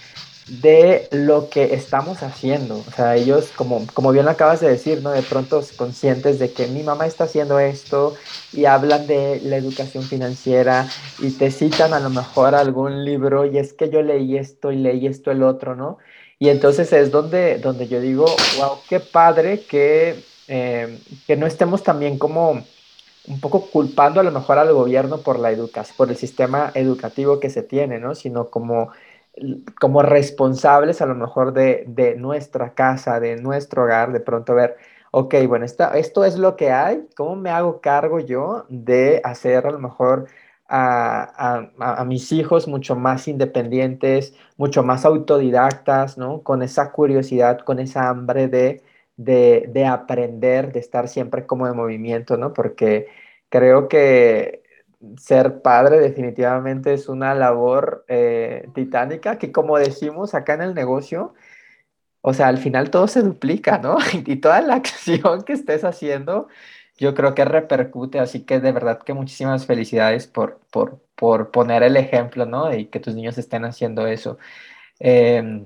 de 0.48 1.08
lo 1.12 1.50
que 1.50 1.74
estamos 1.74 2.22
haciendo. 2.22 2.78
O 2.88 2.92
sea, 2.92 3.16
ellos, 3.16 3.52
como, 3.56 3.86
como 3.94 4.12
bien 4.12 4.26
lo 4.26 4.32
acabas 4.32 4.60
de 4.62 4.70
decir, 4.70 5.02
¿no? 5.02 5.12
De 5.12 5.24
pronto 5.24 5.64
conscientes 5.76 6.38
de 6.38 6.52
que 6.52 6.68
mi 6.68 6.84
mamá 6.84 7.08
está 7.08 7.24
haciendo 7.24 7.60
esto 7.60 8.14
y 8.54 8.66
hablan 8.66 9.08
de 9.08 9.42
la 9.44 9.58
educación 9.58 10.04
financiera 10.04 10.88
y 11.20 11.32
te 11.32 11.50
citan 11.50 11.94
a 11.94 12.00
lo 12.00 12.10
mejor 12.12 12.54
algún 12.54 13.06
libro 13.06 13.46
y 13.46 13.58
es 13.58 13.74
que 13.74 13.90
yo 13.90 14.02
leí 14.04 14.38
esto 14.38 14.72
y 14.72 14.78
leí 14.78 15.08
esto 15.08 15.32
el 15.32 15.42
otro, 15.42 15.76
¿no? 15.76 15.98
Y 16.38 16.50
entonces 16.50 16.92
es 16.94 17.12
donde, 17.12 17.58
donde 17.58 17.88
yo 17.88 18.00
digo, 18.00 18.26
wow, 18.58 18.78
qué 18.88 19.00
padre 19.00 19.62
que, 19.62 20.24
eh, 20.48 21.00
que 21.26 21.38
no 21.38 21.48
estemos 21.48 21.82
también 21.82 22.20
como 22.20 22.64
un 23.28 23.40
poco 23.40 23.62
culpando 23.72 24.20
a 24.20 24.24
lo 24.24 24.32
mejor 24.32 24.60
al 24.60 24.72
gobierno 24.74 25.20
por 25.20 25.40
la 25.40 25.52
educación, 25.52 25.96
por 25.98 26.10
el 26.10 26.18
sistema 26.18 26.72
educativo 26.76 27.40
que 27.40 27.50
se 27.50 27.64
tiene, 27.64 28.00
¿no? 28.00 28.14
Sino 28.14 28.50
como 28.50 28.92
como 29.80 30.02
responsables 30.02 31.02
a 31.02 31.06
lo 31.06 31.16
mejor 31.16 31.54
de, 31.54 31.86
de, 31.88 32.16
nuestra 32.16 32.74
casa, 32.74 33.20
de 33.20 33.36
nuestro 33.38 33.84
hogar, 33.84 34.12
de 34.14 34.20
pronto 34.20 34.56
ver, 34.56 34.78
ok, 35.12 35.36
bueno, 35.48 35.66
esta, 35.66 35.98
esto 35.98 36.26
es 36.26 36.38
lo 36.38 36.56
que 36.56 36.72
hay, 36.72 37.08
¿cómo 37.16 37.36
me 37.36 37.50
hago 37.50 37.82
cargo 37.82 38.20
yo 38.20 38.66
de 38.70 39.22
hacer 39.24 39.68
a 39.68 39.72
lo 39.72 39.80
mejor 39.80 40.28
a, 40.68 41.70
a, 41.80 42.02
a, 42.02 42.06
mis 42.06 42.32
hijos 42.32 42.68
mucho 42.68 42.96
más 42.96 43.28
independientes, 43.28 44.34
mucho 44.58 44.84
más 44.84 45.06
autodidactas, 45.06 46.18
¿no? 46.18 46.42
Con 46.42 46.64
esa 46.64 46.92
curiosidad, 46.92 47.60
con 47.60 47.80
esa 47.80 48.10
hambre 48.10 48.48
de, 48.48 48.82
de, 49.18 49.70
de 49.70 49.86
aprender, 49.86 50.72
de 50.72 50.80
estar 50.80 51.08
siempre 51.08 51.46
como 51.46 51.68
de 51.68 51.74
movimiento, 51.74 52.38
¿no? 52.38 52.54
Porque 52.54 53.08
creo 53.50 53.88
que 53.88 54.64
ser 55.18 55.62
padre 55.62 56.00
definitivamente 56.00 56.94
es 56.94 57.10
una 57.10 57.34
labor 57.36 58.06
eh, 58.08 58.70
titánica 58.74 59.38
que 59.38 59.52
como 59.52 59.78
decimos 59.78 60.34
acá 60.36 60.54
en 60.56 60.62
el 60.62 60.74
negocio, 60.76 61.34
o 62.22 62.34
sea, 62.34 62.48
al 62.48 62.58
final 62.58 62.90
todo 62.92 63.08
se 63.08 63.22
duplica, 63.22 63.78
¿no? 63.80 63.98
Y 64.26 64.38
toda 64.38 64.62
la 64.62 64.76
acción 64.76 65.44
que 65.44 65.54
estés 65.54 65.84
haciendo, 65.84 66.48
yo 66.98 67.14
creo 67.16 67.36
que 67.36 67.46
repercute, 67.46 68.20
así 68.20 68.42
que 68.46 68.60
de 68.60 68.72
verdad 68.72 69.00
que 69.04 69.14
muchísimas 69.14 69.66
felicidades 69.66 70.28
por, 70.28 70.60
por, 70.72 71.02
por 71.16 71.52
poner 71.52 71.84
el 71.84 71.98
ejemplo, 71.98 72.46
¿no? 72.46 72.74
Y 72.74 72.88
que 72.88 73.00
tus 73.00 73.16
niños 73.16 73.38
estén 73.38 73.66
haciendo 73.66 74.08
eso. 74.08 74.38
Eh, 75.00 75.66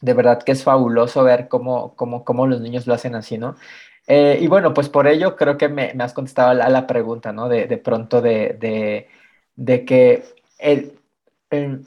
de 0.00 0.14
verdad 0.14 0.42
que 0.42 0.52
es 0.52 0.62
fabuloso 0.62 1.24
ver 1.24 1.48
cómo, 1.48 1.94
cómo, 1.96 2.24
cómo 2.24 2.46
los 2.46 2.60
niños 2.60 2.86
lo 2.86 2.94
hacen 2.94 3.14
así, 3.14 3.38
¿no? 3.38 3.56
Eh, 4.06 4.38
y 4.40 4.46
bueno, 4.48 4.72
pues 4.72 4.88
por 4.88 5.06
ello 5.08 5.36
creo 5.36 5.56
que 5.58 5.68
me, 5.68 5.92
me 5.94 6.04
has 6.04 6.12
contestado 6.14 6.50
a 6.50 6.68
la, 6.68 6.86
pregunta, 6.86 7.32
¿no? 7.32 7.48
De, 7.48 7.66
de 7.66 7.76
pronto 7.78 8.22
de, 8.22 8.56
de, 8.60 9.08
de 9.56 9.84
que 9.84 10.24
el, 10.58 10.98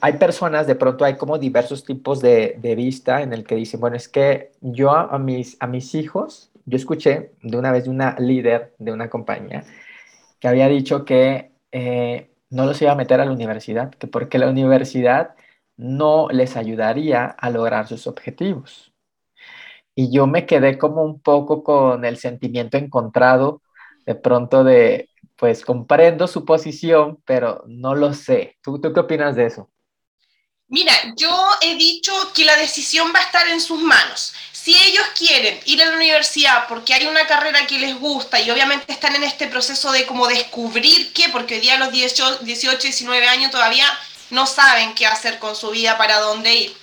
hay 0.00 0.14
personas, 0.14 0.66
de 0.66 0.74
pronto 0.74 1.04
hay 1.04 1.16
como 1.16 1.38
diversos 1.38 1.84
tipos 1.84 2.20
de, 2.20 2.56
de, 2.58 2.74
vista 2.74 3.22
en 3.22 3.32
el 3.32 3.44
que 3.44 3.56
dicen, 3.56 3.80
bueno, 3.80 3.96
es 3.96 4.08
que 4.08 4.52
yo 4.60 4.90
a 4.90 5.18
mis, 5.18 5.56
a 5.60 5.66
mis 5.66 5.94
hijos, 5.94 6.50
yo 6.66 6.76
escuché 6.76 7.32
de 7.42 7.58
una 7.58 7.72
vez 7.72 7.84
de 7.84 7.90
una 7.90 8.16
líder 8.18 8.74
de 8.78 8.92
una 8.92 9.10
compañía 9.10 9.64
que 10.40 10.48
había 10.48 10.68
dicho 10.68 11.04
que 11.04 11.52
eh, 11.72 12.30
no 12.50 12.66
los 12.66 12.80
iba 12.82 12.92
a 12.92 12.96
meter 12.96 13.20
a 13.20 13.24
la 13.26 13.32
universidad, 13.32 13.90
que 13.94 14.06
porque 14.08 14.38
la 14.38 14.48
universidad 14.50 15.34
no 15.76 16.28
les 16.30 16.56
ayudaría 16.56 17.26
a 17.26 17.50
lograr 17.50 17.88
sus 17.88 18.06
objetivos. 18.06 18.89
Y 20.00 20.10
yo 20.10 20.26
me 20.26 20.46
quedé 20.46 20.78
como 20.78 21.02
un 21.02 21.20
poco 21.20 21.62
con 21.62 22.06
el 22.06 22.16
sentimiento 22.16 22.78
encontrado 22.78 23.60
de 24.06 24.14
pronto 24.14 24.64
de, 24.64 25.10
pues 25.36 25.62
comprendo 25.62 26.26
su 26.26 26.46
posición, 26.46 27.18
pero 27.26 27.62
no 27.66 27.94
lo 27.94 28.14
sé. 28.14 28.56
¿Tú, 28.62 28.80
¿Tú 28.80 28.94
qué 28.94 29.00
opinas 29.00 29.36
de 29.36 29.44
eso? 29.44 29.68
Mira, 30.68 30.94
yo 31.18 31.30
he 31.60 31.74
dicho 31.74 32.14
que 32.34 32.46
la 32.46 32.56
decisión 32.56 33.12
va 33.14 33.18
a 33.18 33.24
estar 33.24 33.46
en 33.48 33.60
sus 33.60 33.78
manos. 33.82 34.32
Si 34.52 34.74
ellos 34.74 35.04
quieren 35.18 35.60
ir 35.66 35.82
a 35.82 35.90
la 35.90 35.96
universidad 35.96 36.66
porque 36.66 36.94
hay 36.94 37.06
una 37.06 37.26
carrera 37.26 37.66
que 37.66 37.78
les 37.78 38.00
gusta 38.00 38.40
y 38.40 38.50
obviamente 38.50 38.94
están 38.94 39.14
en 39.16 39.24
este 39.24 39.48
proceso 39.48 39.92
de 39.92 40.06
como 40.06 40.28
descubrir 40.28 41.12
qué, 41.12 41.28
porque 41.28 41.56
hoy 41.56 41.60
día 41.60 41.74
a 41.74 41.78
los 41.78 41.92
18, 41.92 42.38
18 42.38 42.78
19 42.80 43.28
años 43.28 43.50
todavía 43.50 43.84
no 44.30 44.46
saben 44.46 44.94
qué 44.94 45.04
hacer 45.04 45.38
con 45.38 45.54
su 45.54 45.68
vida, 45.68 45.98
para 45.98 46.20
dónde 46.20 46.54
ir. 46.54 46.76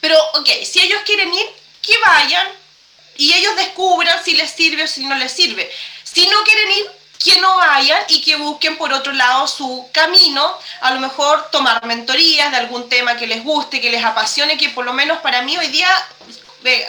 Pero, 0.00 0.16
ok, 0.34 0.48
si 0.64 0.80
ellos 0.80 1.00
quieren 1.04 1.34
ir, 1.34 1.57
que 1.88 1.98
vayan 2.06 2.46
y 3.16 3.32
ellos 3.32 3.56
descubran 3.56 4.22
si 4.24 4.34
les 4.34 4.50
sirve 4.50 4.84
o 4.84 4.86
si 4.86 5.06
no 5.06 5.14
les 5.16 5.32
sirve. 5.32 5.70
Si 6.04 6.26
no 6.28 6.44
quieren 6.44 6.70
ir, 6.72 6.90
que 7.22 7.40
no 7.40 7.56
vayan 7.56 8.00
y 8.08 8.20
que 8.20 8.36
busquen 8.36 8.76
por 8.76 8.92
otro 8.92 9.12
lado 9.12 9.48
su 9.48 9.88
camino, 9.92 10.56
a 10.82 10.92
lo 10.92 11.00
mejor 11.00 11.50
tomar 11.50 11.84
mentorías 11.84 12.50
de 12.52 12.58
algún 12.58 12.88
tema 12.88 13.16
que 13.16 13.26
les 13.26 13.42
guste, 13.42 13.80
que 13.80 13.90
les 13.90 14.04
apasione, 14.04 14.56
que 14.56 14.68
por 14.68 14.84
lo 14.84 14.92
menos 14.92 15.18
para 15.18 15.42
mí 15.42 15.56
hoy 15.56 15.68
día 15.68 15.88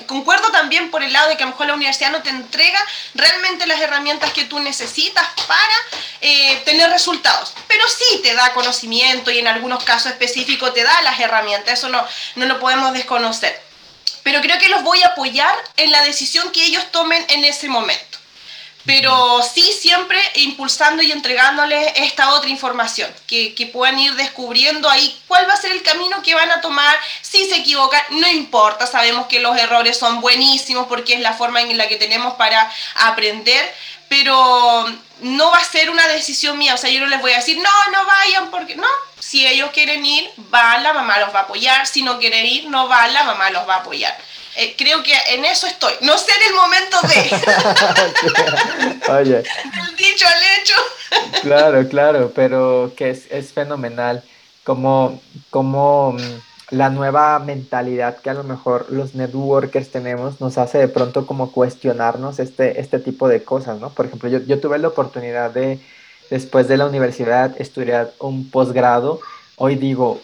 concuerdo 0.08 0.52
también 0.52 0.90
por 0.90 1.04
el 1.04 1.14
lado 1.14 1.30
de 1.30 1.38
que 1.38 1.44
a 1.44 1.46
lo 1.46 1.52
mejor 1.52 1.68
la 1.68 1.76
universidad 1.76 2.12
no 2.12 2.22
te 2.22 2.30
entrega 2.30 2.80
realmente 3.14 3.68
las 3.68 3.80
herramientas 3.80 4.34
que 4.34 4.46
tú 4.46 4.60
necesitas 4.60 5.26
para 5.48 5.76
eh, 6.22 6.62
tener 6.66 6.90
resultados, 6.90 7.54
pero 7.68 7.88
sí 7.88 8.20
te 8.22 8.34
da 8.34 8.54
conocimiento 8.54 9.32
y 9.32 9.40
en 9.40 9.48
algunos 9.48 9.84
casos 9.84 10.12
específicos 10.12 10.74
te 10.74 10.84
da 10.84 11.02
las 11.04 11.20
herramientas, 11.20 11.80
eso 11.80 11.90
no, 11.90 12.06
no 12.36 12.46
lo 12.46 12.60
podemos 12.60 12.94
desconocer. 12.94 13.69
Pero 14.24 14.42
creo 14.42 14.58
que 14.60 14.70
los 14.70 14.84
voy 14.84 15.02
a 15.04 15.08
apoyar 15.08 15.56
en 15.78 15.92
la 15.92 16.04
decisión 16.04 16.52
que 16.52 16.66
ellos 16.66 16.92
tomen 16.92 17.26
en 17.30 17.44
ese 17.46 17.70
momento. 17.70 18.18
Pero 18.86 19.42
sí 19.44 19.62
siempre 19.80 20.20
impulsando 20.36 21.04
y 21.04 21.12
entregándoles 21.12 21.92
esta 21.96 22.34
otra 22.34 22.50
información, 22.50 23.14
que, 23.28 23.54
que, 23.54 23.68
puedan 23.68 24.00
ir 24.00 24.16
descubriendo 24.16 24.90
ahí 24.90 25.22
cuál 25.28 25.48
va 25.48 25.54
a 25.54 25.62
ser 25.62 25.72
el 25.74 25.84
camino 25.84 26.24
que 26.24 26.34
van 26.34 26.50
a 26.50 26.62
tomar, 26.62 26.98
si 27.22 27.48
se 27.50 27.58
equivocan, 27.58 28.02
no 28.12 28.28
importa, 28.30 28.88
sabemos 28.88 29.28
que 29.28 29.42
los 29.42 29.56
errores 29.58 29.98
son 29.98 30.22
buenísimos 30.22 30.88
porque 30.88 31.14
es 31.14 31.20
la 31.20 31.34
forma 31.34 31.62
en 31.62 31.78
la 31.78 31.88
que 31.88 31.98
tenemos 31.98 32.36
para 32.36 32.72
aprender, 32.96 33.76
pero 34.10 34.86
no 35.22 35.52
va 35.52 35.58
a 35.58 35.64
ser 35.64 35.90
una 35.90 36.08
decisión 36.08 36.58
mía, 36.58 36.74
o 36.74 36.78
sea, 36.78 36.90
yo 36.90 37.00
no 37.00 37.08
les 37.08 37.22
voy 37.22 37.32
a 37.32 37.38
decir, 37.38 37.58
no, 37.58 37.92
no 37.92 38.06
vayan, 38.06 38.52
porque 38.52 38.76
no, 38.76 38.88
si 39.20 39.46
ellos 39.46 39.70
quieren 39.72 40.06
ir, 40.06 40.30
van, 40.50 40.84
la 40.84 40.94
mamá 40.94 41.20
los 41.20 41.34
va 41.34 41.40
a 41.40 41.44
apoyar, 41.44 41.88
si 41.88 42.02
no 42.02 42.20
quieren 42.20 42.46
ir, 42.46 42.70
no 42.70 42.88
van, 42.88 43.14
la 43.14 43.24
mamá 43.24 43.50
los 43.52 43.68
va 43.68 43.76
a 43.76 43.80
apoyar. 43.80 44.18
Eh, 44.56 44.76
creo 44.78 45.04
que 45.04 45.14
en 45.28 45.46
eso 45.46 45.68
estoy. 45.68 45.94
No 46.02 46.18
sé 46.18 46.32
en 46.42 46.48
el 46.48 46.54
momento 46.54 47.00
de... 47.04 47.32
Oye. 49.14 49.38
El 49.38 49.96
dicho 49.96 50.28
al 50.28 50.44
hecho. 50.60 50.74
claro, 51.44 51.88
claro, 51.88 52.32
pero 52.36 52.92
que 52.98 53.12
es, 53.12 53.28
es 53.30 53.54
fenomenal. 53.54 54.24
Como, 54.64 55.22
como 55.50 56.14
mm, 56.14 56.42
la 56.72 56.90
nueva 56.90 57.40
mentalidad 57.40 58.18
que 58.20 58.30
a 58.30 58.34
lo 58.34 58.44
mejor 58.44 58.88
los 58.92 59.16
networkers 59.16 59.90
tenemos 59.90 60.40
nos 60.42 60.58
hace 60.58 60.78
de 60.78 60.88
pronto 60.88 61.26
como 61.26 61.52
cuestionarnos 61.52 62.40
este, 62.40 62.80
este 62.80 63.00
tipo 63.00 63.28
de 63.28 63.44
cosas, 63.44 63.80
¿no? 63.80 63.90
Por 63.90 64.06
ejemplo, 64.06 64.30
yo, 64.30 64.40
yo 64.40 64.60
tuve 64.60 64.78
la 64.78 64.90
oportunidad 64.90 65.52
de, 65.52 65.80
después 66.30 66.68
de 66.68 66.78
la 66.78 66.86
universidad, 66.86 67.60
estudiar 67.60 68.12
un 68.20 68.50
posgrado. 68.52 69.20
Hoy 69.58 69.76
digo, 69.76 70.20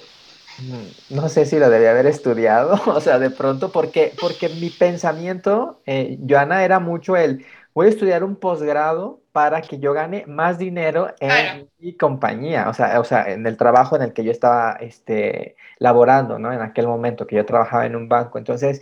Mm, 0.57 1.15
no 1.15 1.27
sé 1.29 1.45
si 1.45 1.59
lo 1.59 1.69
debía 1.69 1.91
haber 1.91 2.05
estudiado, 2.05 2.79
o 2.87 3.01
sea, 3.01 3.19
de 3.19 3.29
pronto, 3.29 3.71
porque, 3.71 4.13
porque 4.19 4.49
mi 4.49 4.69
pensamiento, 4.69 5.81
eh, 5.85 6.17
Joana, 6.27 6.63
era 6.63 6.79
mucho 6.79 7.17
el, 7.17 7.45
voy 7.73 7.87
a 7.87 7.89
estudiar 7.89 8.23
un 8.23 8.37
posgrado 8.37 9.21
para 9.35 9.61
que 9.61 9.79
yo 9.79 9.91
gane 9.91 10.23
más 10.27 10.57
dinero 10.57 11.13
en 11.19 11.69
mi 11.79 11.97
compañía, 11.97 12.69
o 12.69 12.73
sea, 12.73 13.01
o 13.01 13.03
sea, 13.03 13.29
en 13.33 13.45
el 13.45 13.57
trabajo 13.57 13.97
en 13.97 14.01
el 14.03 14.13
que 14.13 14.23
yo 14.23 14.31
estaba 14.31 14.77
este, 14.79 15.57
laborando, 15.77 16.39
¿no? 16.39 16.53
En 16.53 16.61
aquel 16.61 16.87
momento 16.87 17.27
que 17.27 17.35
yo 17.35 17.45
trabajaba 17.45 17.85
en 17.85 17.97
un 17.97 18.07
banco. 18.07 18.37
Entonces, 18.37 18.81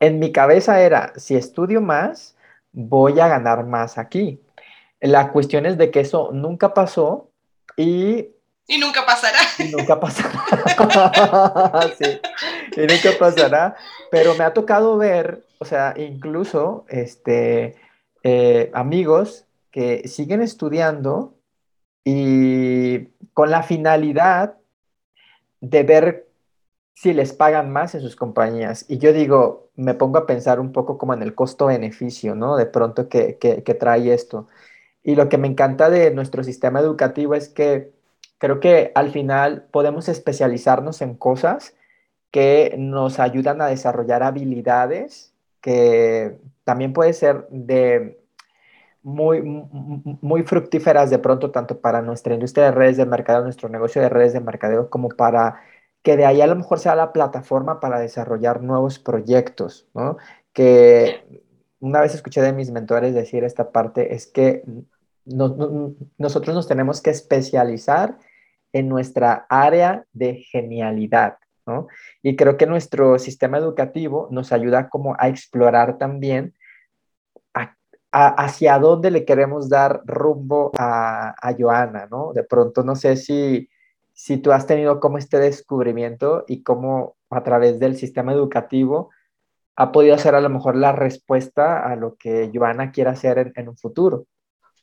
en 0.00 0.18
mi 0.18 0.30
cabeza 0.30 0.82
era, 0.82 1.14
si 1.16 1.36
estudio 1.36 1.80
más, 1.80 2.36
voy 2.70 3.18
a 3.18 3.28
ganar 3.28 3.64
más 3.64 3.96
aquí. 3.96 4.42
La 5.00 5.32
cuestión 5.32 5.64
es 5.64 5.78
de 5.78 5.90
que 5.90 6.00
eso 6.00 6.32
nunca 6.34 6.74
pasó 6.74 7.30
y 7.74 8.28
y 8.66 8.76
nunca 8.76 9.06
pasará. 9.06 9.38
Y 9.58 9.70
nunca 9.70 9.98
pasará. 9.98 10.42
sí, 11.98 12.20
y 12.76 12.80
nunca 12.80 13.18
pasará. 13.18 13.74
Pero 14.10 14.34
me 14.34 14.44
ha 14.44 14.52
tocado 14.52 14.98
ver, 14.98 15.46
o 15.60 15.64
sea, 15.64 15.94
incluso 15.96 16.84
este, 16.90 17.76
eh, 18.22 18.70
amigos 18.74 19.46
que 19.74 20.06
siguen 20.06 20.40
estudiando 20.40 21.34
y 22.04 23.06
con 23.32 23.50
la 23.50 23.64
finalidad 23.64 24.56
de 25.60 25.82
ver 25.82 26.28
si 26.94 27.12
les 27.12 27.32
pagan 27.32 27.72
más 27.72 27.96
en 27.96 28.02
sus 28.02 28.14
compañías. 28.14 28.84
Y 28.88 28.98
yo 28.98 29.12
digo, 29.12 29.70
me 29.74 29.94
pongo 29.94 30.18
a 30.18 30.26
pensar 30.26 30.60
un 30.60 30.70
poco 30.70 30.96
como 30.96 31.12
en 31.12 31.22
el 31.22 31.34
costo-beneficio, 31.34 32.36
¿no? 32.36 32.56
De 32.56 32.66
pronto 32.66 33.08
que, 33.08 33.36
que, 33.38 33.74
trae 33.74 34.14
esto. 34.14 34.46
Y 35.02 35.16
lo 35.16 35.28
que 35.28 35.38
me 35.38 35.48
encanta 35.48 35.90
de 35.90 36.12
nuestro 36.12 36.44
sistema 36.44 36.78
educativo 36.78 37.34
es 37.34 37.48
que 37.48 37.92
Creo 38.44 38.60
que 38.60 38.92
al 38.94 39.10
final 39.10 39.68
podemos 39.70 40.08
especializarnos 40.10 41.00
en 41.00 41.14
cosas 41.14 41.74
que 42.30 42.74
nos 42.76 43.18
ayudan 43.18 43.62
a 43.62 43.68
desarrollar 43.68 44.22
habilidades 44.22 45.32
que 45.62 46.36
también 46.64 46.92
puede 46.92 47.14
ser 47.14 47.46
de 47.48 48.20
muy, 49.04 49.42
muy 49.42 50.42
fructíferas 50.44 51.10
de 51.10 51.18
pronto, 51.18 51.50
tanto 51.50 51.78
para 51.78 52.02
nuestra 52.02 52.34
industria 52.34 52.64
de 52.64 52.70
redes 52.72 52.96
de 52.96 53.04
mercadeo, 53.06 53.42
nuestro 53.42 53.68
negocio 53.68 54.00
de 54.02 54.08
redes 54.08 54.32
de 54.32 54.40
mercadeo, 54.40 54.88
como 54.90 55.10
para 55.10 55.60
que 56.02 56.16
de 56.16 56.24
ahí 56.24 56.40
a 56.40 56.46
lo 56.46 56.56
mejor 56.56 56.80
sea 56.80 56.96
la 56.96 57.12
plataforma 57.12 57.80
para 57.80 57.98
desarrollar 58.00 58.62
nuevos 58.62 58.98
proyectos, 58.98 59.86
¿no? 59.94 60.16
Que 60.52 61.22
una 61.80 62.00
vez 62.00 62.14
escuché 62.14 62.40
de 62.40 62.54
mis 62.54 62.70
mentores 62.70 63.14
decir 63.14 63.44
esta 63.44 63.70
parte, 63.70 64.14
es 64.14 64.26
que 64.26 64.64
nosotros 65.26 66.54
nos 66.54 66.66
tenemos 66.66 67.02
que 67.02 67.10
especializar 67.10 68.18
en 68.72 68.88
nuestra 68.88 69.46
área 69.50 70.06
de 70.14 70.36
genialidad, 70.36 71.36
¿no? 71.66 71.88
Y 72.22 72.36
creo 72.36 72.56
que 72.56 72.66
nuestro 72.66 73.18
sistema 73.18 73.58
educativo 73.58 74.28
nos 74.30 74.50
ayuda 74.50 74.88
como 74.88 75.14
a 75.18 75.28
explorar 75.28 75.98
también 75.98 76.54
hacia 78.14 78.78
dónde 78.78 79.10
le 79.10 79.24
queremos 79.24 79.68
dar 79.68 80.02
rumbo 80.04 80.70
a, 80.78 81.34
a 81.40 81.54
Joana, 81.58 82.06
¿no? 82.08 82.32
De 82.32 82.44
pronto 82.44 82.84
no 82.84 82.94
sé 82.94 83.16
si, 83.16 83.68
si 84.12 84.36
tú 84.36 84.52
has 84.52 84.66
tenido 84.66 85.00
como 85.00 85.18
este 85.18 85.38
descubrimiento 85.40 86.44
y 86.46 86.62
cómo 86.62 87.16
a 87.30 87.42
través 87.42 87.80
del 87.80 87.96
sistema 87.96 88.32
educativo 88.32 89.10
ha 89.76 89.90
podido 89.90 90.16
ser 90.18 90.36
a 90.36 90.40
lo 90.40 90.48
mejor 90.48 90.76
la 90.76 90.92
respuesta 90.92 91.84
a 91.84 91.96
lo 91.96 92.14
que 92.14 92.52
Joana 92.54 92.92
quiere 92.92 93.10
hacer 93.10 93.52
en 93.56 93.68
un 93.68 93.76
futuro. 93.76 94.26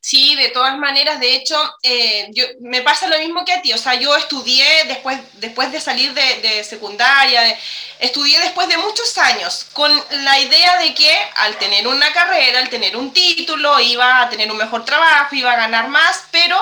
Sí, 0.04 0.34
de 0.36 0.50
todas 0.50 0.80
maneras, 0.80 1.20
de 1.20 1.36
hecho, 1.36 1.56
eh, 1.84 2.28
yo, 2.32 2.44
me 2.60 2.82
pasa 2.82 3.06
lo 3.06 3.20
mismo 3.20 3.46
que 3.46 3.54
a 3.54 3.62
ti, 3.62 3.72
o 3.72 3.78
sea, 3.78 3.94
yo 3.94 4.16
estudié 4.16 4.86
después, 4.88 5.20
después 5.34 5.72
de 5.72 5.80
salir 5.80 6.12
de, 6.16 6.64
secundaria, 6.64 7.56
estudié 8.00 8.40
después 8.40 8.68
de 8.68 8.78
muchos 8.78 9.16
años 9.20 9.68
con 9.74 9.92
la 10.24 10.40
idea 10.40 10.80
de 10.80 10.96
que 10.96 11.16
al 11.36 11.56
tener 11.58 11.88
una 11.88 12.12
carrera, 12.14 12.58
al 12.58 12.70
tener 12.70 12.98
un 12.98 13.14
título, 13.14 13.80
iba 13.80 14.24
a 14.24 14.30
tener 14.32 14.52
un 14.52 14.58
mejor 14.58 14.84
trabajo, 14.86 15.36
iba 15.36 15.52
a 15.52 15.58
ganar 15.58 15.88
más, 15.88 16.24
pero 16.32 16.58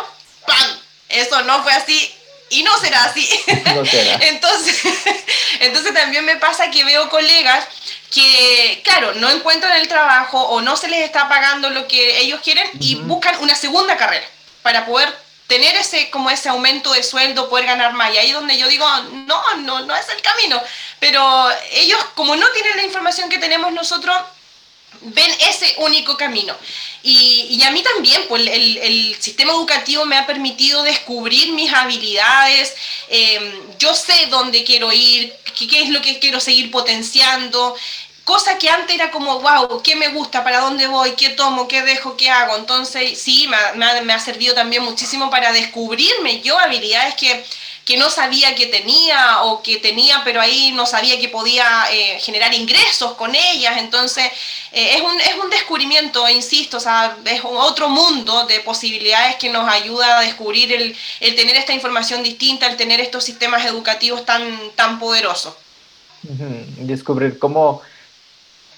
¡pam! 0.45 0.79
Eso 1.07 1.41
no 1.43 1.63
fue 1.63 1.71
así 1.71 2.13
y 2.49 2.63
no 2.63 2.77
será 2.79 3.05
así. 3.05 3.27
No 3.75 3.85
será. 3.85 4.15
entonces, 4.27 4.81
entonces 5.59 5.93
también 5.93 6.25
me 6.25 6.37
pasa 6.37 6.71
que 6.71 6.83
veo 6.83 7.09
colegas 7.09 7.65
que, 8.11 8.81
claro, 8.83 9.13
no 9.15 9.29
encuentran 9.29 9.79
el 9.79 9.87
trabajo 9.87 10.41
o 10.41 10.61
no 10.61 10.75
se 10.75 10.87
les 10.87 11.01
está 11.01 11.29
pagando 11.29 11.69
lo 11.69 11.87
que 11.87 12.19
ellos 12.19 12.41
quieren 12.43 12.67
y 12.79 12.95
buscan 12.95 13.39
una 13.39 13.55
segunda 13.55 13.97
carrera 13.97 14.25
para 14.61 14.85
poder 14.85 15.15
tener 15.47 15.75
ese, 15.75 16.09
como 16.11 16.29
ese 16.29 16.49
aumento 16.49 16.91
de 16.93 17.03
sueldo, 17.03 17.49
poder 17.49 17.65
ganar 17.65 17.93
más. 17.93 18.13
Y 18.13 18.17
ahí 18.17 18.31
donde 18.31 18.57
yo 18.57 18.67
digo, 18.67 18.85
no, 19.25 19.55
no, 19.57 19.81
no 19.81 19.95
es 19.95 20.07
el 20.09 20.21
camino. 20.21 20.61
Pero 20.99 21.49
ellos, 21.71 21.99
como 22.15 22.35
no 22.35 22.47
tienen 22.49 22.77
la 22.77 22.83
información 22.83 23.29
que 23.29 23.39
tenemos 23.39 23.73
nosotros, 23.73 24.15
ven 25.01 25.31
ese 25.49 25.75
único 25.77 26.17
camino. 26.17 26.55
Y, 27.03 27.47
y 27.49 27.63
a 27.63 27.71
mí 27.71 27.81
también, 27.81 28.23
pues 28.27 28.45
el, 28.47 28.77
el, 28.77 29.15
sistema 29.21 29.53
educativo 29.53 30.05
me 30.05 30.17
ha 30.17 30.25
permitido 30.25 30.83
descubrir 30.83 31.53
mis 31.53 31.71
habilidades, 31.73 32.75
em, 33.07 33.53
yo 33.77 33.93
sé 33.93 34.27
dónde 34.29 34.63
quiero 34.63 34.91
ir, 34.91 35.33
qué, 35.57 35.67
qué, 35.67 35.83
es 35.83 35.89
lo 35.89 36.01
que 36.01 36.19
quiero 36.19 36.39
seguir 36.41 36.71
potenciando, 36.71 37.75
cosa 38.25 38.57
que 38.57 38.69
antes 38.69 38.95
era 38.95 39.11
como, 39.11 39.39
wow, 39.39 39.81
¿qué 39.81 39.95
me 39.95 40.09
gusta? 40.09 40.43
¿Para 40.43 40.59
dónde 40.59 40.87
voy? 40.87 41.13
¿Qué 41.13 41.29
tomo? 41.29 41.67
¿Qué 41.67 41.81
dejo? 41.81 42.17
¿Qué 42.17 42.29
hago? 42.29 42.57
Entonces, 42.57 43.19
sí, 43.19 43.47
me 43.47 43.55
ha, 43.55 43.73
me 43.73 43.85
ha, 43.85 44.01
me 44.01 44.13
ha 44.13 44.19
servido 44.19 44.53
también 44.53 44.83
muchísimo 44.83 45.29
para 45.29 45.51
descubrirme 45.53 46.41
yo 46.41 46.59
habilidades 46.59 47.15
que 47.15 47.43
que 47.89 47.97
no 47.97 48.11
sabía 48.11 48.53
que 48.53 48.67
tenía 48.67 49.41
o 49.45 49.63
que 49.63 49.77
tenía, 49.77 50.21
pero 50.23 50.39
ahí 50.39 50.71
no 50.73 50.85
sabía 50.85 51.19
que 51.19 51.27
podía 51.27 51.65
eh, 51.91 52.19
generar 52.19 52.53
ingresos 52.53 53.15
con 53.15 53.33
ellas. 53.33 53.79
Entonces, 53.79 54.25
eh, 54.71 54.97
es, 54.97 55.01
un, 55.01 55.19
es 55.19 55.35
un 55.43 55.49
descubrimiento, 55.49 56.29
insisto, 56.29 56.77
o 56.77 56.79
sea, 56.79 57.17
es 57.25 57.41
otro 57.43 57.89
mundo 57.89 58.45
de 58.45 58.59
posibilidades 58.59 59.37
que 59.37 59.49
nos 59.49 59.67
ayuda 59.67 60.19
a 60.19 60.21
descubrir 60.21 60.71
el, 60.71 60.95
el 61.19 61.35
tener 61.35 61.55
esta 61.55 61.73
información 61.73 62.21
distinta, 62.21 62.67
el 62.67 62.77
tener 62.77 62.99
estos 62.99 63.23
sistemas 63.23 63.65
educativos 63.65 64.23
tan, 64.23 64.43
tan 64.75 64.99
poderosos. 64.99 65.55
Descubrir 66.77 67.39
cómo 67.39 67.81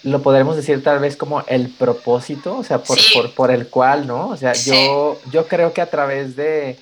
lo 0.03 0.21
podremos 0.21 0.55
decir 0.55 0.81
tal 0.81 0.99
vez 0.99 1.17
como 1.17 1.43
el 1.47 1.67
propósito, 1.67 2.59
o 2.59 2.63
sea, 2.63 2.81
por, 2.81 2.97
por, 3.13 3.31
por 3.33 3.51
el 3.51 3.67
cual, 3.67 4.07
¿no? 4.07 4.29
O 4.29 4.37
sea, 4.37 4.53
yo, 4.53 5.19
yo 5.33 5.49
creo 5.49 5.73
que 5.73 5.81
a 5.81 5.89
través 5.89 6.37
de, 6.37 6.79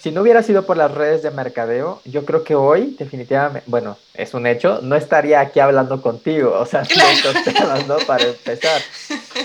si 0.00 0.12
no 0.12 0.22
hubiera 0.22 0.42
sido 0.42 0.64
por 0.64 0.76
las 0.76 0.92
redes 0.92 1.22
de 1.22 1.30
mercadeo, 1.30 2.00
yo 2.04 2.24
creo 2.24 2.44
que 2.44 2.54
hoy 2.54 2.96
definitivamente, 2.98 3.64
bueno, 3.66 3.96
es 4.14 4.32
un 4.34 4.46
hecho, 4.46 4.80
no 4.82 4.94
estaría 4.96 5.40
aquí 5.40 5.60
hablando 5.60 6.00
contigo, 6.00 6.52
o 6.58 6.66
sea, 6.66 6.82
estos 7.12 7.44
temas, 7.44 7.86
¿no? 7.86 7.96
Para 8.06 8.24
empezar. 8.24 8.80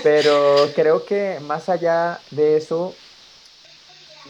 Pero 0.02 0.68
creo 0.74 1.04
que 1.04 1.38
más 1.46 1.68
allá 1.68 2.20
de 2.30 2.56
eso, 2.56 2.94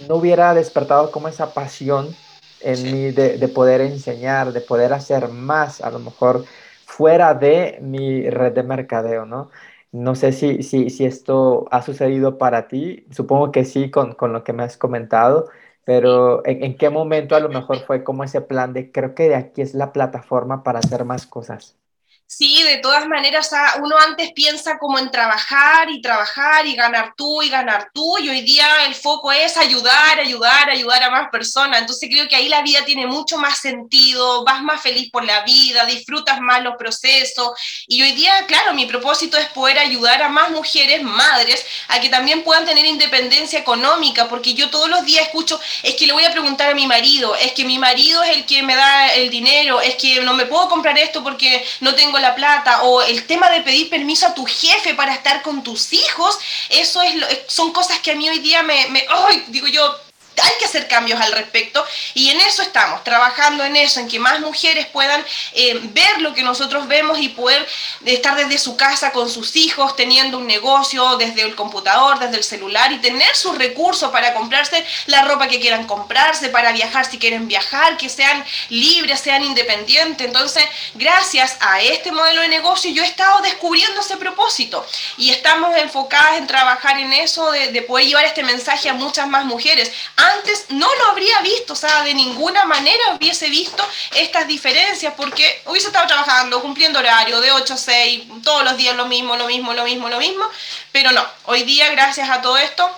no 0.09 0.16
hubiera 0.16 0.55
despertado 0.55 1.11
como 1.11 1.29
esa 1.29 1.53
pasión 1.53 2.14
en 2.61 2.83
mí 2.93 3.11
de, 3.11 3.37
de 3.39 3.49
poder 3.49 3.81
enseñar, 3.83 4.53
de 4.53 4.61
poder 4.61 4.93
hacer 4.93 5.29
más, 5.29 5.81
a 5.81 5.91
lo 5.91 5.99
mejor 5.99 6.45
fuera 6.87 7.35
de 7.35 7.79
mi 7.83 8.29
red 8.31 8.53
de 8.53 8.62
mercadeo, 8.62 9.27
¿no? 9.27 9.51
No 9.93 10.14
sé 10.16 10.33
si, 10.33 10.62
si, 10.62 10.91
si 10.91 11.05
esto 11.05 11.66
ha 11.70 11.83
sucedido 11.83 12.39
para 12.39 12.66
ti, 12.68 13.07
supongo 13.11 13.53
que 13.53 13.64
sí 13.64 13.91
con, 13.91 14.14
con 14.14 14.33
lo 14.33 14.43
que 14.43 14.53
me 14.53 14.64
has 14.64 14.77
comentado, 14.77 15.49
pero 15.85 16.45
¿en, 16.47 16.64
¿en, 16.64 16.76
qué 16.76 16.91
momento 16.91 17.37
a 17.37 17.41
lo 17.41 17.49
mejor 17.49 17.80
fue 17.80 18.05
como 18.05 18.24
ese 18.24 18.41
plan 18.41 18.72
de 18.72 18.91
creo 18.93 19.14
que 19.14 19.28
de 19.28 19.37
aquí 19.37 19.62
es 19.62 19.74
la 19.74 19.93
plataforma 19.93 20.62
para 20.62 20.80
hacer 20.80 21.05
más 21.05 21.26
cosas? 21.26 21.78
Sí, 22.27 22.62
de 22.62 22.79
todas 22.79 23.07
maneras, 23.07 23.51
uno 23.81 23.97
antes 23.99 24.33
piensa 24.33 24.79
como 24.79 24.99
en 24.99 25.11
trabajar 25.11 25.89
y 25.91 26.01
trabajar 26.01 26.66
y 26.66 26.75
ganar 26.75 27.12
tú 27.16 27.43
y 27.43 27.49
ganar 27.49 27.91
tú, 27.95 28.18
y 28.18 28.29
hoy 28.29 28.41
día 28.41 28.66
el 28.87 28.95
foco 28.95 29.31
es 29.31 29.57
ayudar, 29.57 30.18
ayudar, 30.18 30.68
ayudar 30.70 31.03
a 31.05 31.11
más 31.11 31.29
personas. 31.31 31.81
Entonces 31.81 32.09
creo 32.11 32.27
que 32.27 32.35
ahí 32.35 32.49
la 32.49 32.62
vida 32.62 32.85
tiene 32.85 33.07
mucho 33.07 33.37
más 33.37 33.59
sentido, 33.59 34.43
vas 34.43 34.62
más 34.62 34.81
feliz 34.81 35.11
por 35.12 35.25
la 35.25 35.43
vida, 35.43 35.85
disfrutas 35.85 36.41
más 36.41 36.62
los 36.62 36.75
procesos. 36.77 37.51
Y 37.87 38.03
hoy 38.03 38.12
día, 38.12 38.33
claro, 38.49 38.72
mi 38.75 38.87
propósito 38.87 39.37
es 39.37 39.47
poder 39.51 39.79
ayudar 39.79 40.22
a 40.22 40.29
más 40.29 40.51
mujeres, 40.51 41.03
madres, 41.03 41.64
a 41.89 42.01
que 42.01 42.09
también 42.09 42.43
puedan 42.43 42.64
tener 42.64 42.85
independencia 42.87 43.61
económica, 43.61 44.29
porque 44.29 44.55
yo 44.55 44.70
todos 44.70 44.89
los 44.89 45.05
días 45.05 45.27
escucho, 45.27 45.61
es 45.83 45.95
que 45.95 46.07
le 46.07 46.14
voy 46.14 46.25
a 46.25 46.33
preguntar 46.33 46.70
a 46.70 46.75
mi 46.75 46.87
marido, 46.87 47.37
es 47.37 47.53
que 47.53 47.64
mi 47.64 47.79
marido 47.79 48.22
es 48.25 48.39
el 48.39 48.47
que 48.47 48.62
me 48.62 48.75
da 48.75 49.12
el 49.14 49.31
dinero, 49.31 49.81
es 49.81 49.95
que 49.97 50.20
no 50.22 50.35
me 50.35 50.47
puedo 50.47 50.68
comprar 50.68 50.99
esto 50.99 51.22
porque 51.22 51.64
no 51.81 51.95
tengo 51.95 52.14
la 52.19 52.35
plata 52.35 52.83
o 52.83 53.03
el 53.03 53.27
tema 53.27 53.51
de 53.51 53.62
pedir 53.62 53.91
permiso 53.91 54.27
a 54.27 54.35
tu 54.35 54.45
jefe 54.45 54.95
para 54.95 55.15
estar 55.15 55.43
con 55.43 55.62
tus 55.62 55.93
hijos, 55.93 56.39
eso 56.69 57.03
es 57.03 57.15
son 57.47 57.73
cosas 57.73 57.99
que 58.01 58.12
a 58.12 58.15
mí 58.15 58.29
hoy 58.29 58.39
día 58.39 58.62
me, 58.62 58.89
me 58.89 59.07
digo 59.49 59.67
yo, 59.67 60.04
hay 60.43 60.53
que 60.59 60.64
hacer 60.64 60.89
cambios 60.89 61.20
al 61.20 61.32
respecto. 61.32 61.85
Y 62.14 62.30
en 62.30 62.41
eso 62.41 62.62
estamos, 62.62 63.05
trabajando 63.05 63.64
en 63.64 63.76
eso, 63.76 64.01
en 64.01 64.09
que 64.09 64.18
más 64.18 64.41
mujeres 64.41 64.87
puedan 64.87 65.24
eh, 65.53 65.80
ver 65.85 66.20
lo 66.20 66.35
que 66.35 66.43
nosotros 66.43 66.89
vemos 66.89 67.18
y 67.18 67.28
poder 67.28 67.66
estar 68.05 68.37
desde 68.37 68.59
su 68.59 68.76
casa 68.76 69.12
con 69.12 69.30
sus 69.30 69.57
hijos, 69.57 69.97
teniendo 69.97 70.39
un 70.39 70.47
negocio 70.47 71.16
desde 71.16 71.43
el 71.43 71.55
computador, 71.55 72.18
desde 72.18 72.37
el 72.37 72.45
celular 72.45 72.93
y 72.93 72.99
tener 72.99 73.35
sus 73.37 73.57
recursos 73.57 74.11
para 74.11 74.35
comprarse 74.35 74.85
la 75.07 75.24
ropa 75.24 75.49
que 75.49 75.61
quieran 75.61 75.87
comprarse, 75.87 76.49
para 76.49 76.72
viajar 76.72 77.05
si 77.05 77.18
quieren 77.18 77.49
viajar, 77.49 77.97
que 77.97 78.09
sean 78.09 78.45
libres, 78.68 79.20
sean 79.20 79.43
independientes. 79.43 80.26
Entonces, 80.26 80.64
gracias 80.95 81.57
a 81.61 81.80
este 81.80 82.12
modelo 82.12 82.41
de 82.41 82.49
negocio 82.49 82.91
yo 82.91 83.03
he 83.03 83.07
estado 83.07 83.41
descubriendo 83.43 84.01
ese 84.01 84.16
propósito. 84.16 84.85
Y 85.16 85.30
estamos 85.30 85.76
enfocadas 85.76 86.39
en 86.39 86.47
trabajar 86.47 86.99
en 86.99 87.12
eso, 87.12 87.51
de, 87.51 87.72
de 87.72 87.82
poder 87.82 88.07
llevar 88.07 88.24
este 88.24 88.43
mensaje 88.43 88.89
a 88.89 88.95
muchas 88.95 89.26
más 89.28 89.45
mujeres 89.45 89.93
antes 90.25 90.66
no 90.70 90.89
lo 90.95 91.07
habría 91.07 91.41
visto, 91.41 91.72
o 91.72 91.77
sea, 91.77 92.03
de 92.03 92.14
ninguna 92.14 92.64
manera 92.64 93.14
hubiese 93.14 93.51
visto 93.51 93.87
estas 94.16 94.47
diferencias 94.47 95.14
porque 95.16 95.62
hubiese 95.66 95.89
estado 95.89 96.07
trabajando, 96.07 96.61
cumpliendo 96.62 96.99
horario 96.99 97.41
de 97.41 97.53
8 97.53 97.75
a 97.75 97.77
6, 97.77 98.22
todos 98.43 98.64
los 98.64 98.77
días 98.77 98.97
lo 98.97 99.07
mismo, 99.07 99.37
lo 99.37 99.47
mismo, 99.47 99.72
lo 99.72 99.85
mismo, 99.85 100.09
lo 100.09 100.18
mismo, 100.18 100.45
pero 100.93 101.11
no, 101.12 101.25
hoy 101.45 101.62
día 101.64 101.91
gracias 101.91 102.29
a 102.31 102.43
todo 102.43 102.57
esto 102.57 102.91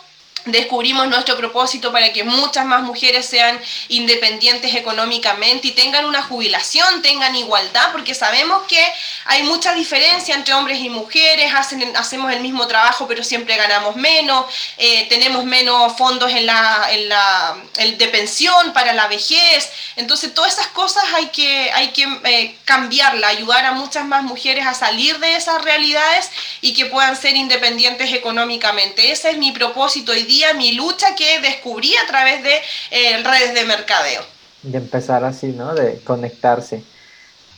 descubrimos 0.46 1.08
nuestro 1.08 1.36
propósito 1.36 1.92
para 1.92 2.12
que 2.12 2.24
muchas 2.24 2.64
más 2.64 2.82
mujeres 2.82 3.26
sean 3.26 3.60
independientes 3.88 4.74
económicamente 4.74 5.68
y 5.68 5.72
tengan 5.72 6.04
una 6.06 6.22
jubilación, 6.22 7.02
tengan 7.02 7.34
igualdad, 7.34 7.92
porque 7.92 8.14
sabemos 8.14 8.62
que 8.68 8.80
hay 9.24 9.42
mucha 9.42 9.74
diferencia 9.74 10.34
entre 10.34 10.54
hombres 10.54 10.78
y 10.78 10.88
mujeres, 10.88 11.52
hacen, 11.54 11.96
hacemos 11.96 12.32
el 12.32 12.40
mismo 12.40 12.66
trabajo 12.66 13.06
pero 13.08 13.22
siempre 13.24 13.56
ganamos 13.56 13.96
menos, 13.96 14.46
eh, 14.78 15.06
tenemos 15.08 15.44
menos 15.44 15.96
fondos 15.96 16.30
en 16.30 16.46
la, 16.46 16.86
en 16.90 17.08
la 17.08 17.56
de 17.76 18.08
pensión 18.08 18.72
para 18.72 18.92
la 18.92 19.08
vejez, 19.08 19.70
entonces 19.96 20.32
todas 20.32 20.52
esas 20.52 20.68
cosas 20.68 21.04
hay 21.14 21.26
que, 21.26 21.70
hay 21.72 21.88
que 21.88 22.04
eh, 22.24 22.56
cambiarla, 22.64 23.28
ayudar 23.28 23.64
a 23.64 23.72
muchas 23.72 24.04
más 24.04 24.22
mujeres 24.22 24.66
a 24.66 24.74
salir 24.74 25.18
de 25.18 25.34
esas 25.34 25.62
realidades 25.62 26.30
y 26.60 26.72
que 26.72 26.86
puedan 26.86 27.16
ser 27.16 27.36
independientes 27.36 28.12
económicamente. 28.12 29.10
Ese 29.10 29.30
es 29.30 29.38
mi 29.38 29.50
propósito 29.50 30.12
hoy 30.12 30.22
día 30.22 30.35
mi 30.54 30.72
lucha 30.72 31.14
que 31.14 31.40
descubrí 31.40 31.94
a 31.96 32.06
través 32.06 32.42
de 32.42 32.54
eh, 32.90 33.22
redes 33.22 33.54
de 33.54 33.64
mercadeo. 33.64 34.22
De 34.62 34.78
empezar 34.78 35.24
así, 35.24 35.48
¿no? 35.48 35.74
De 35.74 36.00
conectarse. 36.00 36.82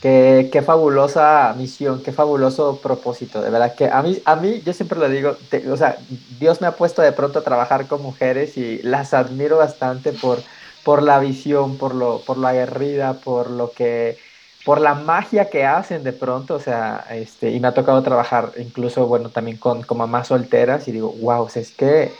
Qué, 0.00 0.48
qué, 0.52 0.62
fabulosa 0.62 1.52
misión, 1.56 2.02
qué 2.04 2.12
fabuloso 2.12 2.78
propósito, 2.80 3.42
de 3.42 3.50
verdad 3.50 3.74
que 3.74 3.86
a 3.90 4.00
mí, 4.00 4.22
a 4.24 4.36
mí 4.36 4.62
yo 4.64 4.72
siempre 4.72 4.96
lo 4.96 5.08
digo, 5.08 5.36
o 5.72 5.76
sea, 5.76 5.98
Dios 6.38 6.60
me 6.60 6.68
ha 6.68 6.76
puesto 6.76 7.02
de 7.02 7.10
pronto 7.10 7.40
a 7.40 7.44
trabajar 7.44 7.88
con 7.88 8.00
mujeres 8.00 8.56
y 8.56 8.80
las 8.84 9.12
admiro 9.12 9.56
bastante 9.56 10.12
por, 10.12 10.40
por 10.84 11.02
la 11.02 11.18
visión, 11.18 11.78
por 11.78 11.96
lo, 11.96 12.20
por 12.20 12.38
la 12.38 12.50
aguerrida, 12.50 13.14
por 13.14 13.50
lo 13.50 13.72
que, 13.72 14.18
por 14.64 14.80
la 14.80 14.94
magia 14.94 15.50
que 15.50 15.64
hacen 15.64 16.04
de 16.04 16.12
pronto, 16.12 16.54
o 16.54 16.60
sea, 16.60 17.04
este, 17.10 17.50
y 17.50 17.58
me 17.58 17.68
ha 17.68 17.74
tocado 17.74 18.00
trabajar 18.02 18.52
incluso, 18.56 19.06
bueno, 19.06 19.30
también 19.30 19.56
con, 19.56 19.82
con 19.82 19.98
mamás 19.98 20.28
solteras 20.28 20.86
y 20.86 20.92
digo, 20.92 21.12
wow, 21.20 21.42
o 21.42 21.48
sea, 21.48 21.62
es 21.62 21.72
que 21.72 22.12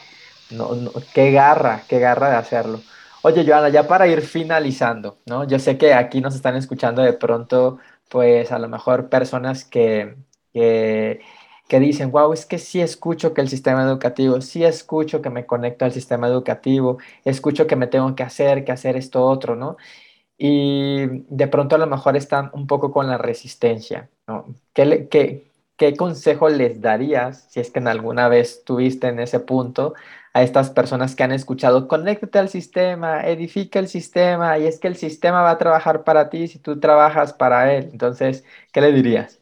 no, 0.51 0.75
no, 0.75 0.93
qué 1.15 1.31
garra, 1.33 1.83
qué 1.89 1.99
garra 1.99 2.31
de 2.31 2.37
hacerlo. 2.37 2.81
Oye, 3.23 3.45
Joana, 3.47 3.69
ya 3.69 3.87
para 3.87 4.07
ir 4.07 4.23
finalizando, 4.23 5.19
¿no? 5.27 5.45
Yo 5.47 5.59
sé 5.59 5.77
que 5.77 5.93
aquí 5.95 6.21
nos 6.21 6.35
están 6.35 6.57
escuchando 6.57 7.03
de 7.03 7.13
pronto, 7.13 7.79
pues 8.09 8.53
a 8.53 8.59
lo 8.59 8.69
mejor 8.69 9.09
personas 9.09 9.65
que, 9.65 10.17
que, 10.53 11.21
que 11.69 11.81
dicen, 11.81 12.11
wow, 12.13 12.33
es 12.33 12.47
que 12.47 12.59
sí 12.59 12.81
escucho 12.81 13.35
que 13.35 13.41
el 13.41 13.49
sistema 13.49 13.83
educativo, 13.83 14.41
sí 14.41 14.65
escucho 14.65 15.21
que 15.21 15.31
me 15.31 15.47
conecto 15.47 15.85
al 15.85 15.93
sistema 15.93 16.29
educativo, 16.29 16.99
escucho 17.25 17.67
que 17.67 17.77
me 17.77 17.87
tengo 17.89 18.15
que 18.15 18.23
hacer, 18.23 18.65
que 18.65 18.73
hacer 18.73 18.97
esto 18.97 19.25
otro, 19.27 19.57
¿no? 19.57 19.77
Y 20.39 21.07
de 21.29 21.49
pronto 21.49 21.75
a 21.77 21.79
lo 21.79 21.87
mejor 21.87 22.17
están 22.17 22.51
un 22.55 22.67
poco 22.67 22.93
con 22.93 23.09
la 23.09 23.19
resistencia, 23.19 24.09
¿no? 24.27 24.47
¿Qué, 24.73 25.09
qué, 25.11 25.51
qué 25.77 25.97
consejo 25.97 26.49
les 26.49 26.81
darías, 26.81 27.47
si 27.51 27.61
es 27.61 27.71
que 27.71 27.81
en 27.81 27.89
alguna 27.89 28.29
vez 28.29 28.65
tuviste 28.65 29.09
en 29.09 29.21
ese 29.21 29.41
punto, 29.41 29.95
a 30.33 30.43
estas 30.43 30.71
personas 30.71 31.15
que 31.17 31.23
han 31.23 31.33
escuchado, 31.33 31.89
conéctate 31.89 32.39
al 32.39 32.49
sistema, 32.49 33.23
edifica 33.27 33.79
el 33.79 33.89
sistema, 33.89 34.59
y 34.59 34.67
es 34.67 34.79
que 34.79 34.89
el 34.89 34.97
sistema 34.97 35.43
va 35.43 35.51
a 35.53 35.59
trabajar 35.59 36.05
para 36.05 36.31
ti 36.31 36.49
si 36.49 36.59
tú 36.59 36.79
trabajas 36.81 37.33
para 37.33 37.75
él. 37.75 37.89
Entonces, 37.93 38.45
¿qué 38.73 38.81
le 38.81 38.93
dirías? 38.93 39.41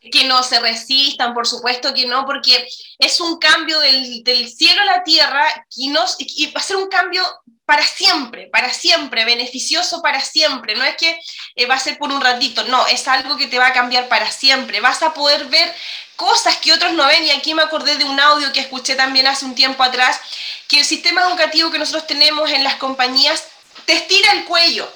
Que 0.00 0.26
no 0.26 0.42
se 0.42 0.58
resistan, 0.60 1.34
por 1.34 1.46
supuesto 1.46 1.92
que 1.94 2.06
no, 2.06 2.24
porque 2.24 2.66
es 2.98 3.20
un 3.20 3.38
cambio 3.38 3.78
del, 3.80 4.24
del 4.24 4.48
cielo 4.48 4.80
a 4.82 4.96
la 4.96 5.04
tierra 5.04 5.44
y, 5.76 5.88
no, 5.88 6.00
y 6.18 6.46
va 6.52 6.60
a 6.60 6.64
ser 6.64 6.76
un 6.76 6.88
cambio 6.88 7.22
para 7.70 7.86
siempre, 7.86 8.48
para 8.48 8.74
siempre, 8.74 9.24
beneficioso 9.24 10.02
para 10.02 10.20
siempre. 10.20 10.74
No 10.74 10.82
es 10.82 10.96
que 10.96 11.20
eh, 11.54 11.66
va 11.66 11.76
a 11.76 11.78
ser 11.78 11.98
por 11.98 12.10
un 12.10 12.20
ratito, 12.20 12.64
no, 12.64 12.84
es 12.88 13.06
algo 13.06 13.36
que 13.36 13.46
te 13.46 13.60
va 13.60 13.68
a 13.68 13.72
cambiar 13.72 14.08
para 14.08 14.28
siempre. 14.28 14.80
Vas 14.80 15.04
a 15.04 15.14
poder 15.14 15.44
ver 15.44 15.72
cosas 16.16 16.56
que 16.56 16.72
otros 16.72 16.94
no 16.94 17.06
ven. 17.06 17.22
Y 17.22 17.30
aquí 17.30 17.54
me 17.54 17.62
acordé 17.62 17.96
de 17.96 18.04
un 18.04 18.18
audio 18.18 18.52
que 18.52 18.58
escuché 18.58 18.96
también 18.96 19.28
hace 19.28 19.44
un 19.44 19.54
tiempo 19.54 19.84
atrás, 19.84 20.20
que 20.66 20.80
el 20.80 20.84
sistema 20.84 21.22
educativo 21.28 21.70
que 21.70 21.78
nosotros 21.78 22.08
tenemos 22.08 22.50
en 22.50 22.64
las 22.64 22.74
compañías 22.74 23.44
te 23.86 23.92
estira 23.92 24.32
el 24.32 24.46
cuello 24.46 24.92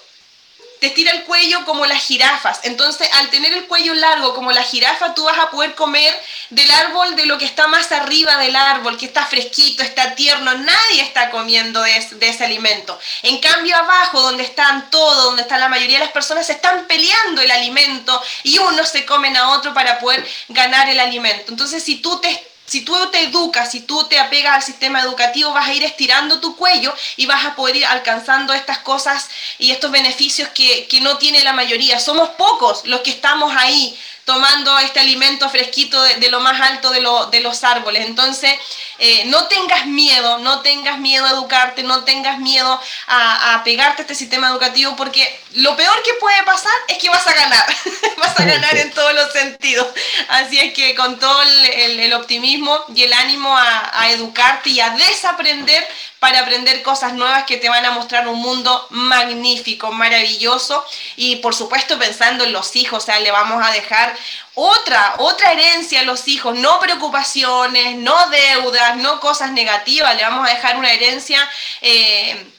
te 0.84 0.88
estira 0.88 1.12
el 1.12 1.24
cuello 1.24 1.64
como 1.64 1.86
las 1.86 2.02
jirafas. 2.02 2.60
Entonces, 2.64 3.08
al 3.14 3.30
tener 3.30 3.54
el 3.54 3.64
cuello 3.64 3.94
largo 3.94 4.34
como 4.34 4.52
la 4.52 4.62
jirafa, 4.62 5.14
tú 5.14 5.24
vas 5.24 5.38
a 5.38 5.48
poder 5.48 5.74
comer 5.74 6.14
del 6.50 6.70
árbol 6.70 7.16
de 7.16 7.24
lo 7.24 7.38
que 7.38 7.46
está 7.46 7.68
más 7.68 7.90
arriba 7.90 8.36
del 8.36 8.54
árbol, 8.54 8.98
que 8.98 9.06
está 9.06 9.24
fresquito, 9.24 9.82
está 9.82 10.14
tierno. 10.14 10.52
Nadie 10.52 11.00
está 11.00 11.30
comiendo 11.30 11.80
de, 11.80 11.96
ese 12.20 12.44
alimento. 12.44 12.98
En 13.22 13.38
cambio, 13.38 13.74
abajo, 13.74 14.20
donde 14.20 14.42
están 14.42 14.90
todos, 14.90 15.24
donde 15.24 15.40
están 15.40 15.60
la 15.60 15.70
mayoría 15.70 16.00
de 16.00 16.04
las 16.04 16.12
personas, 16.12 16.44
se 16.46 16.52
están 16.52 16.84
peleando 16.86 17.40
el 17.40 17.50
alimento 17.50 18.22
y 18.42 18.58
unos 18.58 18.90
se 18.90 19.06
comen 19.06 19.38
a 19.38 19.52
otro 19.52 19.72
para 19.72 19.98
poder 19.98 20.28
ganar 20.48 20.90
el 20.90 21.00
alimento. 21.00 21.46
Entonces, 21.48 21.82
si 21.82 22.02
tú 22.02 22.20
te 22.20 22.28
si 22.66 22.80
tú 22.80 22.94
te 23.10 23.24
educas, 23.24 23.70
si 23.70 23.80
tú 23.80 24.04
te 24.04 24.18
apegas 24.18 24.56
al 24.56 24.62
sistema 24.62 25.00
educativo, 25.00 25.52
vas 25.52 25.68
a 25.68 25.74
ir 25.74 25.84
estirando 25.84 26.40
tu 26.40 26.56
cuello 26.56 26.94
y 27.16 27.26
vas 27.26 27.44
a 27.44 27.54
poder 27.54 27.76
ir 27.76 27.86
alcanzando 27.86 28.52
estas 28.52 28.78
cosas 28.78 29.28
y 29.58 29.70
estos 29.70 29.90
beneficios 29.90 30.48
que, 30.48 30.86
que 30.86 31.00
no 31.00 31.18
tiene 31.18 31.42
la 31.42 31.52
mayoría. 31.52 32.00
Somos 32.00 32.30
pocos 32.30 32.84
los 32.86 33.00
que 33.00 33.10
estamos 33.10 33.54
ahí 33.56 33.98
tomando 34.24 34.78
este 34.78 35.00
alimento 35.00 35.50
fresquito 35.50 36.00
de, 36.02 36.30
lo 36.30 36.40
más 36.40 36.60
alto 36.60 36.90
de, 36.90 37.06
de, 37.30 37.40
los 37.40 37.62
árboles. 37.62 38.06
Entonces, 38.06 38.52
eh, 38.98 39.24
no 39.26 39.46
tengas 39.48 39.86
miedo, 39.86 40.38
no 40.38 40.60
tengas 40.60 40.98
miedo 40.98 41.26
a 41.26 41.30
educarte, 41.30 41.82
no 41.82 42.04
tengas 42.04 42.38
miedo 42.38 42.80
a, 43.06 43.54
a, 43.54 43.64
pegarte 43.64 44.02
a 44.02 44.04
este 44.04 44.14
sistema 44.14 44.48
educativo, 44.48 44.96
porque 44.96 45.40
lo 45.54 45.76
peor 45.76 46.02
que 46.02 46.14
puede 46.14 46.42
pasar 46.44 46.72
es 46.88 46.98
que 46.98 47.10
vas 47.10 47.26
a 47.26 47.34
ganar, 47.34 47.66
vas 48.16 48.40
a 48.40 48.44
ganar 48.44 48.76
en 48.76 48.90
todos 48.92 49.12
los 49.14 49.30
sentidos. 49.32 49.86
Así 50.28 50.58
es 50.58 50.72
que 50.72 50.94
con 50.94 51.18
todo 51.18 51.42
el, 51.42 52.00
el, 52.00 52.12
optimismo 52.14 52.78
y 52.94 53.02
el 53.02 53.12
ánimo 53.12 53.56
a, 53.56 54.00
a 54.00 54.10
educarte 54.10 54.70
y 54.70 54.80
a 54.80 54.90
desaprender 54.90 55.86
para 56.24 56.40
aprender 56.40 56.82
cosas 56.82 57.12
nuevas 57.12 57.44
que 57.44 57.58
te 57.58 57.68
van 57.68 57.84
a 57.84 57.90
mostrar 57.90 58.26
un 58.26 58.40
mundo 58.40 58.86
magnífico, 58.88 59.92
maravilloso. 59.92 60.82
Y 61.16 61.36
por 61.36 61.54
supuesto 61.54 61.98
pensando 61.98 62.44
en 62.44 62.52
los 62.54 62.74
hijos, 62.76 63.02
o 63.02 63.06
sea, 63.06 63.20
le 63.20 63.30
vamos 63.30 63.62
a 63.62 63.70
dejar 63.72 64.16
otra, 64.54 65.16
otra 65.18 65.52
herencia 65.52 66.00
a 66.00 66.04
los 66.04 66.26
hijos, 66.26 66.56
no 66.58 66.80
preocupaciones, 66.80 67.96
no 67.96 68.30
deudas, 68.30 68.96
no 68.96 69.20
cosas 69.20 69.52
negativas, 69.52 70.16
le 70.16 70.22
vamos 70.22 70.48
a 70.48 70.54
dejar 70.54 70.78
una 70.78 70.90
herencia 70.94 71.46
eh, 71.82 72.53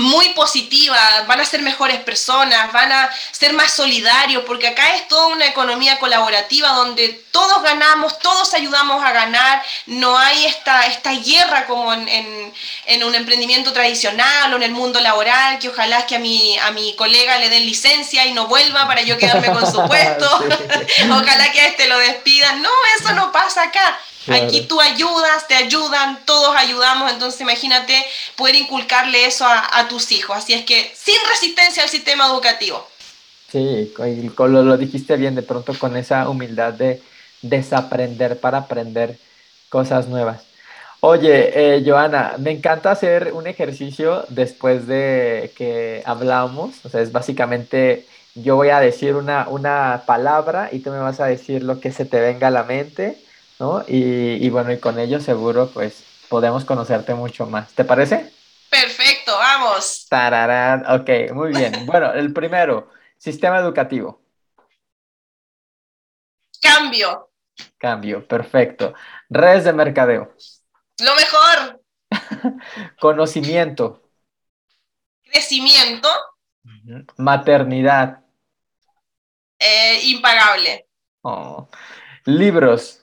muy 0.00 0.30
positiva, 0.30 0.98
van 1.26 1.40
a 1.40 1.44
ser 1.44 1.60
mejores 1.62 2.00
personas, 2.00 2.72
van 2.72 2.90
a 2.90 3.10
ser 3.32 3.52
más 3.52 3.72
solidarios, 3.72 4.44
porque 4.46 4.68
acá 4.68 4.94
es 4.94 5.06
toda 5.08 5.26
una 5.26 5.46
economía 5.46 5.98
colaborativa 5.98 6.70
donde 6.70 7.08
todos 7.30 7.62
ganamos, 7.62 8.18
todos 8.18 8.54
ayudamos 8.54 9.04
a 9.04 9.12
ganar, 9.12 9.62
no 9.86 10.18
hay 10.18 10.46
esta, 10.46 10.86
esta 10.86 11.12
guerra 11.12 11.66
como 11.66 11.92
en, 11.92 12.52
en, 12.86 13.04
un 13.04 13.14
emprendimiento 13.14 13.72
tradicional 13.72 14.52
o 14.52 14.56
en 14.56 14.62
el 14.62 14.72
mundo 14.72 15.00
laboral, 15.00 15.58
que 15.58 15.68
ojalá 15.68 15.98
es 15.98 16.04
que 16.06 16.16
a 16.16 16.18
mi, 16.18 16.58
a 16.58 16.70
mi 16.70 16.94
colega 16.96 17.38
le 17.38 17.50
den 17.50 17.66
licencia 17.66 18.24
y 18.24 18.32
no 18.32 18.46
vuelva 18.46 18.86
para 18.86 19.02
yo 19.02 19.18
quedarme 19.18 19.52
con 19.52 19.70
su 19.70 19.82
puesto, 19.86 20.44
ojalá 21.10 21.52
que 21.52 21.60
a 21.60 21.66
este 21.66 21.88
lo 21.88 21.98
despidan, 21.98 22.62
no, 22.62 22.70
eso 22.98 23.12
no 23.12 23.30
pasa 23.32 23.64
acá. 23.64 23.98
Aquí 24.28 24.62
tú 24.62 24.80
ayudas, 24.80 25.48
te 25.48 25.54
ayudan, 25.54 26.24
todos 26.26 26.54
ayudamos, 26.54 27.10
entonces 27.10 27.40
imagínate 27.40 27.94
poder 28.36 28.54
inculcarle 28.54 29.24
eso 29.24 29.46
a, 29.46 29.88
tus 29.88 30.12
hijos. 30.12 30.36
Así 30.36 30.52
es 30.52 30.64
que 30.64 30.92
sin 30.94 31.16
resistencia 31.28 31.82
al 31.82 31.88
sistema 31.88 32.26
educativo. 32.26 32.86
Sí, 33.50 33.92
lo, 34.36 34.48
lo 34.48 34.76
dijiste 34.76 35.16
bien 35.16 35.34
de 35.34 35.42
pronto 35.42 35.74
con 35.78 35.96
esa 35.96 36.28
humildad 36.28 36.74
de 36.74 37.02
desaprender 37.42 38.38
para 38.38 38.58
aprender 38.58 39.18
cosas 39.68 40.06
nuevas. 40.06 40.42
Oye, 41.00 41.76
eh, 41.76 41.82
Joana, 41.84 42.34
me 42.38 42.50
encanta 42.50 42.90
hacer 42.90 43.32
un 43.32 43.46
ejercicio 43.46 44.26
después 44.28 44.86
de 44.86 45.50
que 45.56 46.02
hablamos. 46.04 46.84
O 46.84 46.90
sea, 46.90 47.00
es 47.00 47.10
básicamente 47.10 48.06
yo 48.34 48.56
voy 48.56 48.68
a 48.68 48.80
decir 48.80 49.14
una, 49.14 49.48
una 49.48 50.02
palabra 50.06 50.68
y 50.70 50.80
tú 50.80 50.90
me 50.90 50.98
vas 50.98 51.18
a 51.20 51.26
decir 51.26 51.62
lo 51.62 51.80
que 51.80 51.90
se 51.90 52.04
te 52.04 52.20
venga 52.20 52.48
a 52.48 52.50
la 52.50 52.64
mente 52.64 53.16
¿no? 53.60 53.84
Y, 53.86 54.48
bueno, 54.48 54.72
y 54.72 54.80
con 54.80 54.98
ello 54.98 55.20
seguro 55.20 55.70
pues 55.72 56.04
podemos 56.28 56.64
conocerte 56.64 57.14
mucho 57.14 57.46
más. 57.46 57.72
¿Te 57.74 57.84
parece? 57.84 58.32
Perfecto, 58.70 59.36
vamos. 59.36 60.06
Tararán, 60.08 60.84
ok, 61.00 61.32
muy 61.34 61.50
bien. 61.50 61.72
Bueno, 61.86 62.12
el 62.12 62.32
primero, 62.32 62.90
sistema 63.18 63.58
educativo. 63.58 64.22
Cambio. 66.60 67.30
Cambio, 67.78 68.26
perfecto. 68.26 68.94
Redes 69.28 69.64
de 69.64 69.72
mercadeo. 69.72 70.34
Lo 71.00 71.14
mejor. 71.14 71.82
Conocimiento. 73.00 74.02
Crecimiento. 75.22 76.08
Maternidad. 77.16 78.24
Eh, 79.58 80.00
impagable. 80.04 80.86
Oh. 81.22 81.68
Libros. 82.24 82.99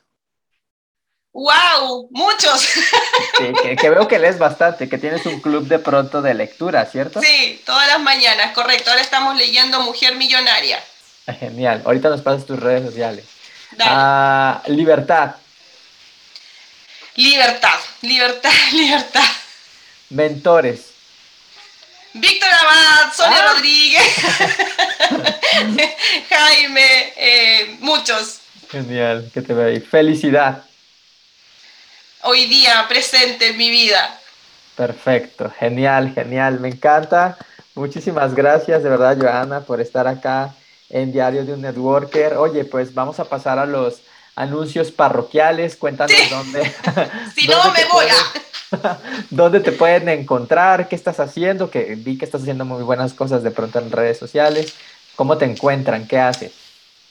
¡Wow! 1.37 2.09
Muchos. 2.09 2.61
Sí, 2.61 3.53
que, 3.79 3.89
veo 3.91 4.07
que 4.07 4.17
lees 4.17 4.39
bastante, 4.39 4.89
que 4.89 4.97
tienes 4.97 5.23
un 5.27 5.39
club 5.39 5.67
de 5.67 5.77
pronto 5.77 6.23
de 6.23 6.33
lectura, 6.33 6.83
¿cierto? 6.87 7.21
Sí, 7.21 7.61
todas 7.63 7.87
las 7.87 7.99
mañanas, 7.99 8.53
correcto. 8.53 8.89
Ahora 8.89 9.03
estamos 9.03 9.37
leyendo 9.37 9.79
Mujer 9.81 10.15
Millonaria. 10.15 10.83
Genial. 11.39 11.83
Ahorita 11.85 12.09
nos 12.09 12.21
pasas 12.21 12.47
tus 12.47 12.59
redes 12.59 12.87
sociales. 12.87 13.25
Ah, 13.81 14.63
libertad. 14.65 15.35
Libertad, 17.13 17.79
libertad, 18.01 18.51
libertad. 18.71 19.29
Mentores. 20.09 20.89
Víctor 22.13 22.49
Abad, 22.49 23.13
Sonia 23.13 23.43
ah. 23.43 23.53
Rodríguez, 23.53 24.01
Jaime, 26.29 27.13
eh, 27.15 27.77
muchos. 27.79 28.39
Genial, 28.71 29.29
que 29.31 29.43
te 29.43 29.53
veo 29.53 29.67
ahí. 29.67 29.79
Felicidad 29.79 30.66
hoy 32.27 32.45
día 32.45 32.85
presente 32.89 33.47
en 33.47 33.57
mi 33.57 33.69
vida. 33.69 34.19
Perfecto, 34.75 35.49
genial, 35.57 36.13
genial, 36.13 36.59
me 36.59 36.67
encanta. 36.67 37.37
Muchísimas 37.73 38.35
gracias 38.35 38.83
de 38.83 38.89
verdad, 38.89 39.17
Joana, 39.19 39.61
por 39.61 39.79
estar 39.79 40.07
acá 40.07 40.53
en 40.89 41.13
Diario 41.13 41.45
de 41.45 41.53
un 41.53 41.61
Networker. 41.61 42.35
Oye, 42.35 42.65
pues 42.65 42.93
vamos 42.93 43.19
a 43.19 43.25
pasar 43.25 43.59
a 43.59 43.65
los 43.65 44.01
anuncios 44.35 44.91
parroquiales. 44.91 45.77
Cuéntanos 45.77 46.17
dónde. 46.29 46.63
si 47.35 47.47
no, 47.47 47.71
me 47.71 47.85
voy 47.85 48.05
a. 48.05 48.99
¿Dónde 49.29 49.61
te 49.61 49.71
pueden 49.71 50.09
encontrar? 50.09 50.89
¿Qué 50.89 50.95
estás 50.95 51.21
haciendo? 51.21 51.71
Que 51.71 51.95
vi 51.95 52.17
que 52.17 52.25
estás 52.25 52.41
haciendo 52.41 52.65
muy 52.65 52.83
buenas 52.83 53.13
cosas 53.13 53.41
de 53.41 53.51
pronto 53.51 53.79
en 53.79 53.89
redes 53.89 54.17
sociales. 54.17 54.73
¿Cómo 55.15 55.37
te 55.37 55.45
encuentran? 55.45 56.07
¿Qué 56.07 56.19
haces? 56.19 56.66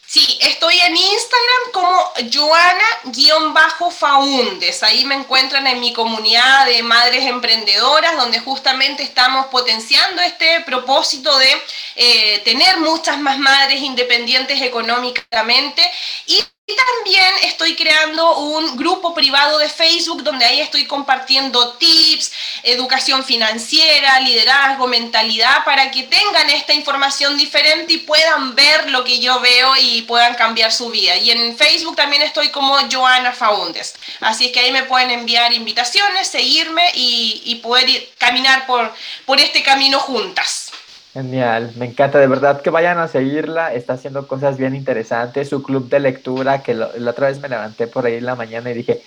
Sí, 0.09 0.39
estoy 0.41 0.79
en 0.79 0.97
Instagram 0.97 1.73
como 1.73 2.13
Joana-Faundes. 2.33 4.85
Ahí 4.85 5.05
me 5.05 5.17
encuentran 5.17 5.67
en 5.67 5.81
mi 5.81 5.93
comunidad 5.93 6.67
de 6.67 6.81
madres 6.85 7.27
emprendedoras, 7.27 8.17
donde 8.17 8.39
justamente 8.39 9.03
estamos 9.03 9.47
potenciando 9.47 10.23
este 10.23 10.61
propósito 10.61 11.37
de 11.39 11.51
eh, 11.97 12.39
tener 12.45 12.77
muchas 12.79 13.19
más 13.19 13.41
madres 13.41 13.81
independientes 13.81 14.63
económicamente 14.63 15.83
y 16.27 16.39
y 16.69 16.75
también 16.75 17.33
estoy 17.45 17.77
creando 17.77 18.39
un 18.39 18.77
grupo 18.77 19.15
privado 19.15 19.57
de 19.59 19.69
Facebook 19.69 20.25
donde 20.25 20.45
ahí 20.45 20.61
estoy 20.61 20.85
compartiendo 20.85 21.75
tips, 21.75 22.33
educación 22.65 23.23
financiera, 23.23 24.19
liderazgo, 24.19 24.89
mentalidad, 24.89 25.65
para 25.65 25.93
que 25.93 26.03
tengan 26.03 26.51
esta 26.51 26.75
información 26.75 27.37
diferente 27.37 27.93
y 27.93 27.99
puedan 27.99 28.57
ver 28.57 28.91
lo 28.91 29.05
que 29.05 29.21
yo 29.21 29.39
veo 29.39 29.77
y 29.81 30.03
puedan 30.03 30.35
cambiar 30.35 30.73
su 30.73 30.91
vida. 30.91 31.15
Y 31.17 31.31
en 31.31 31.57
Facebook 31.57 31.95
también 31.95 32.23
estoy 32.23 32.49
como 32.49 32.77
Joana 32.91 33.31
Faundes. 33.31 33.95
Así 34.19 34.47
es 34.47 34.53
que 34.53 34.59
ahí 34.59 34.73
me 34.73 34.83
pueden 34.83 35.13
enviar 35.13 35.53
invitaciones, 35.53 36.27
seguirme 36.27 36.83
y, 36.95 37.61
poder 37.63 38.09
caminar 38.19 38.67
por, 38.67 38.93
por 39.25 39.39
este 39.39 39.63
camino 39.63 40.01
juntas. 40.01 40.73
Genial, 41.17 41.73
me 41.77 41.87
encanta, 41.87 42.19
de 42.19 42.27
verdad 42.27 42.61
que 42.61 42.69
vayan 42.69 42.99
a 42.99 43.09
seguirla, 43.09 43.73
está 43.73 43.95
haciendo 43.95 44.29
cosas 44.29 44.59
bien 44.59 44.75
interesantes, 44.75 45.49
su 45.49 45.63
club 45.63 45.89
de 45.89 45.99
lectura, 45.99 46.63
que 46.63 46.75
la 46.75 46.91
otra 47.09 47.29
vez 47.29 47.41
me 47.41 47.49
levanté 47.49 47.87
por 47.87 48.05
ahí 48.05 48.17
en 48.17 48.27
la 48.27 48.35
mañana 48.35 48.71
y 48.71 48.75
dije, 48.75 49.01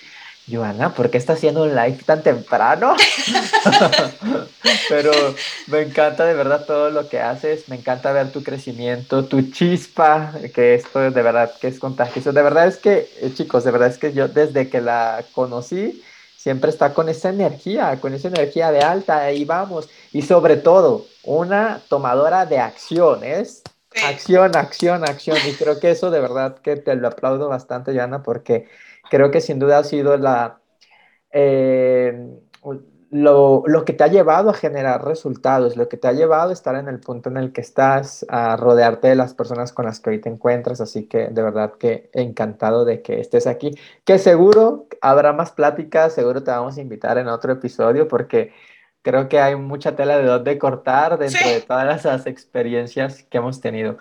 Joana, 0.51 0.91
¿por 0.95 1.11
qué 1.11 1.19
está 1.19 1.33
haciendo 1.33 1.61
un 1.61 1.75
live 1.75 1.99
tan 2.03 2.23
temprano? 2.23 2.95
Pero 4.89 5.11
me 5.67 5.81
encanta 5.81 6.25
de 6.25 6.33
verdad 6.33 6.65
todo 6.65 6.89
lo 6.89 7.07
que 7.07 7.19
haces, 7.19 7.69
me 7.69 7.75
encanta 7.75 8.11
ver 8.11 8.31
tu 8.31 8.41
crecimiento, 8.41 9.25
tu 9.25 9.51
chispa, 9.51 10.33
que 10.55 10.73
esto 10.73 11.11
de 11.11 11.21
verdad 11.21 11.53
que 11.61 11.67
es 11.67 11.77
contagioso. 11.77 12.33
De 12.33 12.41
verdad 12.41 12.65
es 12.65 12.77
que, 12.77 13.07
eh, 13.21 13.31
chicos, 13.35 13.63
de 13.63 13.69
verdad 13.69 13.89
es 13.89 13.99
que 13.99 14.13
yo 14.13 14.27
desde 14.27 14.67
que 14.67 14.81
la 14.81 15.23
conocí, 15.33 16.01
siempre 16.35 16.71
está 16.71 16.93
con 16.93 17.07
esa 17.07 17.29
energía, 17.29 17.99
con 18.01 18.15
esa 18.15 18.29
energía 18.29 18.71
de 18.71 18.79
alta, 18.79 19.19
ahí 19.19 19.45
vamos. 19.45 19.89
Y 20.11 20.23
sobre 20.23 20.57
todo, 20.57 21.05
una 21.23 21.81
tomadora 21.87 22.45
de 22.45 22.59
acciones. 22.59 23.63
Acción, 24.05 24.55
acción, 24.55 25.03
acción. 25.03 25.37
Y 25.47 25.53
creo 25.53 25.79
que 25.79 25.91
eso 25.91 26.11
de 26.11 26.19
verdad 26.19 26.59
que 26.59 26.75
te 26.75 26.95
lo 26.95 27.07
aplaudo 27.07 27.49
bastante, 27.49 27.93
Yana, 27.93 28.23
porque 28.23 28.67
creo 29.09 29.31
que 29.31 29.41
sin 29.41 29.59
duda 29.59 29.79
ha 29.79 29.83
sido 29.83 30.17
la, 30.17 30.61
eh, 31.31 32.39
lo, 33.11 33.63
lo, 33.65 33.85
que 33.85 33.93
te 33.93 34.03
ha 34.03 34.07
llevado 34.07 34.51
a 34.51 34.53
generar 34.53 35.03
resultados, 35.03 35.75
lo 35.75 35.89
que 35.89 35.97
te 35.97 36.07
ha 36.07 36.13
llevado 36.13 36.51
a 36.51 36.53
estar 36.53 36.75
en 36.75 36.87
el 36.87 36.99
punto 36.99 37.29
en 37.29 37.37
el 37.37 37.51
que 37.51 37.61
estás, 37.61 38.25
a 38.29 38.55
rodearte 38.55 39.07
de 39.07 39.15
las 39.15 39.33
personas 39.33 39.73
con 39.73 39.85
las 39.85 39.99
que 39.99 40.11
hoy 40.11 40.21
te 40.21 40.29
encuentras. 40.29 40.79
Así 40.81 41.07
que 41.07 41.27
de 41.29 41.41
verdad 41.41 41.73
que 41.79 42.09
encantado 42.13 42.85
de 42.85 43.01
que 43.01 43.19
estés 43.19 43.47
aquí. 43.47 43.71
Que 44.05 44.19
seguro 44.19 44.87
habrá 45.01 45.33
más 45.33 45.51
pláticas, 45.51 46.13
seguro 46.13 46.43
te 46.43 46.51
vamos 46.51 46.77
a 46.77 46.81
invitar 46.81 47.17
en 47.17 47.27
otro 47.27 47.51
episodio 47.53 48.07
porque 48.07 48.53
creo 49.01 49.29
que 49.29 49.39
hay 49.39 49.55
mucha 49.55 49.95
tela 49.95 50.17
de 50.17 50.25
dónde 50.25 50.57
cortar 50.57 51.17
dentro 51.17 51.47
de 51.47 51.61
todas 51.61 52.03
las 52.03 52.25
experiencias 52.27 53.23
que 53.23 53.37
hemos 53.37 53.61
tenido. 53.61 53.97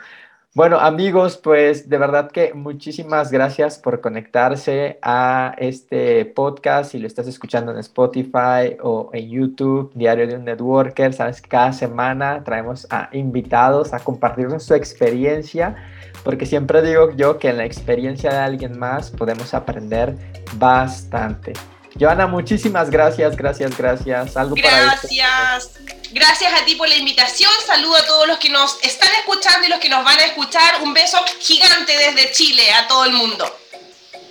Bueno, 0.54 0.80
amigos, 0.80 1.36
pues 1.36 1.88
de 1.88 1.98
verdad 1.98 2.32
que 2.32 2.52
muchísimas 2.52 3.30
gracias 3.30 3.78
por 3.78 4.00
conectarse 4.00 4.98
a 5.02 5.54
este 5.58 6.24
podcast. 6.24 6.90
Si 6.90 6.98
lo 6.98 7.06
estás 7.06 7.28
escuchando 7.28 7.70
en 7.70 7.78
Spotify 7.78 8.76
o 8.82 9.10
en 9.12 9.28
YouTube, 9.30 9.92
Diario 9.94 10.26
de 10.26 10.36
un 10.36 10.44
Networker, 10.44 11.12
sabes 11.12 11.40
que 11.42 11.48
cada 11.48 11.72
semana 11.72 12.42
traemos 12.44 12.88
a 12.90 13.08
invitados 13.12 13.92
a 13.92 14.00
compartirnos 14.00 14.64
su 14.64 14.74
experiencia, 14.74 15.76
porque 16.24 16.44
siempre 16.44 16.82
digo 16.82 17.12
yo 17.14 17.38
que 17.38 17.50
en 17.50 17.58
la 17.58 17.64
experiencia 17.64 18.30
de 18.30 18.38
alguien 18.38 18.78
más 18.78 19.10
podemos 19.10 19.54
aprender 19.54 20.16
bastante. 20.56 21.52
Joana, 21.98 22.26
muchísimas 22.26 22.90
gracias, 22.90 23.36
gracias, 23.36 23.76
gracias. 23.76 24.36
Algo 24.36 24.54
gracias. 24.54 25.72
Gracias 26.12 26.52
a 26.52 26.64
ti 26.64 26.74
por 26.76 26.88
la 26.88 26.96
invitación. 26.96 27.50
Saludo 27.66 27.96
a 27.96 28.06
todos 28.06 28.26
los 28.26 28.38
que 28.38 28.48
nos 28.48 28.78
están 28.82 29.10
escuchando 29.18 29.66
y 29.66 29.70
los 29.70 29.80
que 29.80 29.88
nos 29.88 30.04
van 30.04 30.18
a 30.18 30.24
escuchar. 30.24 30.82
Un 30.82 30.94
beso 30.94 31.18
gigante 31.40 31.92
desde 31.96 32.32
Chile 32.32 32.72
a 32.72 32.86
todo 32.86 33.04
el 33.04 33.12
mundo. 33.12 33.44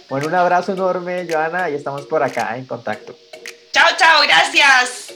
Bueno, 0.10 0.28
un 0.28 0.36
abrazo 0.36 0.72
enorme, 0.72 1.28
Joana, 1.30 1.70
y 1.70 1.76
estamos 1.76 2.06
por 2.06 2.24
acá 2.24 2.56
en 2.58 2.66
contacto. 2.66 3.16
Chao, 3.74 3.90
chao, 3.98 4.22
gracias. 4.22 5.14